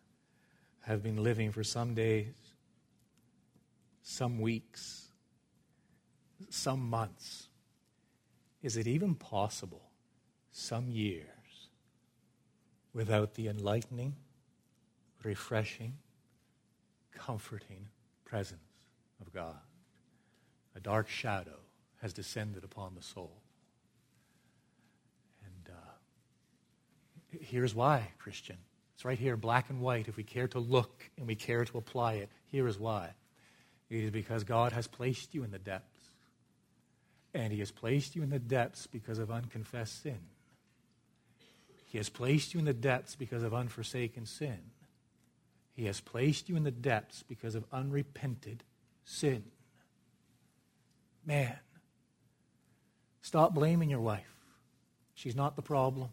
have 0.80 1.02
been 1.02 1.22
living 1.22 1.52
for 1.52 1.62
some 1.62 1.94
days, 1.94 2.34
some 4.02 4.40
weeks, 4.40 5.06
some 6.50 6.80
months? 6.80 7.48
Is 8.62 8.76
it 8.76 8.88
even 8.88 9.14
possible 9.14 9.90
some 10.50 10.88
years 10.88 11.26
without 12.92 13.34
the 13.34 13.46
enlightening, 13.46 14.16
refreshing, 15.22 15.98
comforting 17.18 17.86
presence 18.24 18.60
of 19.20 19.32
God. 19.32 19.56
A 20.76 20.80
dark 20.80 21.08
shadow 21.08 21.58
has 22.00 22.12
descended 22.12 22.64
upon 22.64 22.94
the 22.94 23.02
soul. 23.02 23.32
And 25.44 25.74
uh, 25.74 27.38
here's 27.40 27.74
why, 27.74 28.08
Christian. 28.18 28.56
It's 28.94 29.04
right 29.04 29.18
here, 29.18 29.36
black 29.36 29.70
and 29.70 29.80
white. 29.80 30.08
If 30.08 30.16
we 30.16 30.22
care 30.22 30.48
to 30.48 30.58
look 30.58 31.10
and 31.16 31.26
we 31.26 31.34
care 31.34 31.64
to 31.64 31.78
apply 31.78 32.14
it, 32.14 32.30
here 32.46 32.66
is 32.66 32.78
why. 32.78 33.10
It 33.90 34.04
is 34.04 34.10
because 34.10 34.44
God 34.44 34.72
has 34.72 34.86
placed 34.86 35.34
you 35.34 35.44
in 35.44 35.50
the 35.50 35.58
depths. 35.58 36.00
And 37.34 37.52
He 37.52 37.60
has 37.60 37.70
placed 37.70 38.16
you 38.16 38.22
in 38.22 38.30
the 38.30 38.38
depths 38.38 38.86
because 38.86 39.18
of 39.18 39.30
unconfessed 39.30 40.02
sin. 40.02 40.18
He 41.86 41.98
has 41.98 42.08
placed 42.08 42.54
you 42.54 42.60
in 42.60 42.66
the 42.66 42.74
depths 42.74 43.14
because 43.14 43.42
of 43.42 43.54
unforsaken 43.54 44.26
sin. 44.26 44.58
He 45.78 45.84
has 45.84 46.00
placed 46.00 46.48
you 46.48 46.56
in 46.56 46.64
the 46.64 46.72
depths 46.72 47.22
because 47.22 47.54
of 47.54 47.62
unrepented 47.72 48.64
sin. 49.04 49.44
Man, 51.24 51.56
stop 53.22 53.54
blaming 53.54 53.88
your 53.88 54.00
wife. 54.00 54.34
She's 55.14 55.36
not 55.36 55.54
the 55.54 55.62
problem. 55.62 56.08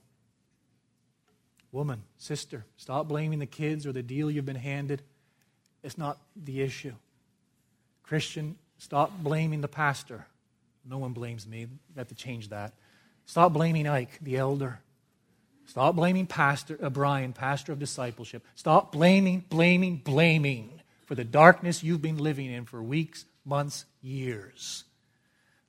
Woman, 1.72 2.04
sister, 2.20 2.64
stop 2.78 3.08
blaming 3.08 3.40
the 3.40 3.48
kids 3.48 3.88
or 3.88 3.92
the 3.92 4.04
deal 4.04 4.30
you've 4.30 4.46
been 4.46 4.56
handed. 4.56 5.02
It's 5.82 5.98
not 5.98 6.20
the 6.36 6.62
issue. 6.62 6.94
Christian, 8.04 8.58
stop 8.78 9.18
blaming 9.18 9.62
the 9.62 9.68
pastor. 9.68 10.28
No 10.88 11.00
one 11.00 11.14
blames 11.14 11.48
me. 11.48 11.66
Have 11.98 12.10
to 12.10 12.16
change 12.16 12.50
that. 12.50 12.74
Stop 13.26 13.54
blaming 13.54 13.88
Ike, 13.88 14.20
the 14.22 14.38
elder. 14.38 14.80
Stop 15.66 15.96
blaming 15.96 16.28
Pastor 16.28 16.78
uh, 16.82 16.90
Brian, 16.90 17.34
pastor 17.34 17.72
of 17.72 17.80
discipleship. 17.80 18.46
Stop 18.56 18.92
blaming, 18.92 19.44
blaming, 19.50 19.98
blaming 19.98 20.82
for 21.06 21.16
the 21.16 21.24
darkness 21.24 21.84
you've 21.84 22.02
been 22.02 22.18
living 22.18 22.52
in 22.52 22.66
for 22.66 22.82
weeks, 22.82 23.26
months, 23.44 23.86
years. 24.02 24.84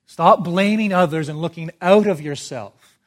Stop 0.07 0.45
blaming 0.45 0.93
others 0.93 1.29
and 1.29 1.41
looking 1.41 1.71
out 1.83 2.07
of 2.07 2.21
yourself 2.21 2.99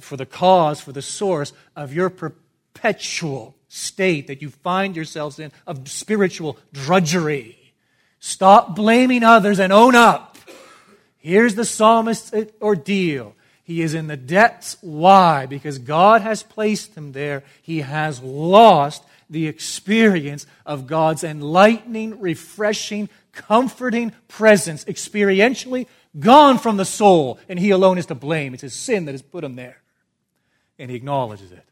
for 0.00 0.16
the 0.16 0.26
cause, 0.26 0.80
for 0.80 0.92
the 0.92 1.02
source 1.02 1.52
of 1.76 1.92
your 1.92 2.08
perpetual 2.08 3.56
state 3.68 4.28
that 4.28 4.40
you 4.40 4.50
find 4.50 4.96
yourselves 4.96 5.38
in 5.38 5.50
of 5.66 5.88
spiritual 5.88 6.58
drudgery. 6.72 7.74
Stop 8.20 8.76
blaming 8.76 9.22
others 9.22 9.58
and 9.58 9.72
own 9.72 9.94
up. 9.94 10.38
Here's 11.18 11.54
the 11.54 11.64
psalmist's 11.64 12.32
ordeal. 12.62 13.34
He 13.64 13.80
is 13.80 13.94
in 13.94 14.06
the 14.06 14.16
depths. 14.16 14.76
Why? 14.82 15.46
Because 15.46 15.78
God 15.78 16.20
has 16.20 16.42
placed 16.42 16.94
him 16.94 17.12
there. 17.12 17.42
He 17.62 17.80
has 17.80 18.22
lost 18.22 19.02
the 19.30 19.48
experience 19.48 20.46
of 20.66 20.86
God's 20.86 21.24
enlightening, 21.24 22.20
refreshing, 22.20 23.08
comforting 23.32 24.12
presence, 24.28 24.84
experientially 24.84 25.86
gone 26.18 26.58
from 26.58 26.76
the 26.76 26.84
soul, 26.84 27.40
and 27.48 27.58
he 27.58 27.70
alone 27.70 27.98
is 27.98 28.06
to 28.06 28.14
blame. 28.14 28.52
It's 28.52 28.62
his 28.62 28.74
sin 28.74 29.06
that 29.06 29.12
has 29.12 29.22
put 29.22 29.42
him 29.42 29.56
there. 29.56 29.80
And 30.78 30.90
he 30.90 30.96
acknowledges 30.96 31.50
it. 31.50 31.64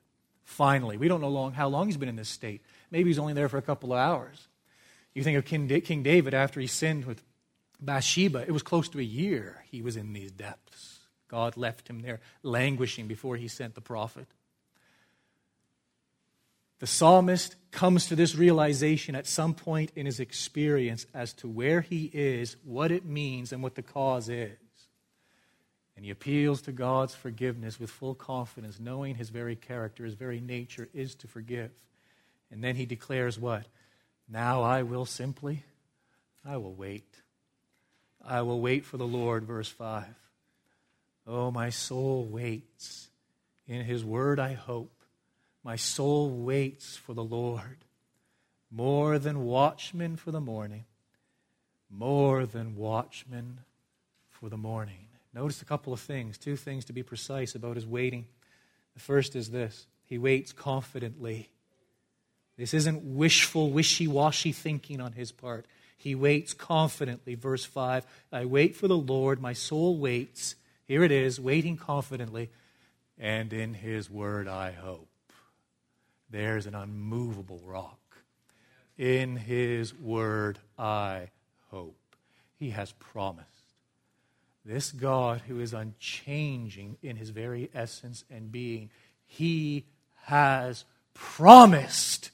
Finally, 0.44 0.96
we 0.96 1.08
don't 1.08 1.20
know 1.20 1.28
long, 1.28 1.52
how 1.52 1.68
long 1.68 1.86
he's 1.86 1.96
been 1.96 2.08
in 2.08 2.16
this 2.16 2.28
state. 2.28 2.62
Maybe 2.90 3.10
he's 3.10 3.18
only 3.18 3.34
there 3.34 3.48
for 3.48 3.58
a 3.58 3.62
couple 3.62 3.92
of 3.92 3.98
hours. 3.98 4.48
You 5.14 5.22
think 5.22 5.38
of 5.38 5.44
King 5.44 6.02
David 6.02 6.34
after 6.34 6.58
he 6.58 6.66
sinned 6.66 7.04
with 7.04 7.22
Bathsheba, 7.80 8.44
it 8.46 8.50
was 8.50 8.62
close 8.62 8.88
to 8.90 8.98
a 8.98 9.02
year 9.02 9.64
he 9.70 9.82
was 9.82 9.96
in 9.96 10.12
these 10.12 10.30
depths. 10.30 10.91
God 11.32 11.56
left 11.56 11.88
him 11.88 12.00
there 12.00 12.20
languishing 12.42 13.08
before 13.08 13.36
he 13.36 13.48
sent 13.48 13.74
the 13.74 13.80
prophet. 13.80 14.26
The 16.78 16.86
psalmist 16.86 17.56
comes 17.70 18.06
to 18.08 18.16
this 18.16 18.34
realization 18.34 19.14
at 19.14 19.26
some 19.26 19.54
point 19.54 19.92
in 19.96 20.04
his 20.04 20.20
experience 20.20 21.06
as 21.14 21.32
to 21.34 21.48
where 21.48 21.80
he 21.80 22.10
is, 22.12 22.56
what 22.64 22.90
it 22.90 23.06
means, 23.06 23.50
and 23.50 23.62
what 23.62 23.76
the 23.76 23.82
cause 23.82 24.28
is. 24.28 24.58
And 25.96 26.04
he 26.04 26.10
appeals 26.10 26.60
to 26.62 26.72
God's 26.72 27.14
forgiveness 27.14 27.80
with 27.80 27.88
full 27.88 28.14
confidence, 28.14 28.78
knowing 28.78 29.14
his 29.14 29.30
very 29.30 29.56
character, 29.56 30.04
his 30.04 30.14
very 30.14 30.40
nature 30.40 30.88
is 30.92 31.14
to 31.14 31.28
forgive. 31.28 31.70
And 32.50 32.62
then 32.62 32.76
he 32.76 32.84
declares 32.84 33.38
what? 33.38 33.64
Now 34.28 34.62
I 34.62 34.82
will 34.82 35.06
simply, 35.06 35.62
I 36.44 36.58
will 36.58 36.74
wait. 36.74 37.22
I 38.22 38.42
will 38.42 38.60
wait 38.60 38.84
for 38.84 38.98
the 38.98 39.06
Lord, 39.06 39.44
verse 39.44 39.68
5. 39.68 40.04
Oh, 41.26 41.50
my 41.50 41.70
soul 41.70 42.24
waits. 42.24 43.08
In 43.66 43.84
his 43.84 44.04
word 44.04 44.38
I 44.38 44.54
hope. 44.54 44.92
My 45.64 45.76
soul 45.76 46.30
waits 46.30 46.96
for 46.96 47.14
the 47.14 47.24
Lord. 47.24 47.84
More 48.70 49.18
than 49.18 49.44
watchmen 49.44 50.16
for 50.16 50.30
the 50.30 50.40
morning. 50.40 50.84
More 51.90 52.46
than 52.46 52.74
watchmen 52.74 53.60
for 54.30 54.48
the 54.48 54.56
morning. 54.56 55.06
Notice 55.34 55.62
a 55.62 55.66
couple 55.66 55.92
of 55.92 56.00
things, 56.00 56.36
two 56.36 56.56
things 56.56 56.84
to 56.86 56.92
be 56.92 57.02
precise 57.02 57.54
about 57.54 57.76
his 57.76 57.86
waiting. 57.86 58.26
The 58.94 59.00
first 59.00 59.36
is 59.36 59.50
this 59.50 59.86
he 60.04 60.18
waits 60.18 60.52
confidently. 60.52 61.48
This 62.58 62.74
isn't 62.74 63.02
wishful, 63.02 63.70
wishy 63.70 64.06
washy 64.06 64.52
thinking 64.52 65.00
on 65.00 65.12
his 65.12 65.32
part. 65.32 65.66
He 65.96 66.14
waits 66.14 66.52
confidently. 66.52 67.34
Verse 67.34 67.64
5 67.64 68.04
I 68.32 68.44
wait 68.44 68.76
for 68.76 68.88
the 68.88 68.96
Lord, 68.96 69.40
my 69.40 69.52
soul 69.52 69.96
waits. 69.96 70.56
Here 70.92 71.04
it 71.04 71.10
is, 71.10 71.40
waiting 71.40 71.78
confidently, 71.78 72.50
and 73.18 73.50
in 73.50 73.72
his 73.72 74.10
word 74.10 74.46
I 74.46 74.72
hope. 74.72 75.08
There's 76.28 76.66
an 76.66 76.74
unmovable 76.74 77.62
rock. 77.64 78.18
In 78.98 79.36
his 79.36 79.94
word 79.94 80.58
I 80.78 81.30
hope. 81.70 81.96
He 82.58 82.72
has 82.72 82.92
promised. 82.92 83.48
This 84.66 84.92
God 84.92 85.40
who 85.48 85.60
is 85.60 85.72
unchanging 85.72 86.98
in 87.02 87.16
his 87.16 87.30
very 87.30 87.70
essence 87.72 88.24
and 88.30 88.52
being, 88.52 88.90
he 89.24 89.86
has 90.24 90.84
promised. 91.14 92.32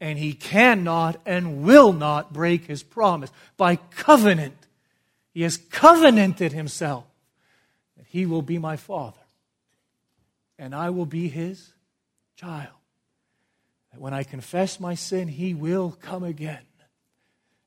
And 0.00 0.18
he 0.18 0.32
cannot 0.32 1.20
and 1.26 1.64
will 1.64 1.92
not 1.92 2.32
break 2.32 2.64
his 2.64 2.82
promise 2.82 3.30
by 3.58 3.76
covenant. 3.76 4.56
He 5.34 5.42
has 5.42 5.58
covenanted 5.58 6.54
himself 6.54 7.04
he 8.08 8.26
will 8.26 8.42
be 8.42 8.58
my 8.58 8.76
father, 8.76 9.18
and 10.58 10.74
I 10.74 10.90
will 10.90 11.06
be 11.06 11.28
his 11.28 11.72
child. 12.36 12.68
That 13.92 14.00
when 14.00 14.14
I 14.14 14.22
confess 14.22 14.80
my 14.80 14.94
sin, 14.94 15.28
he 15.28 15.54
will 15.54 15.96
come 16.02 16.24
again. 16.24 16.60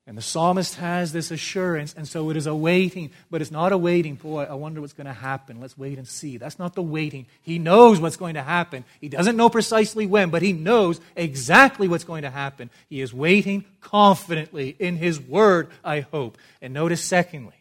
And 0.04 0.18
the 0.18 0.22
psalmist 0.22 0.74
has 0.74 1.12
this 1.12 1.30
assurance, 1.30 1.94
and 1.96 2.08
so 2.08 2.30
it 2.30 2.36
is 2.36 2.48
a 2.48 2.54
waiting, 2.54 3.12
but 3.30 3.40
it's 3.40 3.52
not 3.52 3.70
a 3.70 3.78
waiting. 3.78 4.16
Boy, 4.16 4.42
I 4.42 4.54
wonder 4.54 4.80
what's 4.80 4.92
going 4.92 5.06
to 5.06 5.12
happen. 5.12 5.60
Let's 5.60 5.78
wait 5.78 5.96
and 5.96 6.08
see. 6.08 6.38
That's 6.38 6.58
not 6.58 6.74
the 6.74 6.82
waiting. 6.82 7.26
He 7.42 7.60
knows 7.60 8.00
what's 8.00 8.16
going 8.16 8.34
to 8.34 8.42
happen. 8.42 8.84
He 9.00 9.08
doesn't 9.08 9.36
know 9.36 9.48
precisely 9.48 10.06
when, 10.06 10.30
but 10.30 10.42
he 10.42 10.52
knows 10.52 11.00
exactly 11.14 11.86
what's 11.86 12.02
going 12.02 12.22
to 12.22 12.30
happen. 12.30 12.68
He 12.88 13.00
is 13.00 13.14
waiting 13.14 13.64
confidently 13.80 14.74
in 14.80 14.96
his 14.96 15.20
word, 15.20 15.68
I 15.84 16.00
hope. 16.00 16.36
And 16.60 16.74
notice, 16.74 17.02
secondly, 17.04 17.54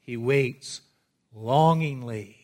he 0.00 0.16
waits 0.16 0.80
longingly. 1.34 2.36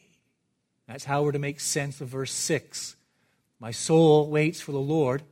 That's 0.87 1.05
how 1.05 1.23
we're 1.23 1.33
to 1.33 1.39
make 1.39 1.61
sense 1.61 2.01
of 2.01 2.09
verse 2.09 2.33
6. 2.33 2.97
My 3.61 3.71
soul 3.71 4.31
waits 4.31 4.61
for 4.61 4.73
the 4.73 4.79
Lord. 4.79 5.23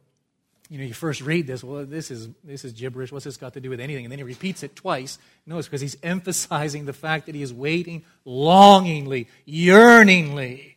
You 0.69 0.79
know, 0.79 0.85
you 0.85 0.95
first 0.95 1.21
read 1.21 1.47
this, 1.47 1.63
well, 1.63 1.87
this 1.87 2.11
is, 2.11 2.29
this 2.43 2.65
is 2.65 2.73
gibberish. 2.73 3.13
What's 3.13 3.25
this 3.25 3.37
got 3.37 3.55
to 3.55 3.61
do 3.61 3.71
with 3.71 3.81
anything? 3.81 4.05
And 4.05 4.13
then 4.13 4.19
he 4.19 4.25
repeats 4.25 4.63
it 4.63 4.75
twice. 4.75 5.19
No, 5.47 5.59
it's 5.59 5.69
because 5.69 5.81
he's 5.81 5.97
emphasizing 6.03 6.85
the 6.85 6.93
fact 6.93 7.27
that 7.27 7.35
he 7.35 7.43
is 7.43 7.55
waiting 7.55 8.05
longingly, 8.25 9.29
yearningly, 9.45 10.77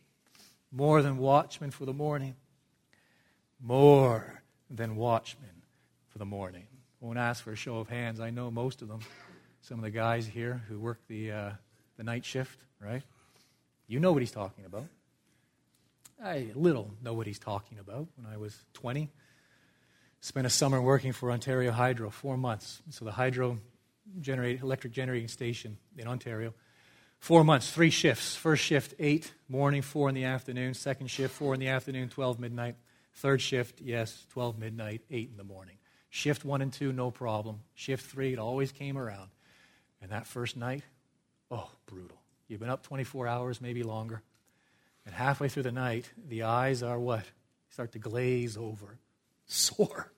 more 0.70 1.02
than 1.02 1.18
watchmen 1.18 1.72
for 1.72 1.84
the 1.84 1.92
morning. 1.92 2.36
More 3.60 4.42
than 4.70 4.96
watchmen 4.96 5.50
for 6.08 6.18
the 6.18 6.24
morning. 6.24 6.66
I 7.02 7.04
won't 7.04 7.18
ask 7.18 7.42
for 7.42 7.52
a 7.52 7.56
show 7.56 7.78
of 7.78 7.88
hands. 7.88 8.20
I 8.20 8.30
know 8.30 8.50
most 8.50 8.80
of 8.82 8.88
them. 8.88 9.00
Some 9.62 9.78
of 9.78 9.82
the 9.82 9.90
guys 9.90 10.26
here 10.26 10.62
who 10.68 10.78
work 10.78 11.00
the, 11.08 11.32
uh, 11.32 11.50
the 11.96 12.04
night 12.04 12.24
shift 12.24 12.60
right? 12.80 13.02
You 13.86 14.00
know 14.00 14.12
what 14.12 14.22
he's 14.22 14.30
talking 14.30 14.64
about. 14.64 14.86
I 16.22 16.48
little 16.54 16.90
know 17.02 17.14
what 17.14 17.26
he's 17.26 17.38
talking 17.38 17.78
about. 17.78 18.06
When 18.16 18.26
I 18.30 18.36
was 18.36 18.56
20, 18.74 19.08
spent 20.20 20.46
a 20.46 20.50
summer 20.50 20.80
working 20.80 21.12
for 21.12 21.32
Ontario 21.32 21.72
Hydro, 21.72 22.10
four 22.10 22.36
months. 22.36 22.82
So 22.90 23.04
the 23.04 23.12
hydro 23.12 23.58
generate, 24.20 24.60
electric 24.60 24.92
generating 24.92 25.28
station 25.28 25.78
in 25.96 26.06
Ontario. 26.06 26.54
Four 27.18 27.44
months, 27.44 27.70
three 27.70 27.90
shifts. 27.90 28.34
First 28.34 28.64
shift, 28.64 28.94
8 28.98 29.32
morning, 29.48 29.82
4 29.82 30.08
in 30.08 30.14
the 30.14 30.24
afternoon. 30.24 30.72
Second 30.72 31.08
shift, 31.08 31.34
4 31.34 31.54
in 31.54 31.60
the 31.60 31.68
afternoon, 31.68 32.08
12 32.08 32.40
midnight. 32.40 32.76
Third 33.14 33.42
shift, 33.42 33.80
yes, 33.80 34.24
12 34.30 34.58
midnight, 34.58 35.02
8 35.10 35.28
in 35.30 35.36
the 35.36 35.44
morning. 35.44 35.76
Shift 36.08 36.44
1 36.44 36.62
and 36.62 36.72
2, 36.72 36.92
no 36.92 37.10
problem. 37.10 37.60
Shift 37.74 38.06
3, 38.06 38.32
it 38.32 38.38
always 38.38 38.72
came 38.72 38.96
around. 38.96 39.30
And 40.00 40.10
that 40.12 40.26
first 40.26 40.56
night, 40.56 40.82
oh, 41.50 41.70
brutal. 41.86 42.19
You've 42.50 42.58
been 42.58 42.68
up 42.68 42.82
24 42.82 43.28
hours, 43.28 43.60
maybe 43.60 43.84
longer. 43.84 44.22
And 45.06 45.14
halfway 45.14 45.48
through 45.48 45.62
the 45.62 45.72
night, 45.72 46.10
the 46.28 46.42
eyes 46.42 46.82
are 46.82 46.98
what? 46.98 47.24
Start 47.70 47.92
to 47.92 48.00
glaze 48.00 48.56
over. 48.56 48.98
Sore. 49.46 50.10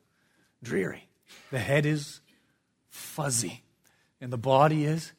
Dreary. 0.62 1.09
The 1.51 1.59
head 1.59 1.85
is 1.85 2.20
fuzzy. 2.89 3.62
And 4.18 4.33
the 4.33 4.39
body 4.39 4.87
is 4.87 5.12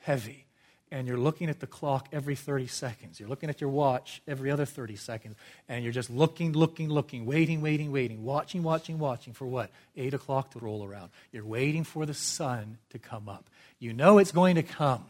heavy. 0.00 0.44
and 0.90 1.06
you're 1.06 1.18
looking 1.18 1.50
at 1.50 1.60
the 1.60 1.66
clock 1.66 2.08
every 2.12 2.34
30 2.34 2.66
seconds. 2.66 3.20
You're 3.20 3.28
looking 3.28 3.50
at 3.50 3.60
your 3.60 3.68
watch 3.68 4.22
every 4.26 4.50
other 4.50 4.64
30 4.64 4.96
seconds, 4.96 5.36
and 5.68 5.84
you're 5.84 5.92
just 5.92 6.08
looking, 6.08 6.52
looking, 6.52 6.88
looking, 6.88 7.26
waiting, 7.26 7.60
waiting, 7.60 7.92
waiting, 7.92 8.24
watching, 8.24 8.62
watching, 8.62 8.98
watching 8.98 9.34
for 9.34 9.46
what? 9.46 9.70
8 9.96 10.14
o'clock 10.14 10.52
to 10.52 10.58
roll 10.58 10.82
around. 10.82 11.10
You're 11.30 11.44
waiting 11.44 11.84
for 11.84 12.06
the 12.06 12.14
sun 12.14 12.78
to 12.90 12.98
come 12.98 13.28
up. 13.28 13.50
You 13.78 13.92
know 13.92 14.16
it's 14.16 14.32
going 14.32 14.54
to 14.54 14.62
come 14.62 15.04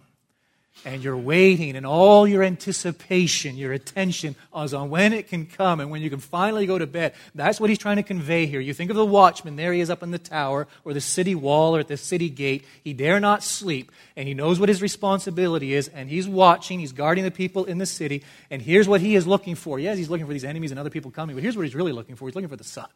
and 0.85 1.03
you're 1.03 1.17
waiting, 1.17 1.77
and 1.77 1.85
all 1.85 2.27
your 2.27 2.43
anticipation, 2.43 3.57
your 3.57 3.73
attention 3.73 4.37
is 4.57 4.75
on 4.75 4.91
when 4.91 5.13
it 5.13 5.29
can 5.29 5.47
come 5.47 5.81
and 5.81 5.91
when 5.91 6.03
you 6.03 6.11
can 6.11 6.21
finally 6.21 6.67
go 6.67 6.79
to 6.79 6.87
bed. 6.87 7.15
That's 7.35 7.61
what 7.61 7.69
he's 7.69 7.79
trying 7.79 7.97
to 7.97 8.03
convey 8.03 8.47
here. 8.47 8.61
You 8.61 8.73
think 8.75 8.91
of 8.91 8.97
the 8.97 9.05
watchman, 9.05 9.57
there 9.57 9.73
he 9.73 9.81
is 9.81 9.91
up 9.91 10.03
in 10.03 10.11
the 10.11 10.19
tower 10.19 10.67
or 10.85 10.95
the 10.95 11.01
city 11.01 11.35
wall 11.35 11.77
or 11.77 11.81
at 11.81 11.89
the 11.89 11.97
city 11.97 12.29
gate. 12.29 12.65
He 12.83 12.93
dare 12.93 13.21
not 13.21 13.43
sleep, 13.43 13.93
and 14.17 14.29
he 14.29 14.35
knows 14.35 14.61
what 14.61 14.69
his 14.69 14.81
responsibility 14.81 15.75
is, 15.75 15.89
and 15.89 16.09
he's 16.09 16.29
watching, 16.29 16.81
he's 16.81 16.93
guarding 16.93 17.25
the 17.25 17.31
people 17.31 17.65
in 17.65 17.79
the 17.79 17.87
city, 17.87 18.23
and 18.51 18.63
here's 18.63 18.89
what 18.89 19.01
he 19.01 19.15
is 19.15 19.27
looking 19.27 19.55
for. 19.55 19.79
Yes, 19.79 19.99
he's 19.99 20.11
looking 20.11 20.27
for 20.27 20.33
these 20.33 20.45
enemies 20.45 20.71
and 20.71 20.81
other 20.81 20.91
people 20.91 21.11
coming, 21.11 21.37
but 21.37 21.43
here's 21.43 21.57
what 21.57 21.65
he's 21.65 21.75
really 21.75 21.93
looking 21.93 22.17
for 22.17 22.29
he's 22.29 22.35
looking 22.35 22.49
for 22.49 22.57
the 22.57 22.65
sun. 22.65 22.89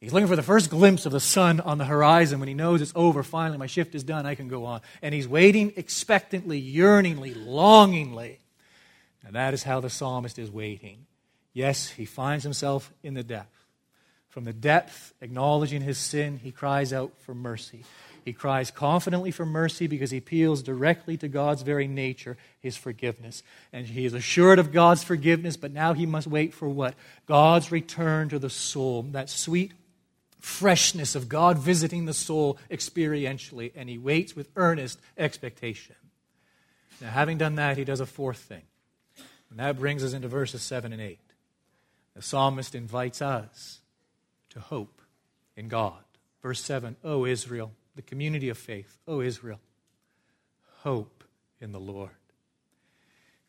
He's 0.00 0.14
looking 0.14 0.28
for 0.28 0.36
the 0.36 0.42
first 0.42 0.70
glimpse 0.70 1.04
of 1.04 1.12
the 1.12 1.20
sun 1.20 1.60
on 1.60 1.76
the 1.76 1.84
horizon 1.84 2.40
when 2.40 2.48
he 2.48 2.54
knows 2.54 2.80
it's 2.80 2.92
over. 2.94 3.22
Finally, 3.22 3.58
my 3.58 3.66
shift 3.66 3.94
is 3.94 4.02
done. 4.02 4.24
I 4.24 4.34
can 4.34 4.48
go 4.48 4.64
on. 4.64 4.80
And 5.02 5.14
he's 5.14 5.28
waiting 5.28 5.74
expectantly, 5.76 6.58
yearningly, 6.58 7.34
longingly. 7.34 8.38
And 9.26 9.34
that 9.34 9.52
is 9.52 9.62
how 9.62 9.80
the 9.80 9.90
psalmist 9.90 10.38
is 10.38 10.50
waiting. 10.50 11.04
Yes, 11.52 11.90
he 11.90 12.06
finds 12.06 12.44
himself 12.44 12.90
in 13.02 13.12
the 13.12 13.22
depth. 13.22 13.54
From 14.30 14.44
the 14.44 14.52
depth, 14.54 15.12
acknowledging 15.20 15.82
his 15.82 15.98
sin, 15.98 16.38
he 16.38 16.52
cries 16.52 16.92
out 16.94 17.12
for 17.18 17.34
mercy. 17.34 17.84
He 18.24 18.32
cries 18.32 18.70
confidently 18.70 19.32
for 19.32 19.44
mercy 19.44 19.86
because 19.86 20.10
he 20.10 20.18
appeals 20.18 20.62
directly 20.62 21.16
to 21.18 21.28
God's 21.28 21.62
very 21.62 21.88
nature, 21.88 22.38
his 22.60 22.76
forgiveness. 22.76 23.42
And 23.72 23.86
he 23.86 24.06
is 24.06 24.14
assured 24.14 24.58
of 24.58 24.72
God's 24.72 25.02
forgiveness, 25.02 25.56
but 25.56 25.72
now 25.72 25.94
he 25.94 26.06
must 26.06 26.26
wait 26.26 26.54
for 26.54 26.68
what? 26.68 26.94
God's 27.26 27.72
return 27.72 28.28
to 28.28 28.38
the 28.38 28.50
soul, 28.50 29.02
that 29.10 29.28
sweet 29.28 29.72
freshness 30.40 31.14
of 31.14 31.28
God 31.28 31.58
visiting 31.58 32.06
the 32.06 32.14
soul 32.14 32.58
experientially, 32.70 33.72
and 33.74 33.88
he 33.88 33.98
waits 33.98 34.34
with 34.34 34.50
earnest 34.56 34.98
expectation. 35.16 35.96
Now, 37.00 37.10
having 37.10 37.38
done 37.38 37.54
that, 37.54 37.78
he 37.78 37.84
does 37.84 38.00
a 38.00 38.06
fourth 38.06 38.38
thing. 38.38 38.62
And 39.50 39.58
that 39.58 39.78
brings 39.78 40.04
us 40.04 40.12
into 40.12 40.28
verses 40.28 40.62
7 40.62 40.92
and 40.92 41.00
8. 41.02 41.18
The 42.14 42.22
psalmist 42.22 42.74
invites 42.74 43.22
us 43.22 43.80
to 44.50 44.60
hope 44.60 45.00
in 45.56 45.68
God. 45.68 46.02
Verse 46.42 46.60
7 46.60 46.96
O 47.04 47.24
Israel, 47.24 47.72
the 47.96 48.02
community 48.02 48.48
of 48.48 48.58
faith, 48.58 48.98
O 49.06 49.20
Israel, 49.20 49.60
hope 50.78 51.24
in 51.60 51.72
the 51.72 51.80
Lord. 51.80 52.10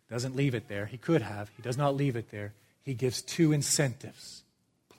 Doesn't 0.09 0.35
leave 0.35 0.55
it 0.55 0.67
there. 0.67 0.87
He 0.87 0.97
could 0.97 1.21
have. 1.21 1.49
He 1.55 1.61
does 1.61 1.77
not 1.77 1.95
leave 1.95 2.15
it 2.15 2.31
there. 2.31 2.53
He 2.83 2.93
gives 2.93 3.21
two 3.21 3.53
incentives 3.53 4.40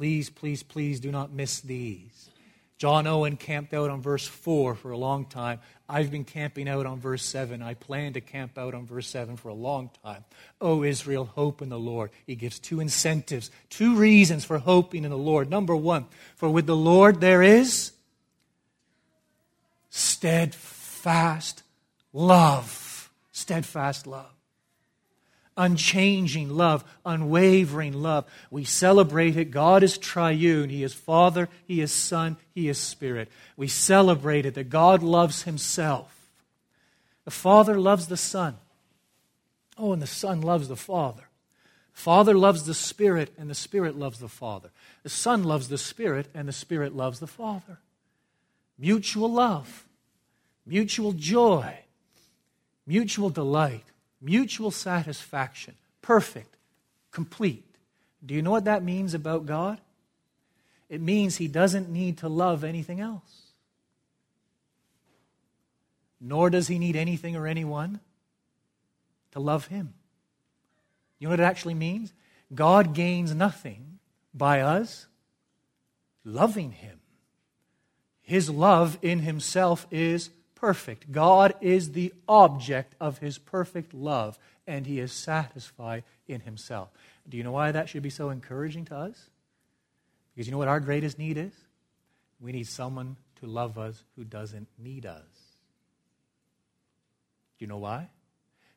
Please, 0.02 0.30
please, 0.30 0.64
please 0.64 0.98
do 0.98 1.12
not 1.12 1.32
miss 1.32 1.60
these. 1.60 2.28
John 2.76 3.06
Owen 3.06 3.36
camped 3.36 3.72
out 3.72 3.88
on 3.88 4.02
verse 4.02 4.26
4 4.26 4.74
for 4.74 4.90
a 4.90 4.96
long 4.96 5.26
time. 5.26 5.60
I've 5.88 6.10
been 6.10 6.24
camping 6.24 6.68
out 6.68 6.86
on 6.86 6.98
verse 6.98 7.24
7. 7.24 7.62
I 7.62 7.74
plan 7.74 8.14
to 8.14 8.20
camp 8.20 8.58
out 8.58 8.74
on 8.74 8.84
verse 8.84 9.06
7 9.06 9.36
for 9.36 9.48
a 9.48 9.54
long 9.54 9.90
time. 10.02 10.24
Oh, 10.60 10.82
Israel, 10.82 11.26
hope 11.26 11.62
in 11.62 11.68
the 11.68 11.78
Lord. 11.78 12.10
He 12.26 12.34
gives 12.34 12.58
two 12.58 12.80
incentives, 12.80 13.52
two 13.70 13.94
reasons 13.94 14.44
for 14.44 14.58
hoping 14.58 15.04
in 15.04 15.10
the 15.12 15.16
Lord. 15.16 15.48
Number 15.48 15.76
one, 15.76 16.06
for 16.34 16.50
with 16.50 16.66
the 16.66 16.74
Lord 16.74 17.20
there 17.20 17.44
is 17.44 17.92
steadfast 19.88 21.62
love. 22.12 23.08
Steadfast 23.30 24.08
love 24.08 24.31
unchanging 25.56 26.50
love, 26.50 26.84
unwavering 27.04 27.92
love. 27.92 28.24
We 28.50 28.64
celebrate 28.64 29.36
it. 29.36 29.50
God 29.50 29.82
is 29.82 29.98
triune. 29.98 30.70
He 30.70 30.82
is 30.82 30.94
Father, 30.94 31.48
He 31.66 31.80
is 31.80 31.92
Son, 31.92 32.36
He 32.54 32.68
is 32.68 32.78
Spirit. 32.78 33.28
We 33.56 33.68
celebrate 33.68 34.46
it 34.46 34.54
that 34.54 34.70
God 34.70 35.02
loves 35.02 35.42
Himself. 35.42 36.30
The 37.24 37.30
Father 37.30 37.78
loves 37.78 38.08
the 38.08 38.16
Son. 38.16 38.56
Oh, 39.78 39.92
and 39.92 40.02
the 40.02 40.06
Son 40.06 40.40
loves 40.40 40.68
the 40.68 40.76
Father. 40.76 41.24
Father 41.92 42.34
loves 42.34 42.64
the 42.64 42.74
Spirit, 42.74 43.32
and 43.38 43.50
the 43.50 43.54
Spirit 43.54 43.96
loves 43.96 44.18
the 44.18 44.28
Father. 44.28 44.70
The 45.02 45.10
Son 45.10 45.44
loves 45.44 45.68
the 45.68 45.78
Spirit, 45.78 46.28
and 46.34 46.48
the 46.48 46.52
Spirit 46.52 46.96
loves 46.96 47.20
the 47.20 47.26
Father. 47.26 47.78
Mutual 48.78 49.30
love, 49.30 49.84
mutual 50.66 51.12
joy, 51.12 51.78
mutual 52.86 53.28
delight 53.28 53.91
mutual 54.22 54.70
satisfaction, 54.70 55.74
perfect, 56.00 56.56
complete. 57.10 57.64
Do 58.24 58.34
you 58.34 58.42
know 58.42 58.52
what 58.52 58.64
that 58.64 58.84
means 58.84 59.14
about 59.14 59.44
God? 59.46 59.80
It 60.88 61.00
means 61.00 61.36
he 61.36 61.48
doesn't 61.48 61.90
need 61.90 62.18
to 62.18 62.28
love 62.28 62.64
anything 62.64 63.00
else. 63.00 63.42
Nor 66.20 66.50
does 66.50 66.68
he 66.68 66.78
need 66.78 66.94
anything 66.94 67.34
or 67.34 67.46
anyone 67.46 67.98
to 69.32 69.40
love 69.40 69.66
him. 69.66 69.94
You 71.18 71.26
know 71.26 71.32
what 71.32 71.40
it 71.40 71.44
actually 71.44 71.74
means? 71.74 72.12
God 72.54 72.94
gains 72.94 73.34
nothing 73.34 73.98
by 74.32 74.60
us 74.60 75.06
loving 76.24 76.72
him. 76.72 77.00
His 78.22 78.48
love 78.48 78.98
in 79.02 79.20
himself 79.20 79.86
is 79.90 80.30
perfect. 80.62 81.10
God 81.10 81.54
is 81.60 81.90
the 81.90 82.14
object 82.28 82.94
of 83.00 83.18
his 83.18 83.36
perfect 83.36 83.92
love, 83.92 84.38
and 84.64 84.86
he 84.86 85.00
is 85.00 85.12
satisfied 85.12 86.04
in 86.28 86.40
himself. 86.40 86.88
Do 87.28 87.36
you 87.36 87.42
know 87.42 87.50
why 87.50 87.72
that 87.72 87.88
should 87.88 88.04
be 88.04 88.10
so 88.10 88.30
encouraging 88.30 88.84
to 88.86 88.96
us? 88.96 89.28
Because 90.32 90.46
you 90.46 90.52
know 90.52 90.58
what 90.58 90.68
our 90.68 90.78
greatest 90.78 91.18
need 91.18 91.36
is? 91.36 91.52
We 92.40 92.52
need 92.52 92.68
someone 92.68 93.16
to 93.40 93.46
love 93.46 93.76
us 93.76 94.04
who 94.14 94.22
doesn't 94.22 94.68
need 94.78 95.04
us. 95.04 95.26
Do 97.58 97.64
you 97.64 97.66
know 97.66 97.78
why? 97.78 98.08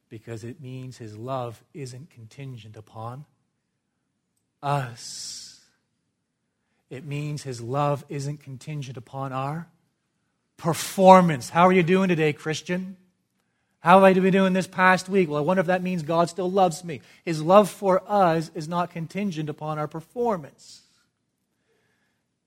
Because 0.09 0.43
it 0.43 0.59
means 0.59 0.97
his 0.97 1.15
love 1.15 1.63
isn't 1.75 2.09
contingent 2.09 2.75
upon 2.75 3.25
us. 4.63 5.61
It 6.89 7.05
means 7.05 7.43
his 7.43 7.61
love 7.61 8.03
isn't 8.09 8.41
contingent 8.41 8.97
upon 8.97 9.31
our 9.33 9.67
performance. 10.57 11.49
How 11.49 11.67
are 11.67 11.73
you 11.73 11.83
doing 11.83 12.09
today, 12.09 12.33
Christian? 12.33 12.97
How 13.79 13.99
have 13.99 14.03
I 14.03 14.13
been 14.13 14.33
doing 14.33 14.53
this 14.53 14.65
past 14.65 15.09
week? 15.09 15.29
Well, 15.29 15.37
I 15.37 15.41
wonder 15.41 15.61
if 15.61 15.67
that 15.67 15.83
means 15.83 16.01
God 16.01 16.27
still 16.27 16.49
loves 16.49 16.83
me. 16.83 17.01
His 17.23 17.39
love 17.41 17.69
for 17.69 18.01
us 18.07 18.49
is 18.55 18.67
not 18.67 18.89
contingent 18.89 19.47
upon 19.47 19.77
our 19.77 19.87
performance. 19.87 20.81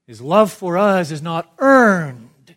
His 0.08 0.20
love 0.20 0.50
for 0.50 0.76
us 0.76 1.12
is 1.12 1.22
not 1.22 1.52
earned. 1.58 2.56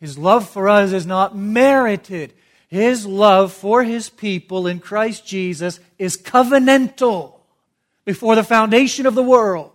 His 0.00 0.16
love 0.16 0.48
for 0.48 0.70
us 0.70 0.92
is 0.92 1.04
not 1.04 1.36
merited. 1.36 2.32
His 2.68 3.04
love 3.04 3.52
for 3.52 3.82
his 3.82 4.08
people 4.08 4.66
in 4.66 4.80
Christ 4.80 5.26
Jesus 5.26 5.78
is 5.98 6.16
covenantal. 6.16 7.34
Before 8.06 8.34
the 8.34 8.42
foundation 8.42 9.04
of 9.04 9.14
the 9.14 9.22
world, 9.22 9.72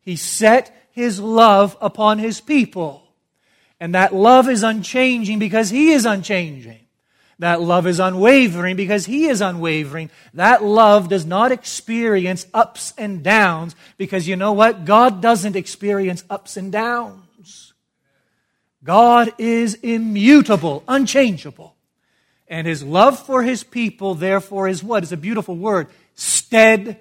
he 0.00 0.16
set 0.16 0.74
his 0.90 1.20
love 1.20 1.76
upon 1.80 2.18
his 2.18 2.40
people. 2.40 3.03
And 3.80 3.94
that 3.94 4.14
love 4.14 4.48
is 4.48 4.62
unchanging 4.62 5.38
because 5.38 5.70
He 5.70 5.92
is 5.92 6.06
unchanging. 6.06 6.80
That 7.38 7.60
love 7.60 7.86
is 7.86 7.98
unwavering 7.98 8.76
because 8.76 9.06
He 9.06 9.26
is 9.26 9.40
unwavering. 9.40 10.10
That 10.34 10.62
love 10.62 11.08
does 11.08 11.26
not 11.26 11.50
experience 11.52 12.46
ups 12.54 12.94
and 12.96 13.22
downs 13.22 13.74
because 13.96 14.28
you 14.28 14.36
know 14.36 14.52
what? 14.52 14.84
God 14.84 15.20
doesn't 15.20 15.56
experience 15.56 16.24
ups 16.30 16.56
and 16.56 16.70
downs. 16.70 17.74
God 18.84 19.32
is 19.38 19.74
immutable, 19.74 20.84
unchangeable. 20.86 21.74
And 22.46 22.66
His 22.66 22.82
love 22.84 23.18
for 23.18 23.42
His 23.42 23.64
people, 23.64 24.14
therefore, 24.14 24.68
is 24.68 24.84
what? 24.84 25.02
It's 25.02 25.12
a 25.12 25.16
beautiful 25.16 25.56
word. 25.56 25.88
Steadfast, 26.14 26.98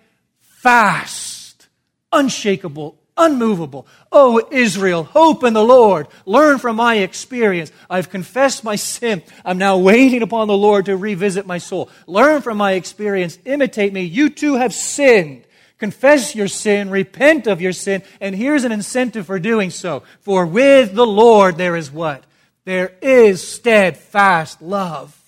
unshakable, 2.11 2.97
unmovable. 3.17 3.87
Oh, 4.11 4.47
Israel, 4.51 5.03
hope 5.03 5.43
in 5.43 5.53
the 5.53 5.63
Lord. 5.63 6.07
Learn 6.25 6.59
from 6.59 6.75
my 6.75 6.95
experience. 6.95 7.71
I've 7.89 8.09
confessed 8.09 8.63
my 8.63 8.75
sin. 8.75 9.23
I'm 9.45 9.57
now 9.57 9.77
waiting 9.77 10.21
upon 10.21 10.47
the 10.47 10.57
Lord 10.57 10.85
to 10.85 10.97
revisit 10.97 11.45
my 11.45 11.57
soul. 11.57 11.89
Learn 12.07 12.41
from 12.41 12.57
my 12.57 12.73
experience. 12.73 13.37
Imitate 13.45 13.93
me. 13.93 14.03
You 14.03 14.29
too 14.29 14.55
have 14.55 14.73
sinned. 14.73 15.45
Confess 15.77 16.33
your 16.33 16.47
sin, 16.47 16.89
repent 16.89 17.45
of 17.45 17.59
your 17.59 17.73
sin, 17.73 18.03
and 18.21 18.33
here's 18.33 18.63
an 18.63 18.71
incentive 18.71 19.25
for 19.25 19.37
doing 19.37 19.69
so. 19.69 20.03
For 20.21 20.45
with 20.45 20.93
the 20.93 21.05
Lord 21.05 21.57
there 21.57 21.75
is 21.75 21.91
what? 21.91 22.23
There 22.63 22.93
is 23.01 23.45
steadfast 23.45 24.61
love. 24.61 25.19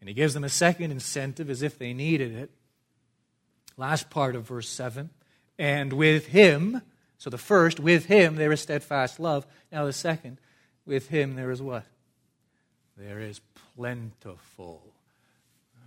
And 0.00 0.08
he 0.08 0.14
gives 0.14 0.32
them 0.32 0.44
a 0.44 0.48
second 0.48 0.90
incentive 0.90 1.50
as 1.50 1.62
if 1.62 1.78
they 1.78 1.92
needed 1.92 2.32
it. 2.32 2.50
Last 3.76 4.08
part 4.08 4.36
of 4.36 4.44
verse 4.44 4.68
7 4.68 5.10
and 5.58 5.92
with 5.92 6.26
him, 6.26 6.82
so 7.18 7.30
the 7.30 7.38
first, 7.38 7.80
with 7.80 8.06
him 8.06 8.36
there 8.36 8.52
is 8.52 8.60
steadfast 8.60 9.20
love. 9.20 9.46
Now 9.72 9.84
the 9.84 9.92
second, 9.92 10.38
with 10.84 11.08
him 11.08 11.34
there 11.34 11.50
is 11.50 11.60
what? 11.60 11.84
There 12.96 13.20
is 13.20 13.40
plentiful 13.76 14.82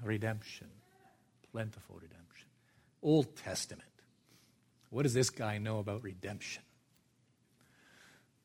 redemption. 0.04 0.68
Plentiful 1.52 1.96
redemption. 1.96 2.48
Old 3.02 3.36
Testament. 3.36 3.90
What 4.92 5.04
does 5.04 5.14
this 5.14 5.30
guy 5.30 5.58
know 5.58 5.80
about 5.80 6.04
redemption? 6.04 6.64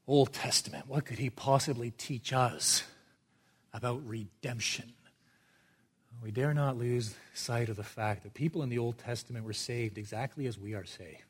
Old 0.07 0.33
Testament. 0.33 0.87
What 0.89 1.05
could 1.05 1.18
he 1.18 1.31
possibly 1.31 1.91
teach 1.91 2.33
us 2.33 2.85
about 3.72 4.07
redemption? 4.07 4.93
We 6.25 6.31
dare 6.31 6.55
not 6.55 6.79
lose 6.79 7.14
sight 7.35 7.68
of 7.68 7.77
the 7.77 7.85
fact 7.85 8.22
that 8.22 8.33
people 8.33 8.62
in 8.62 8.70
the 8.70 8.79
Old 8.79 8.97
Testament 8.97 9.45
were 9.45 9.53
saved 9.53 9.99
exactly 9.99 10.47
as 10.47 10.59
we 10.59 10.72
are 10.72 10.87
saved. 10.87 11.20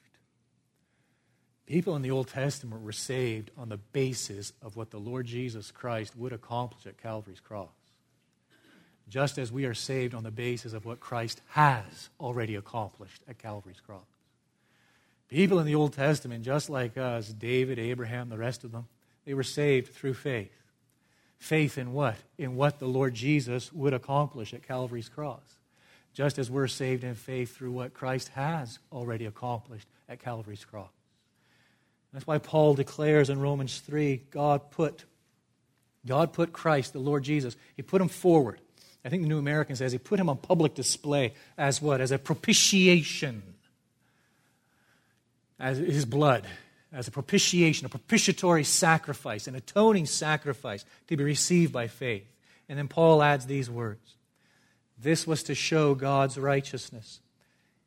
People 1.66 1.96
in 1.96 2.02
the 2.02 2.12
Old 2.12 2.28
Testament 2.28 2.80
were 2.80 2.92
saved 2.92 3.50
on 3.58 3.70
the 3.70 3.76
basis 3.76 4.52
of 4.62 4.76
what 4.76 4.92
the 4.92 5.00
Lord 5.00 5.26
Jesus 5.26 5.72
Christ 5.72 6.16
would 6.16 6.32
accomplish 6.32 6.86
at 6.86 7.02
Calvary's 7.02 7.40
cross. 7.40 7.74
Just 9.08 9.36
as 9.36 9.50
we 9.50 9.64
are 9.64 9.74
saved 9.74 10.14
on 10.14 10.22
the 10.22 10.30
basis 10.30 10.72
of 10.72 10.84
what 10.84 11.00
Christ 11.00 11.40
has 11.48 12.08
already 12.20 12.54
accomplished 12.54 13.22
at 13.26 13.38
Calvary's 13.38 13.80
cross. 13.80 14.06
People 15.28 15.58
in 15.58 15.66
the 15.66 15.74
Old 15.74 15.94
Testament, 15.94 16.44
just 16.44 16.70
like 16.70 16.96
us, 16.96 17.30
David, 17.30 17.80
Abraham, 17.80 18.28
the 18.28 18.38
rest 18.38 18.62
of 18.62 18.70
them, 18.70 18.86
they 19.24 19.34
were 19.34 19.42
saved 19.42 19.92
through 19.92 20.14
faith. 20.14 20.63
Faith 21.44 21.76
in 21.76 21.92
what? 21.92 22.16
In 22.38 22.56
what 22.56 22.78
the 22.78 22.86
Lord 22.86 23.12
Jesus 23.12 23.70
would 23.70 23.92
accomplish 23.92 24.54
at 24.54 24.66
Calvary's 24.66 25.10
cross. 25.10 25.42
Just 26.14 26.38
as 26.38 26.50
we're 26.50 26.68
saved 26.68 27.04
in 27.04 27.14
faith 27.14 27.54
through 27.54 27.72
what 27.72 27.92
Christ 27.92 28.28
has 28.28 28.78
already 28.90 29.26
accomplished 29.26 29.86
at 30.08 30.20
Calvary's 30.20 30.64
cross. 30.64 30.88
That's 32.14 32.26
why 32.26 32.38
Paul 32.38 32.72
declares 32.72 33.28
in 33.28 33.40
Romans 33.40 33.80
3 33.80 34.22
God 34.30 34.70
put, 34.70 35.04
God 36.06 36.32
put 36.32 36.54
Christ, 36.54 36.94
the 36.94 36.98
Lord 36.98 37.24
Jesus, 37.24 37.56
He 37.76 37.82
put 37.82 38.00
Him 38.00 38.08
forward. 38.08 38.58
I 39.04 39.10
think 39.10 39.20
the 39.20 39.28
New 39.28 39.36
American 39.36 39.76
says 39.76 39.92
He 39.92 39.98
put 39.98 40.18
Him 40.18 40.30
on 40.30 40.38
public 40.38 40.74
display 40.74 41.34
as 41.58 41.82
what? 41.82 42.00
As 42.00 42.10
a 42.10 42.18
propitiation. 42.18 43.42
As 45.60 45.76
His 45.76 46.06
blood 46.06 46.46
as 46.94 47.08
a 47.08 47.10
propitiation, 47.10 47.86
a 47.86 47.88
propitiatory 47.88 48.62
sacrifice, 48.62 49.48
an 49.48 49.56
atoning 49.56 50.06
sacrifice 50.06 50.84
to 51.08 51.16
be 51.16 51.24
received 51.24 51.72
by 51.72 51.88
faith. 51.88 52.30
And 52.68 52.78
then 52.78 52.88
Paul 52.88 53.22
adds 53.22 53.46
these 53.46 53.68
words 53.68 54.14
This 54.96 55.26
was 55.26 55.42
to 55.44 55.54
show 55.54 55.94
God's 55.94 56.38
righteousness, 56.38 57.20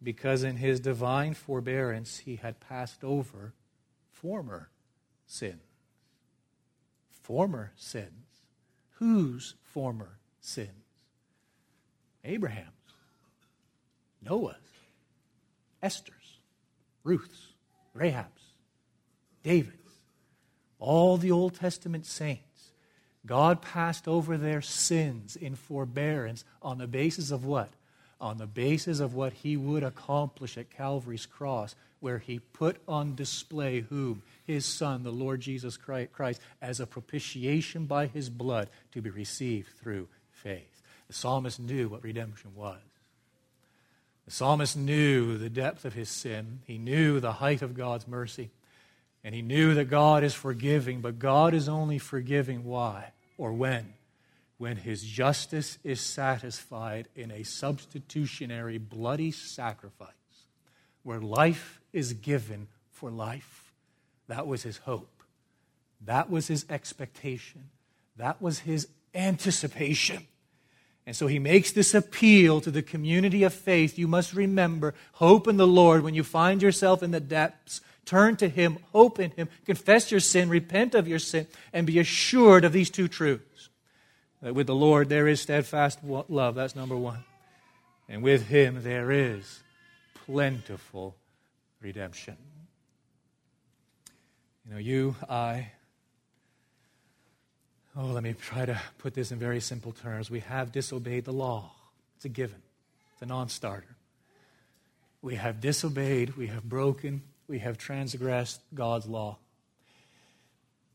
because 0.03 0.43
in 0.43 0.58
his 0.58 0.82
divine 0.82 1.34
forbearance 1.34 2.18
he 2.20 2.36
had 2.36 2.60
passed 2.60 3.03
over 3.03 3.53
former 4.12 4.70
sins. 5.26 5.62
Former 7.24 7.72
sins. 7.78 8.12
Whose 8.95 9.55
former 9.64 10.18
sins? 10.41 10.70
Abraham's, 12.26 12.68
Noah's, 14.22 14.55
Esther's, 15.82 16.39
Ruth's, 17.03 17.53
Rahab's. 17.93 18.36
David's, 19.48 19.93
all 20.78 21.16
the 21.16 21.32
Old 21.32 21.56
Testament 21.56 22.06
saints, 22.06 22.72
God 23.26 23.62
passed 23.62 24.06
over 24.06 24.36
their 24.36 24.62
sins 24.62 25.38
in 25.38 25.56
forbearance 25.56 26.43
on 26.62 26.80
the 26.80 26.88
basis 26.88 27.32
of 27.32 27.45
what? 27.45 27.70
On 28.20 28.38
the 28.38 28.45
basis 28.45 29.00
of 29.00 29.14
what 29.14 29.32
he 29.32 29.56
would 29.56 29.84
accomplish 29.84 30.58
at 30.58 30.70
Calvary's 30.70 31.26
cross, 31.26 31.76
where 32.02 32.18
he 32.18 32.39
put 32.39 32.82
on 32.89 33.16
display 33.16 33.80
whom? 33.80 34.22
His 34.45 34.66
Son, 34.66 35.04
the 35.04 35.12
Lord 35.12 35.39
Jesus 35.39 35.78
Christ, 35.78 36.41
as 36.62 36.82
a 36.82 36.86
propitiation 36.86 37.86
by 37.86 38.08
his 38.08 38.30
blood 38.30 38.70
to 38.91 39.02
be 39.02 39.10
received 39.10 39.70
through 39.82 40.10
faith. 40.30 40.82
The 41.08 41.14
psalmist 41.14 41.58
knew 41.58 41.88
what 41.88 42.04
redemption 42.04 42.52
was. 42.54 42.82
The 44.26 44.32
psalmist 44.32 44.76
knew 44.76 45.38
the 45.38 45.50
depth 45.50 45.86
of 45.86 45.93
his 45.93 46.10
sin. 46.10 46.60
He 46.66 46.78
knew 46.78 47.22
the 47.22 47.32
height 47.32 47.62
of 47.62 47.76
God's 47.76 48.10
mercy. 48.10 48.52
And 49.28 49.36
he 49.36 49.41
knew 49.41 49.73
that 49.73 49.89
God 49.89 50.23
is 50.23 50.34
forgiving, 50.34 51.01
but 51.01 51.19
God 51.19 51.53
is 51.53 51.67
only 51.67 51.99
forgiving 51.99 52.63
why 52.63 53.11
or 53.38 53.51
when? 53.51 53.93
When 54.57 54.78
his 54.78 55.03
justice 55.03 55.78
is 55.84 55.99
satisfied 55.99 57.09
in 57.13 57.32
a 57.32 57.43
substitutionary, 57.43 58.78
bloody 58.78 59.32
sacrifice 59.32 60.07
where 61.03 61.19
life 61.19 61.82
is 61.91 62.13
given 62.13 62.69
for 62.89 63.11
life. 63.11 63.73
That 64.30 64.47
was 64.47 64.63
his 64.63 64.78
hope. 64.78 65.21
That 66.05 66.30
was 66.30 66.47
his 66.47 66.65
expectation. 66.69 67.69
That 68.15 68.41
was 68.41 68.59
his 68.59 68.88
anticipation. 69.13 70.25
And 71.05 71.17
so 71.17 71.28
he 71.28 71.38
makes 71.38 71.73
this 71.73 71.93
appeal 71.93 72.61
to 72.61 72.71
the 72.71 72.82
community 72.82 73.43
of 73.43 73.53
faith. 73.53 73.97
You 73.97 74.07
must 74.07 74.34
remember, 74.34 74.93
hope 75.15 75.49
in 75.49 75.57
the 75.57 75.67
Lord 75.67 76.01
when 76.01 76.13
you 76.13 76.23
find 76.23 76.61
yourself 76.61 77.03
in 77.03 77.11
the 77.11 77.19
depths 77.19 77.82
Turn 78.08 78.38
to 78.38 78.47
Him, 78.47 78.80
hope 78.93 79.20
in 79.20 79.32
Him, 79.32 79.49
confess 79.66 80.12
your 80.12 80.22
sin, 80.22 80.47
repent 80.47 80.95
of 80.95 81.10
your 81.10 81.20
sin, 81.20 81.45
and 81.74 81.86
be 81.86 81.99
assured 81.99 82.64
of 82.64 82.72
these 82.72 82.89
two 82.89 83.10
truths. 83.10 83.70
That 84.41 84.55
with 84.55 84.66
the 84.66 84.76
Lord 84.76 85.10
there 85.10 85.28
is 85.28 85.41
steadfast 85.41 85.99
love. 86.03 86.55
That's 86.55 86.76
number 86.76 86.95
one. 86.95 87.26
And 88.08 88.24
with 88.24 88.47
Him 88.47 88.82
there 88.82 89.12
is 89.12 89.62
plentiful 90.26 91.18
redemption. 91.82 92.38
You 94.66 94.74
know, 94.74 94.80
you, 94.80 95.16
I, 95.30 95.72
oh, 97.93 98.05
let 98.05 98.24
me 98.24 98.36
try 98.39 98.66
to 98.66 98.80
put 98.99 99.16
this 99.16 99.34
in 99.34 99.38
very 99.39 99.60
simple 99.60 99.91
terms. 99.91 100.32
We 100.32 100.39
have 100.41 100.72
disobeyed 100.72 101.26
the 101.26 101.34
law, 101.34 101.72
it's 102.16 102.24
a 102.24 102.30
given, 102.30 102.62
it's 103.12 103.22
a 103.22 103.26
non 103.26 103.49
starter. 103.49 103.97
We 105.22 105.36
have 105.36 105.60
disobeyed, 105.60 106.38
we 106.38 106.47
have 106.47 106.64
broken, 106.64 107.24
we 107.48 107.60
have 107.60 107.78
transgressed 107.78 108.62
God's 108.74 109.08
law. 109.08 109.38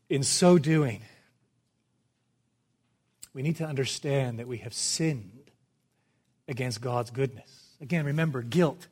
In 0.09 0.23
so 0.23 0.57
doing, 0.57 1.01
we 3.33 3.41
need 3.41 3.57
to 3.57 3.65
understand 3.65 4.39
that 4.39 4.47
we 4.47 4.57
have 4.59 4.73
sinned 4.73 5.51
against 6.47 6.81
God's 6.81 7.09
goodness. 7.09 7.75
Again, 7.81 8.05
remember 8.05 8.41
guilt. 8.41 8.87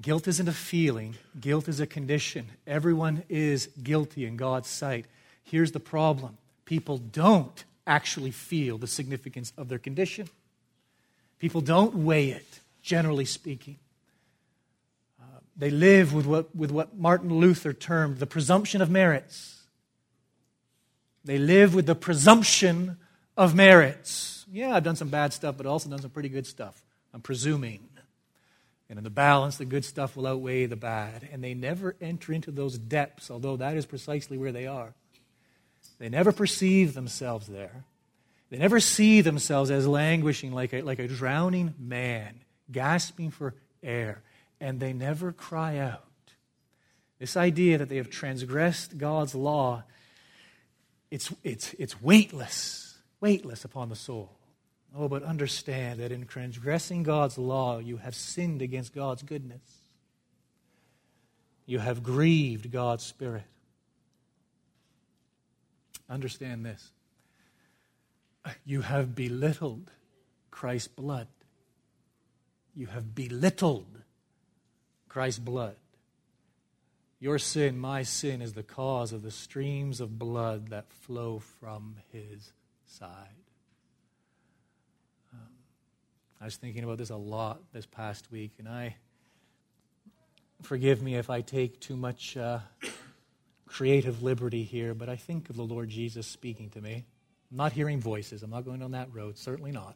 Guilt 0.00 0.26
isn't 0.26 0.48
a 0.48 0.52
feeling, 0.52 1.16
guilt 1.38 1.68
is 1.68 1.80
a 1.80 1.86
condition. 1.86 2.46
Everyone 2.66 3.24
is 3.28 3.68
guilty 3.82 4.24
in 4.24 4.36
God's 4.36 4.68
sight. 4.68 5.06
Here's 5.42 5.72
the 5.72 5.80
problem 5.80 6.38
people 6.64 6.98
don't 6.98 7.64
actually 7.86 8.30
feel 8.30 8.78
the 8.78 8.86
significance 8.86 9.52
of 9.58 9.68
their 9.68 9.78
condition, 9.78 10.28
people 11.38 11.60
don't 11.60 11.94
weigh 11.94 12.30
it, 12.30 12.60
generally 12.82 13.24
speaking. 13.24 13.78
They 15.56 15.70
live 15.70 16.14
with 16.14 16.26
what, 16.26 16.54
with 16.54 16.70
what 16.70 16.96
Martin 16.96 17.34
Luther 17.34 17.72
termed 17.72 18.18
the 18.18 18.26
presumption 18.26 18.80
of 18.80 18.90
merits. 18.90 19.62
They 21.24 21.38
live 21.38 21.74
with 21.74 21.86
the 21.86 21.94
presumption 21.94 22.96
of 23.36 23.54
merits. 23.54 24.46
Yeah, 24.50 24.74
I've 24.74 24.84
done 24.84 24.96
some 24.96 25.08
bad 25.08 25.32
stuff, 25.32 25.56
but 25.56 25.66
also 25.66 25.88
done 25.88 26.00
some 26.00 26.10
pretty 26.10 26.28
good 26.28 26.46
stuff. 26.46 26.82
I'm 27.14 27.20
presuming. 27.20 27.80
And 28.88 28.98
in 28.98 29.04
the 29.04 29.10
balance, 29.10 29.56
the 29.56 29.64
good 29.64 29.84
stuff 29.84 30.16
will 30.16 30.26
outweigh 30.26 30.66
the 30.66 30.76
bad. 30.76 31.28
And 31.32 31.44
they 31.44 31.54
never 31.54 31.96
enter 32.00 32.32
into 32.32 32.50
those 32.50 32.76
depths, 32.76 33.30
although 33.30 33.56
that 33.56 33.76
is 33.76 33.86
precisely 33.86 34.36
where 34.36 34.52
they 34.52 34.66
are. 34.66 34.94
They 35.98 36.08
never 36.08 36.32
perceive 36.32 36.94
themselves 36.94 37.46
there. 37.46 37.84
They 38.50 38.58
never 38.58 38.80
see 38.80 39.20
themselves 39.20 39.70
as 39.70 39.86
languishing 39.86 40.52
like 40.52 40.74
a, 40.74 40.82
like 40.82 40.98
a 40.98 41.08
drowning 41.08 41.74
man, 41.78 42.40
gasping 42.70 43.30
for 43.30 43.54
air 43.82 44.22
and 44.62 44.78
they 44.78 44.92
never 44.92 45.32
cry 45.32 45.76
out. 45.76 46.04
This 47.18 47.36
idea 47.36 47.78
that 47.78 47.88
they 47.88 47.96
have 47.96 48.10
transgressed 48.10 48.96
God's 48.96 49.34
law, 49.34 49.82
it's, 51.10 51.34
it's, 51.42 51.74
it's 51.80 52.00
weightless, 52.00 52.96
weightless 53.20 53.64
upon 53.64 53.88
the 53.88 53.96
soul. 53.96 54.30
Oh, 54.96 55.08
but 55.08 55.24
understand 55.24 55.98
that 55.98 56.12
in 56.12 56.26
transgressing 56.26 57.02
God's 57.02 57.38
law, 57.38 57.80
you 57.80 57.96
have 57.96 58.14
sinned 58.14 58.62
against 58.62 58.94
God's 58.94 59.24
goodness. 59.24 59.62
You 61.66 61.80
have 61.80 62.04
grieved 62.04 62.70
God's 62.70 63.04
Spirit. 63.04 63.44
Understand 66.08 66.64
this. 66.64 66.92
You 68.64 68.82
have 68.82 69.16
belittled 69.16 69.90
Christ's 70.52 70.88
blood. 70.88 71.26
You 72.76 72.86
have 72.86 73.12
belittled 73.12 74.01
Christ's 75.12 75.40
blood. 75.40 75.76
Your 77.20 77.38
sin, 77.38 77.78
my 77.78 78.02
sin, 78.02 78.40
is 78.40 78.54
the 78.54 78.62
cause 78.62 79.12
of 79.12 79.22
the 79.22 79.30
streams 79.30 80.00
of 80.00 80.18
blood 80.18 80.68
that 80.68 80.90
flow 80.90 81.38
from 81.60 81.96
his 82.12 82.52
side. 82.86 83.10
Um, 85.32 85.48
I 86.40 86.46
was 86.46 86.56
thinking 86.56 86.82
about 86.82 86.98
this 86.98 87.10
a 87.10 87.16
lot 87.16 87.60
this 87.72 87.84
past 87.84 88.32
week, 88.32 88.52
and 88.58 88.66
I 88.66 88.96
forgive 90.62 91.02
me 91.02 91.16
if 91.16 91.28
I 91.28 91.42
take 91.42 91.78
too 91.78 91.96
much 91.96 92.36
uh, 92.36 92.60
creative 93.66 94.22
liberty 94.22 94.64
here, 94.64 94.94
but 94.94 95.10
I 95.10 95.16
think 95.16 95.50
of 95.50 95.56
the 95.56 95.62
Lord 95.62 95.90
Jesus 95.90 96.26
speaking 96.26 96.70
to 96.70 96.80
me 96.80 97.04
I'm 97.52 97.58
not 97.58 97.72
hearing 97.72 98.00
voices. 98.00 98.42
I'm 98.42 98.50
not 98.50 98.64
going 98.64 98.80
down 98.80 98.92
that 98.92 99.12
road. 99.12 99.36
Certainly 99.36 99.72
not. 99.72 99.94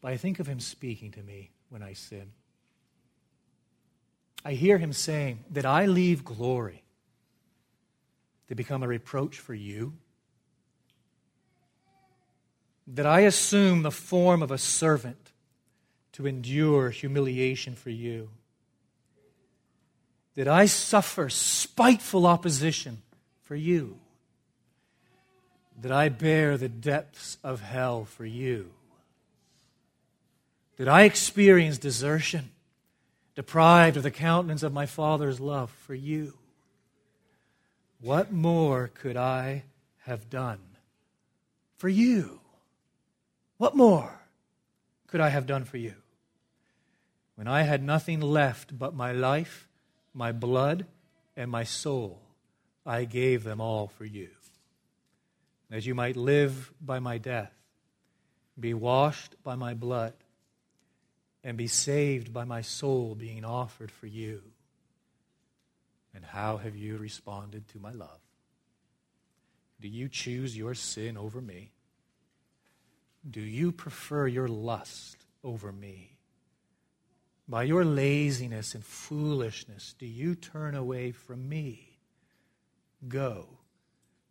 But 0.00 0.12
I 0.12 0.16
think 0.16 0.40
of 0.40 0.48
him 0.48 0.58
speaking 0.58 1.12
to 1.12 1.22
me 1.22 1.52
when 1.68 1.84
I 1.84 1.92
sin. 1.92 2.32
I 4.44 4.52
hear 4.54 4.78
him 4.78 4.92
saying 4.92 5.44
that 5.50 5.64
I 5.64 5.86
leave 5.86 6.24
glory 6.24 6.82
to 8.48 8.54
become 8.54 8.82
a 8.82 8.88
reproach 8.88 9.38
for 9.38 9.54
you, 9.54 9.94
that 12.86 13.06
I 13.06 13.20
assume 13.20 13.82
the 13.82 13.90
form 13.90 14.42
of 14.42 14.50
a 14.50 14.58
servant 14.58 15.32
to 16.12 16.26
endure 16.26 16.90
humiliation 16.90 17.74
for 17.74 17.90
you, 17.90 18.30
that 20.34 20.48
I 20.48 20.66
suffer 20.66 21.28
spiteful 21.28 22.26
opposition 22.26 23.02
for 23.42 23.54
you, 23.54 23.98
that 25.80 25.92
I 25.92 26.08
bear 26.08 26.56
the 26.58 26.68
depths 26.68 27.38
of 27.42 27.60
hell 27.60 28.04
for 28.04 28.26
you 28.26 28.72
that 30.82 30.88
I 30.88 31.02
experience 31.02 31.78
desertion, 31.78 32.50
deprived 33.34 33.96
of 33.96 34.02
the 34.02 34.10
countenance 34.10 34.62
of 34.62 34.72
my 34.72 34.86
Father's 34.86 35.40
love 35.40 35.70
for 35.70 35.94
you. 35.94 36.34
What 38.00 38.32
more 38.32 38.90
could 38.92 39.16
I 39.16 39.64
have 40.04 40.28
done 40.28 40.60
for 41.76 41.88
you? 41.88 42.40
What 43.56 43.76
more 43.76 44.20
could 45.06 45.20
I 45.20 45.28
have 45.28 45.46
done 45.46 45.64
for 45.64 45.76
you? 45.76 45.94
When 47.36 47.46
I 47.46 47.62
had 47.62 47.82
nothing 47.82 48.20
left 48.20 48.78
but 48.78 48.94
my 48.94 49.12
life, 49.12 49.68
my 50.12 50.32
blood, 50.32 50.86
and 51.36 51.50
my 51.50 51.64
soul, 51.64 52.20
I 52.84 53.04
gave 53.04 53.44
them 53.44 53.60
all 53.60 53.88
for 53.88 54.04
you. 54.04 54.28
That 55.70 55.86
you 55.86 55.94
might 55.94 56.16
live 56.16 56.72
by 56.80 56.98
my 56.98 57.18
death, 57.18 57.52
be 58.58 58.74
washed 58.74 59.36
by 59.42 59.54
my 59.54 59.72
blood, 59.72 60.12
and 61.44 61.56
be 61.56 61.66
saved 61.66 62.32
by 62.32 62.44
my 62.44 62.60
soul 62.60 63.14
being 63.14 63.44
offered 63.44 63.90
for 63.90 64.06
you. 64.06 64.42
And 66.14 66.24
how 66.24 66.58
have 66.58 66.76
you 66.76 66.96
responded 66.96 67.68
to 67.68 67.78
my 67.78 67.92
love? 67.92 68.20
Do 69.80 69.88
you 69.88 70.08
choose 70.08 70.56
your 70.56 70.74
sin 70.74 71.16
over 71.16 71.40
me? 71.40 71.72
Do 73.28 73.40
you 73.40 73.72
prefer 73.72 74.26
your 74.26 74.48
lust 74.48 75.24
over 75.42 75.72
me? 75.72 76.16
By 77.48 77.64
your 77.64 77.84
laziness 77.84 78.74
and 78.74 78.84
foolishness, 78.84 79.94
do 79.98 80.06
you 80.06 80.34
turn 80.34 80.74
away 80.74 81.10
from 81.10 81.48
me? 81.48 81.98
Go, 83.08 83.46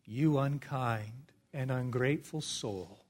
you 0.05 0.39
unkind 0.39 1.31
and 1.53 1.69
ungrateful 1.69 2.41
soul, 2.41 3.05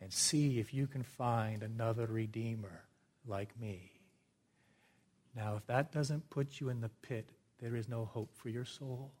and 0.00 0.12
see 0.12 0.58
if 0.58 0.74
you 0.74 0.88
can 0.88 1.04
find 1.04 1.62
another 1.62 2.06
Redeemer 2.06 2.83
like 3.26 3.58
me. 3.60 3.92
Now, 5.36 5.56
if 5.56 5.66
that 5.66 5.92
doesn't 5.92 6.30
put 6.30 6.60
you 6.60 6.68
in 6.68 6.80
the 6.80 6.90
pit, 7.02 7.30
there 7.60 7.74
is 7.74 7.88
no 7.88 8.04
hope 8.04 8.36
for 8.36 8.48
your 8.48 8.64
soul. 8.64 9.12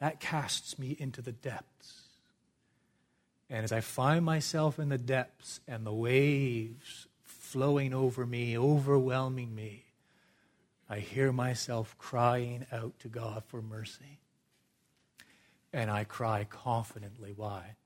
That 0.00 0.20
casts 0.20 0.78
me 0.78 0.96
into 0.98 1.22
the 1.22 1.32
depths. 1.32 2.02
And 3.48 3.62
as 3.62 3.72
I 3.72 3.80
find 3.80 4.24
myself 4.24 4.78
in 4.78 4.88
the 4.88 4.98
depths 4.98 5.60
and 5.68 5.86
the 5.86 5.94
waves 5.94 7.06
flowing 7.22 7.94
over 7.94 8.26
me, 8.26 8.58
overwhelming 8.58 9.54
me, 9.54 9.84
I 10.88 10.98
hear 10.98 11.32
myself 11.32 11.96
crying 11.98 12.66
out 12.72 12.98
to 13.00 13.08
God 13.08 13.44
for 13.46 13.62
mercy. 13.62 14.18
And 15.72 15.90
I 15.90 16.04
cry 16.04 16.44
confidently. 16.44 17.32
Why? 17.34 17.76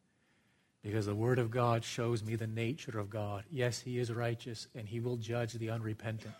Because 0.83 1.07
the 1.07 1.15
Word 1.15 1.39
of 1.39 1.51
God 1.51 1.85
shows 1.85 2.25
me 2.25 2.37
the 2.37 2.47
nature 2.47 2.99
of 2.99 3.11
God. 3.11 3.45
Yes, 3.51 3.81
He 3.81 3.99
is 3.99 4.13
righteous 4.13 4.67
and 4.75 4.89
He 4.89 5.01
will 5.01 5.17
judge 5.17 5.53
the 5.53 5.71
unrepentant, 5.71 6.35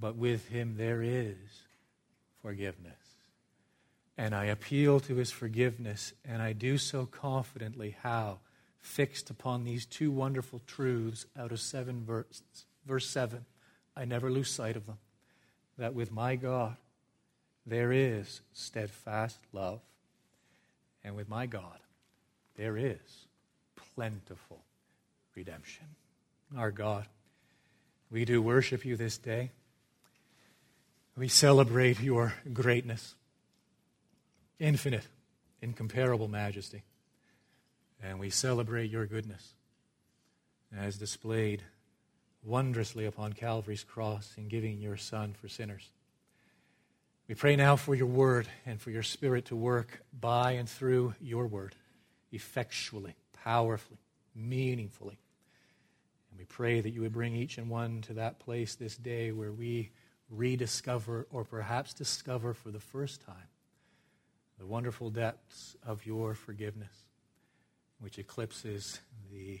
but 0.00 0.16
with 0.16 0.48
Him 0.48 0.74
there 0.76 1.02
is 1.02 1.36
forgiveness. 2.42 2.92
And 4.18 4.34
I 4.34 4.46
appeal 4.46 5.00
to 5.00 5.16
His 5.16 5.30
forgiveness, 5.30 6.12
and 6.24 6.42
I 6.42 6.52
do 6.52 6.76
so 6.76 7.06
confidently. 7.06 7.96
How? 8.02 8.40
Fixed 8.80 9.30
upon 9.30 9.64
these 9.64 9.86
two 9.86 10.10
wonderful 10.10 10.60
truths 10.66 11.24
out 11.38 11.52
of 11.52 11.60
seven 11.60 12.04
verses. 12.04 12.42
Verse 12.86 13.08
7 13.08 13.44
I 13.96 14.04
never 14.04 14.30
lose 14.30 14.50
sight 14.50 14.76
of 14.76 14.86
them. 14.86 14.98
That 15.78 15.94
with 15.94 16.12
my 16.12 16.36
God 16.36 16.76
there 17.64 17.92
is 17.92 18.42
steadfast 18.52 19.38
love, 19.52 19.80
and 21.04 21.14
with 21.14 21.28
my 21.28 21.46
God 21.46 21.78
there 22.56 22.76
is 22.76 22.98
plentiful 23.94 24.62
redemption. 25.34 25.86
Our 26.56 26.70
God, 26.70 27.06
we 28.10 28.24
do 28.24 28.42
worship 28.42 28.84
you 28.84 28.96
this 28.96 29.18
day. 29.18 29.50
We 31.16 31.28
celebrate 31.28 32.00
your 32.00 32.34
greatness, 32.52 33.14
infinite, 34.58 35.06
incomparable 35.60 36.28
majesty. 36.28 36.82
And 38.02 38.18
we 38.18 38.30
celebrate 38.30 38.90
your 38.90 39.06
goodness 39.06 39.54
as 40.76 40.96
displayed 40.96 41.62
wondrously 42.42 43.06
upon 43.06 43.32
Calvary's 43.34 43.84
cross 43.84 44.34
in 44.36 44.48
giving 44.48 44.80
your 44.80 44.96
Son 44.96 45.34
for 45.40 45.48
sinners. 45.48 45.90
We 47.28 47.34
pray 47.34 47.56
now 47.56 47.76
for 47.76 47.94
your 47.94 48.06
word 48.06 48.48
and 48.66 48.80
for 48.80 48.90
your 48.90 49.04
spirit 49.04 49.46
to 49.46 49.56
work 49.56 50.02
by 50.18 50.52
and 50.52 50.68
through 50.68 51.14
your 51.20 51.46
word 51.46 51.74
effectually, 52.32 53.14
powerfully, 53.44 53.98
meaningfully. 54.34 55.18
And 56.30 56.38
we 56.38 56.44
pray 56.46 56.80
that 56.80 56.90
you 56.90 57.02
would 57.02 57.12
bring 57.12 57.36
each 57.36 57.58
and 57.58 57.68
one 57.68 58.00
to 58.02 58.14
that 58.14 58.38
place 58.38 58.74
this 58.74 58.96
day 58.96 59.32
where 59.32 59.52
we 59.52 59.90
rediscover 60.30 61.26
or 61.30 61.44
perhaps 61.44 61.92
discover 61.92 62.54
for 62.54 62.70
the 62.70 62.80
first 62.80 63.24
time 63.24 63.48
the 64.58 64.66
wonderful 64.66 65.10
depths 65.10 65.76
of 65.86 66.06
your 66.06 66.34
forgiveness, 66.34 67.04
which 68.00 68.18
eclipses 68.18 69.00
the 69.30 69.60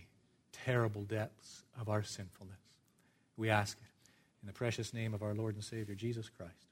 terrible 0.52 1.02
depths 1.02 1.64
of 1.78 1.88
our 1.88 2.02
sinfulness. 2.02 2.56
We 3.36 3.50
ask 3.50 3.76
it 3.78 4.12
in 4.42 4.46
the 4.46 4.52
precious 4.52 4.94
name 4.94 5.14
of 5.14 5.22
our 5.22 5.34
Lord 5.34 5.54
and 5.54 5.64
Savior, 5.64 5.94
Jesus 5.94 6.28
Christ. 6.28 6.71